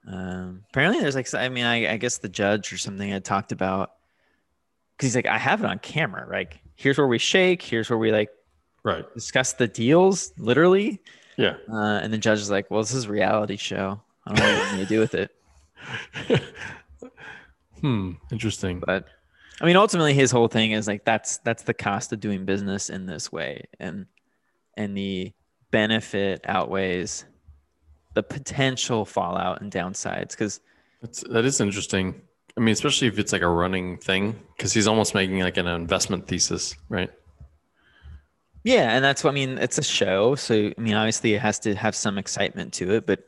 um, 0.08 0.64
apparently 0.70 1.00
there's 1.02 1.16
like 1.16 1.32
I 1.36 1.50
mean 1.50 1.66
I, 1.66 1.94
I 1.94 1.98
guess 1.98 2.18
the 2.18 2.30
judge 2.30 2.74
or 2.74 2.78
something 2.78 3.08
had 3.10 3.24
talked 3.24 3.52
about 3.52 3.92
because 4.98 5.08
he's 5.10 5.16
like 5.16 5.28
I 5.28 5.38
have 5.38 5.62
it 5.64 5.66
on 5.68 5.78
camera, 5.80 6.28
like 6.30 6.60
here's 6.76 6.98
where 6.98 7.08
we 7.08 7.20
shake, 7.20 7.62
here's 7.62 7.90
where 7.90 8.00
we 8.00 8.12
like 8.12 8.30
Right. 8.84 9.06
discuss 9.14 9.54
the 9.54 9.68
deals, 9.68 10.34
literally, 10.38 11.00
Yeah. 11.38 11.56
uh, 11.72 12.00
and 12.04 12.12
the 12.12 12.18
judge 12.18 12.40
is 12.40 12.50
like, 12.52 12.70
well, 12.70 12.82
this 12.82 12.94
is 12.94 13.06
a 13.06 13.10
reality 13.10 13.56
show. 13.56 14.02
I 14.28 14.34
don't 14.34 14.40
know 14.46 14.58
what 14.60 14.72
gonna 14.72 14.86
do 14.88 15.00
with 15.00 15.14
it, 15.14 15.32
hmm. 17.82 18.12
Interesting. 18.32 18.82
but 18.86 19.06
I 19.62 19.66
mean 19.66 19.76
ultimately 19.76 20.14
his 20.14 20.32
whole 20.32 20.48
thing 20.48 20.72
is 20.72 20.88
like 20.88 21.06
that's 21.06 21.38
that's 21.40 21.64
the 21.64 21.74
cost 21.74 22.12
of 22.14 22.20
doing 22.20 22.46
business 22.46 22.90
in 22.90 23.06
this 23.06 23.32
way, 23.32 23.66
and 23.80 24.06
and 24.78 24.98
the 24.98 25.32
benefit 25.72 26.42
outweighs 26.48 27.26
the 28.14 28.24
potential 28.24 29.06
fallout 29.06 29.62
and 29.62 29.72
downsides 29.72 30.32
because 30.32 30.60
That's 31.02 31.60
interesting. 31.60 32.22
I 32.56 32.60
mean, 32.60 32.74
especially 32.74 33.08
if 33.08 33.18
it's 33.18 33.34
like 33.34 33.42
a 33.42 33.48
running 33.48 33.98
thing, 33.98 34.40
because 34.56 34.74
he's 34.74 34.88
almost 34.88 35.16
making 35.16 35.40
like 35.40 35.58
an 35.58 35.66
investment 35.66 36.28
thesis, 36.28 36.76
right? 36.90 37.10
yeah 38.64 38.96
and 38.96 39.04
that's 39.04 39.24
what 39.24 39.32
i 39.32 39.34
mean 39.34 39.58
it's 39.58 39.78
a 39.78 39.84
show 39.84 40.36
so 40.36 40.72
i 40.78 40.82
mean 40.82 40.94
obviously 40.94 41.34
it 41.34 41.42
has 41.42 41.60
to 41.60 41.76
have 41.76 41.96
some 41.96 42.18
excitement 42.18 42.72
to 42.74 42.94
it 42.94 43.06
but 43.06 43.24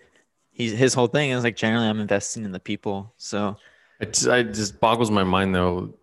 he's 0.51 0.71
his 0.71 0.93
whole 0.93 1.07
thing 1.07 1.31
is 1.31 1.43
like 1.43 1.55
generally 1.57 1.87
i'm 1.87 1.99
investing 1.99 2.45
in 2.45 2.51
the 2.51 2.59
people 2.59 3.13
so 3.17 3.57
It 3.99 4.13
just, 4.13 4.27
it 4.27 4.53
just 4.53 4.79
boggles 4.79 5.11
my 5.11 5.23
mind 5.23 5.53
though. 5.55 5.93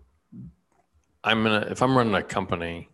I'm 1.25 1.43
gonna 1.43 1.67
if 1.71 1.83
I'm 1.83 1.97
running 1.97 2.15
a 2.15 2.23
company. 2.23 2.89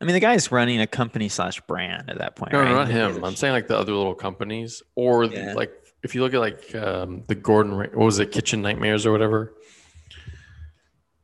i 0.00 0.04
mean 0.04 0.14
the 0.14 0.20
guy's 0.20 0.50
running 0.50 0.80
a 0.80 0.86
company 0.86 1.28
slash 1.28 1.60
brand 1.62 2.08
at 2.10 2.18
that 2.18 2.36
point 2.36 2.52
No, 2.52 2.60
right? 2.60 2.70
not 2.72 2.88
him. 2.88 3.22
I'm 3.24 3.36
saying 3.36 3.52
like 3.52 3.68
the 3.68 3.76
other 3.78 3.92
little 3.92 4.14
companies, 4.14 4.82
or 4.94 5.24
Yeah. 5.24 5.52
like 5.54 5.72
if 6.02 6.14
you 6.14 6.22
look 6.22 6.32
at 6.32 6.40
like 6.40 6.74
um, 6.74 7.24
the 7.26 7.34
Gordon, 7.34 7.76
what 7.76 7.94
was 7.94 8.18
it, 8.18 8.32
Kitchen 8.32 8.62
Nightmares 8.62 9.04
or 9.04 9.12
whatever. 9.12 9.52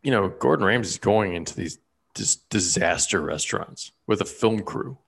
You 0.02 0.10
know, 0.12 0.28
Gordon 0.28 0.64
Ramsay's 0.66 0.98
going 0.98 1.34
into 1.34 1.54
these 1.56 1.78
just 2.14 2.48
disaster 2.50 3.20
restaurants 3.20 3.92
with 4.06 4.20
a 4.20 4.24
film 4.24 4.60
crew, 4.60 4.98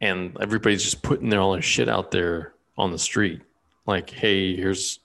and 0.00 0.36
everybody's 0.40 0.82
just 0.84 1.02
putting 1.02 1.28
their 1.28 1.40
all 1.40 1.52
their 1.52 1.62
shit 1.62 1.88
out 1.88 2.10
there 2.12 2.54
on 2.78 2.90
the 2.92 2.98
street. 2.98 3.42
Like, 3.86 4.10
hey, 4.10 4.56
here's 4.56 5.00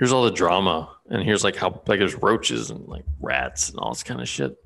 here's 0.00 0.12
all 0.12 0.24
the 0.24 0.30
drama, 0.30 0.96
and 1.10 1.22
here's 1.22 1.44
like 1.44 1.54
how 1.54 1.82
like 1.86 1.98
there's 1.98 2.16
roaches 2.16 2.70
and 2.70 2.88
like 2.88 3.04
rats 3.20 3.68
and 3.68 3.78
all 3.78 3.92
this 3.92 4.02
kind 4.02 4.20
of 4.20 4.26
shit. 4.26 4.56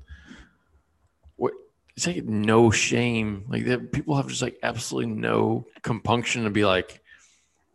What 1.35 1.53
it's 1.95 2.07
like 2.07 2.23
no 2.23 2.71
shame. 2.71 3.43
Like 3.49 3.65
that 3.65 3.91
people 3.91 4.15
have 4.15 4.29
just 4.29 4.41
like 4.41 4.57
absolutely 4.63 5.11
no 5.11 5.67
compunction 5.83 6.45
to 6.45 6.49
be 6.49 6.63
like, 6.65 7.01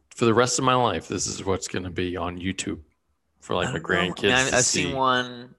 for 0.09 0.25
the 0.25 0.35
rest 0.35 0.59
of 0.59 0.65
my 0.65 0.75
life, 0.75 1.07
this 1.07 1.27
is 1.27 1.45
what's 1.45 1.69
going 1.69 1.85
to 1.85 1.91
be 1.91 2.17
on 2.17 2.41
YouTube 2.41 2.81
for 3.41 3.55
like 3.55 3.67
my 3.67 3.79
know. 3.79 3.85
I 3.87 4.03
mean, 4.03 4.13
grandkids. 4.15 4.33
I've, 4.33 4.65
see. 4.65 4.85
seen 4.85 4.97
one. 4.97 5.29
Mean, 5.29 5.55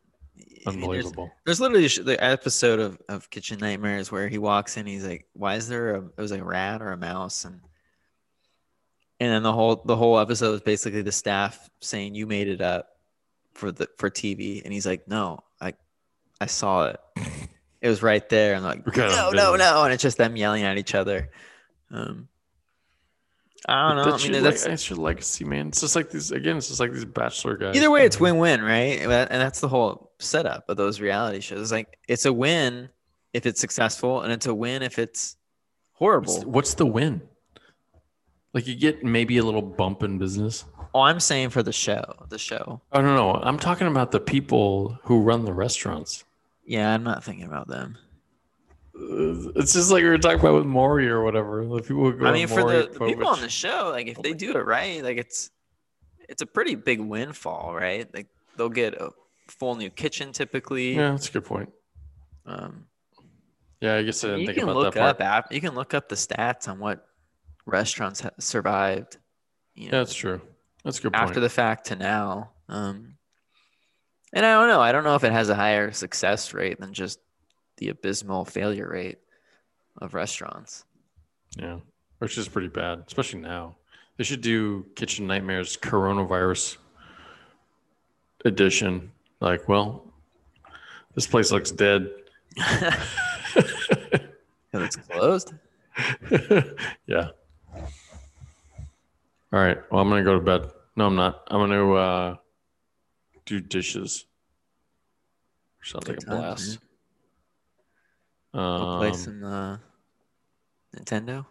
there's- 0.66 0.76
Unbelievable. 0.76 1.32
There's 1.46 1.62
literally 1.62 1.88
the 1.88 2.24
episode 2.24 2.80
of, 2.80 3.00
of 3.10 3.30
Kitchen 3.30 3.60
Nightmares 3.60 4.12
where 4.12 4.28
he 4.28 4.40
walks 4.40 4.76
in. 4.78 4.88
He's 4.88 5.06
like, 5.06 5.28
"Why 5.34 5.56
is 5.56 5.68
there 5.68 5.96
a? 5.96 6.00
It 6.00 6.18
was 6.18 6.32
like 6.32 6.42
a 6.42 6.46
rat 6.46 6.82
or 6.82 6.92
a 6.92 6.98
mouse?" 6.98 7.46
And 7.46 7.62
and 9.22 9.32
then 9.32 9.44
the 9.44 9.54
whole 9.54 9.84
the 9.86 9.96
whole 9.96 10.18
episode 10.18 10.50
was 10.50 10.62
basically 10.62 11.04
the 11.04 11.12
staff 11.12 11.70
saying, 11.80 12.16
"You 12.16 12.26
made 12.26 12.48
it 12.48 12.60
up 12.60 12.98
for 13.54 13.72
the 13.72 13.88
for 14.00 14.10
TV," 14.10 14.64
and 14.64 14.74
he's 14.74 14.88
like, 14.88 15.08
"No, 15.08 15.44
I 15.62 15.76
I 16.42 16.48
saw 16.48 16.88
it. 16.88 17.00
It 17.82 17.88
was 17.88 18.02
right 18.02 18.28
there." 18.30 18.56
And 18.56 18.64
like, 18.64 18.84
What 18.84 18.96
kind 18.96 19.12
of 19.12 19.34
"No, 19.34 19.52
no, 19.52 19.56
no!" 19.56 19.84
And 19.84 19.94
it's 19.94 20.02
just 20.02 20.18
them 20.18 20.36
yelling 20.36 20.64
at 20.64 20.80
each 20.80 20.96
other. 20.96 21.30
Um, 21.92 22.30
I 23.70 23.90
don't 23.90 23.98
know. 23.98 24.12
That's 24.12 24.24
I 24.24 24.26
mean, 24.26 24.34
your, 24.34 24.42
that's 24.42 24.64
like, 24.64 24.72
that's 24.72 24.90
your 24.90 24.98
legacy, 24.98 25.46
man. 25.46 25.68
It's 25.68 25.82
just 25.82 25.96
like 25.96 26.10
these 26.10 26.32
again. 26.32 26.58
It's 26.58 26.70
just 26.70 26.80
like 26.80 26.92
these 26.92 27.06
bachelor 27.06 27.58
guys. 27.58 27.76
Either 27.76 27.92
way, 27.92 28.06
it's 28.06 28.20
win-win, 28.20 28.64
right? 28.64 29.02
And 29.02 29.12
that's 29.12 29.60
the 29.60 29.68
whole 29.68 30.12
setup 30.18 30.68
of 30.68 30.78
those 30.78 31.00
reality 31.00 31.42
shows. 31.42 31.72
Like, 31.72 32.00
it's 32.08 32.26
a 32.26 32.34
win 32.34 32.90
if 33.34 33.46
it's 33.46 33.62
successful, 33.62 34.22
and 34.24 34.34
it's 34.34 34.48
a 34.48 34.54
win 34.54 34.82
if 34.82 34.98
it's 34.98 35.38
horrible. 35.94 36.34
What's, 36.34 36.46
what's 36.46 36.74
the 36.74 36.88
win? 36.88 37.22
Like 38.54 38.68
you 38.68 38.76
get 38.76 39.04
maybe 39.04 39.38
a 39.38 39.44
little 39.44 39.62
bump 39.62 40.04
in 40.04 40.18
business. 40.18 40.66
Oh, 40.94 41.02
I'm 41.02 41.20
saying 41.22 41.52
for 41.52 41.64
the 41.64 41.72
show, 41.72 42.04
the 42.30 42.38
show. 42.38 42.82
I 42.92 43.02
don't 43.02 43.16
know. 43.16 43.34
I'm 43.36 43.58
talking 43.58 43.88
about 43.88 44.12
the 44.12 44.20
people 44.20 45.00
who 45.04 45.22
run 45.22 45.46
the 45.46 45.54
restaurants. 45.54 46.26
Yeah, 46.66 46.94
I'm 46.94 47.04
not 47.04 47.24
thinking 47.24 47.46
about 47.46 47.68
them. 47.70 47.98
Uh, 48.94 49.52
It's 49.56 49.74
just 49.74 49.90
like 49.90 50.04
we 50.04 50.10
were 50.10 50.18
talking 50.18 50.40
about 50.42 50.56
with 50.56 50.66
Maury 50.66 51.08
or 51.10 51.24
whatever. 51.24 51.64
The 51.66 51.82
people 51.82 52.04
who 52.12 52.14
go 52.18 52.26
I 52.26 52.34
mean, 52.34 52.48
for 52.48 52.64
the, 52.70 52.90
the 52.92 53.06
people 53.06 53.28
on 53.28 53.40
the 53.42 53.50
show, 53.50 53.90
like 53.92 54.08
if 54.08 54.22
they 54.22 54.34
do 54.34 54.52
it 54.58 54.66
right, 54.66 55.02
like 55.02 55.18
it's 55.18 55.50
it's 56.28 56.42
a 56.42 56.46
pretty 56.46 56.76
big 56.76 57.00
windfall, 57.00 57.74
right? 57.74 58.14
Like 58.14 58.28
they'll 58.58 58.70
get 58.70 58.94
a 58.96 59.12
full 59.48 59.76
new 59.76 59.90
kitchen 59.90 60.34
typically. 60.34 60.96
Yeah, 60.96 61.12
that's 61.12 61.30
a 61.30 61.32
good 61.32 61.46
point. 61.46 61.70
Um, 62.46 62.86
Yeah, 63.80 63.96
I 63.96 64.04
guess 64.04 64.24
I 64.26 64.28
didn't 64.28 64.42
you 64.42 64.46
think 64.48 64.60
can 64.60 64.70
about 64.70 64.76
look 64.76 64.94
that 64.96 65.00
part. 65.00 65.16
up 65.16 65.22
app. 65.46 65.54
You 65.54 65.62
can 65.62 65.74
look 65.74 65.94
up 65.94 66.10
the 66.10 66.16
stats 66.16 66.68
on 66.68 66.80
what 66.80 67.06
restaurants 67.66 68.22
have 68.22 68.34
survived. 68.40 69.18
You 69.76 69.92
know, 69.92 70.00
that's 70.00 70.14
true. 70.14 70.42
That's 70.84 71.00
a 71.00 71.02
good 71.04 71.14
point. 71.14 71.24
after 71.24 71.40
the 71.40 71.50
fact 71.50 71.88
to 71.88 71.96
now. 71.96 72.52
Um, 72.68 73.16
and 74.34 74.46
I 74.46 74.54
don't 74.54 74.68
know. 74.68 74.82
I 74.82 74.92
don't 74.92 75.04
know 75.04 75.16
if 75.16 75.24
it 75.24 75.32
has 75.32 75.50
a 75.50 75.56
higher 75.56 75.92
success 75.92 76.54
rate 76.54 76.80
than 76.80 76.94
just 76.94 77.20
the 77.78 77.90
abysmal 77.90 78.46
failure 78.46 78.90
rate 78.90 79.20
of 79.98 80.14
restaurants. 80.14 80.86
Yeah, 81.58 81.80
which 82.20 82.38
is 82.38 82.48
pretty 82.48 82.70
bad, 82.70 83.04
especially 83.08 83.40
now. 83.40 83.76
They 84.18 84.24
should 84.24 84.42
do 84.42 84.86
Kitchen 84.96 85.28
Nightmares 85.28 85.78
Coronavirus 85.78 86.78
edition. 88.46 89.12
Like, 89.40 89.68
well, 89.68 90.06
this 91.16 91.28
place 91.28 91.52
looks 91.52 91.72
dead. 91.72 92.10
It's 94.74 94.96
closed. 94.96 95.54
yeah. 97.08 97.30
All 99.54 99.60
right. 99.60 99.78
Well, 99.92 100.02
I'm 100.02 100.10
gonna 100.10 100.24
go 100.24 100.36
to 100.36 100.42
bed. 100.42 100.72
No, 100.96 101.08
I'm 101.08 101.16
not. 101.16 101.44
I'm 101.48 101.60
gonna 101.60 101.94
uh, 101.94 102.36
do 103.46 103.60
dishes. 103.60 104.26
Sounds 105.84 106.08
like 106.08 106.18
a 106.18 106.22
times, 106.22 106.40
blast. 106.40 106.80
Go 108.54 108.98
play 108.98 109.10
Um, 109.10 109.14
some 109.14 109.44
uh, 109.44 109.78
Nintendo. 110.96 111.46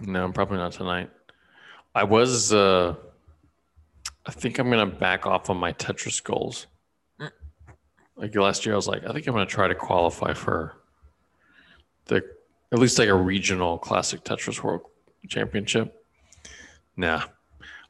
No, 0.00 0.30
probably 0.32 0.58
not 0.58 0.72
tonight. 0.72 1.10
I 1.94 2.04
was 2.04 2.52
uh 2.52 2.94
I 4.24 4.30
think 4.30 4.58
I'm 4.58 4.70
gonna 4.70 4.86
back 4.86 5.26
off 5.26 5.50
on 5.50 5.56
my 5.58 5.72
Tetris 5.72 6.22
goals. 6.22 6.66
Mm. 7.20 7.30
Like 8.16 8.34
last 8.34 8.64
year 8.64 8.74
I 8.74 8.76
was 8.76 8.88
like, 8.88 9.04
I 9.04 9.12
think 9.12 9.26
I'm 9.26 9.34
gonna 9.34 9.46
try 9.46 9.68
to 9.68 9.74
qualify 9.74 10.32
for 10.32 10.76
the 12.06 12.22
at 12.72 12.78
least 12.78 12.98
like 12.98 13.08
a 13.08 13.14
regional 13.14 13.78
classic 13.78 14.24
Tetris 14.24 14.62
World 14.62 14.82
Championship. 15.28 16.01
Nah. 16.96 17.22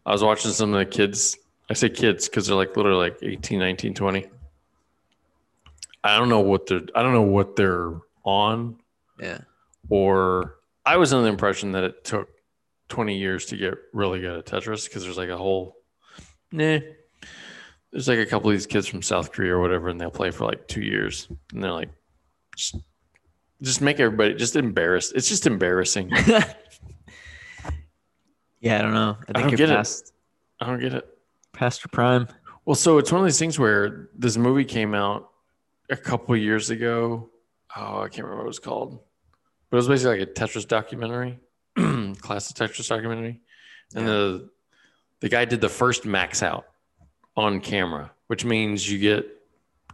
I 0.04 0.12
was 0.12 0.22
watching 0.22 0.50
some 0.52 0.72
of 0.74 0.78
the 0.78 0.86
kids. 0.86 1.36
I 1.70 1.74
say 1.74 1.88
kids 1.88 2.28
because 2.28 2.46
they're 2.46 2.56
like 2.56 2.76
literally 2.76 3.10
like 3.10 3.18
18, 3.22 3.58
19, 3.58 3.94
20. 3.94 4.26
I 6.04 6.18
don't 6.18 6.28
know 6.28 6.40
what 6.40 6.66
they're 6.66 6.82
I 6.94 7.02
don't 7.02 7.12
know 7.14 7.22
what 7.22 7.54
they're 7.56 7.92
on 8.24 8.76
Yeah. 9.20 9.38
or 9.88 10.56
I 10.84 10.96
was 10.96 11.12
under 11.12 11.24
the 11.24 11.30
impression 11.30 11.72
that 11.72 11.84
it 11.84 12.04
took 12.04 12.28
20 12.88 13.16
years 13.16 13.46
to 13.46 13.56
get 13.56 13.74
really 13.92 14.20
good 14.20 14.36
at 14.38 14.46
Tetris 14.46 14.86
because 14.88 15.04
there's 15.04 15.16
like 15.16 15.28
a 15.28 15.36
whole, 15.36 15.76
nah. 16.50 16.78
There's 17.92 18.08
like 18.08 18.18
a 18.18 18.26
couple 18.26 18.50
of 18.50 18.54
these 18.56 18.66
kids 18.66 18.86
from 18.88 19.02
South 19.02 19.32
Korea 19.32 19.54
or 19.54 19.60
whatever, 19.60 19.88
and 19.88 20.00
they'll 20.00 20.10
play 20.10 20.30
for 20.30 20.44
like 20.46 20.66
two 20.66 20.80
years, 20.82 21.28
and 21.52 21.62
they're 21.62 21.72
like, 21.72 21.90
just, 22.56 22.76
just 23.60 23.80
make 23.80 24.00
everybody 24.00 24.34
just 24.34 24.56
embarrassed. 24.56 25.12
It's 25.14 25.28
just 25.28 25.46
embarrassing. 25.46 26.10
yeah, 28.62 28.78
I 28.78 28.82
don't 28.82 28.94
know. 28.94 29.16
I 29.20 29.24
think 29.26 29.34
don't 29.38 29.48
you're 29.50 29.56
get 29.58 29.70
it. 29.70 29.76
past, 29.76 30.12
I 30.60 30.66
don't 30.66 30.80
get 30.80 30.94
it. 30.94 31.06
past 31.52 31.82
your 31.84 31.90
prime. 31.92 32.28
Well, 32.64 32.74
so 32.76 32.96
it's 32.98 33.12
one 33.12 33.20
of 33.20 33.26
these 33.26 33.38
things 33.38 33.58
where 33.58 34.08
this 34.16 34.36
movie 34.38 34.64
came 34.64 34.94
out 34.94 35.28
a 35.90 35.96
couple 35.96 36.34
years 36.36 36.70
ago. 36.70 37.28
Oh, 37.76 38.00
I 38.02 38.08
can't 38.08 38.18
remember 38.24 38.36
what 38.38 38.44
it 38.44 38.46
was 38.48 38.58
called, 38.58 39.00
but 39.68 39.76
it 39.76 39.78
was 39.78 39.88
basically 39.88 40.18
like 40.20 40.28
a 40.28 40.32
Tetris 40.32 40.66
documentary, 40.66 41.38
classic 41.76 42.56
Tetris 42.56 42.88
documentary, 42.88 43.40
and 43.94 44.06
Yeah. 44.06 44.12
the 44.12 44.50
the 45.20 45.28
guy 45.28 45.44
did 45.44 45.60
the 45.60 45.68
first 45.68 46.04
max 46.06 46.42
out 46.42 46.64
on 47.36 47.60
camera, 47.60 48.10
which 48.26 48.44
means 48.44 48.90
you 48.90 48.98
get 48.98 49.26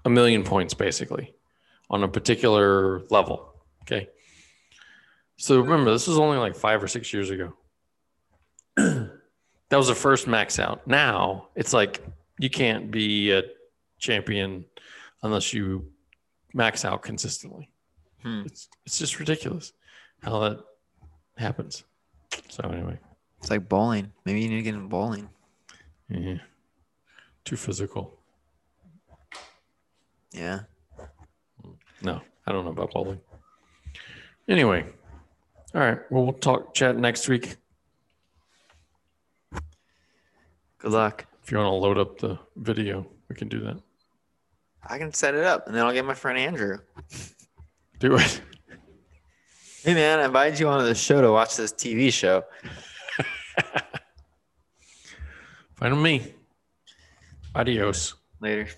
a 0.04 0.10
million 0.10 0.42
points 0.44 0.72
basically 0.74 1.34
on 1.90 2.02
a 2.02 2.08
particular 2.08 3.00
level. 3.10 3.52
Okay. 3.82 4.08
So 5.36 5.60
remember, 5.60 5.90
this 5.92 6.06
was 6.08 6.18
only 6.18 6.36
like 6.38 6.56
five 6.56 6.82
or 6.82 6.88
six 6.88 7.12
years 7.12 7.30
ago. 7.30 7.52
That 8.78 9.76
was 9.76 9.88
the 9.88 9.94
first 9.94 10.26
max 10.26 10.58
out. 10.58 10.86
Now 10.86 11.48
it's 11.54 11.72
like 11.72 12.02
you 12.38 12.50
can't 12.50 12.90
be 12.90 13.32
a 13.32 13.42
champion 13.98 14.64
unless 15.22 15.52
you 15.52 15.90
max 16.54 16.84
out 16.84 17.02
consistently. 17.02 17.68
Hmm. 18.22 18.42
It's 18.46 18.68
it's 18.86 18.98
just 18.98 19.18
ridiculous 19.18 19.72
how 20.22 20.38
that 20.40 20.58
happens. 21.36 21.84
So 22.48 22.68
anyway, 22.68 22.98
It's 23.40 23.50
like 23.50 23.68
bowling. 23.68 24.12
Maybe 24.24 24.40
you 24.40 24.48
need 24.48 24.56
to 24.56 24.62
get 24.62 24.74
in 24.74 24.88
bowling. 24.88 25.28
yeah. 26.08 26.38
too 27.44 27.56
physical. 27.56 28.14
Yeah. 30.32 30.60
No, 32.02 32.20
I 32.46 32.52
don't 32.52 32.64
know 32.64 32.70
about 32.70 32.92
bowling. 32.92 33.20
Anyway, 34.48 34.84
all 35.74 35.80
right. 35.80 35.98
Well, 36.10 36.24
we'll 36.24 36.32
talk 36.34 36.74
chat 36.74 36.96
next 36.96 37.28
week. 37.28 37.56
Good 40.78 40.92
luck. 40.92 41.26
If 41.42 41.50
you 41.50 41.58
want 41.58 41.68
to 41.68 41.74
load 41.74 41.98
up 41.98 42.18
the 42.18 42.38
video, 42.56 43.06
we 43.28 43.34
can 43.34 43.48
do 43.48 43.60
that. 43.60 43.78
I 44.86 44.96
can 44.98 45.12
set 45.12 45.34
it 45.34 45.44
up 45.44 45.66
and 45.66 45.74
then 45.74 45.84
I'll 45.84 45.92
get 45.92 46.04
my 46.04 46.14
friend 46.14 46.38
Andrew. 46.38 46.78
Do 47.98 48.16
it. 48.16 48.40
Hey 49.82 49.94
man, 49.94 50.20
I 50.20 50.26
invited 50.26 50.60
you 50.60 50.68
onto 50.68 50.86
the 50.86 50.94
show 50.94 51.20
to 51.20 51.32
watch 51.32 51.56
this 51.56 51.72
TV 51.72 52.12
show. 52.12 52.44
Find 55.74 56.00
me. 56.00 56.34
Adios. 57.54 58.14
Later. 58.40 58.68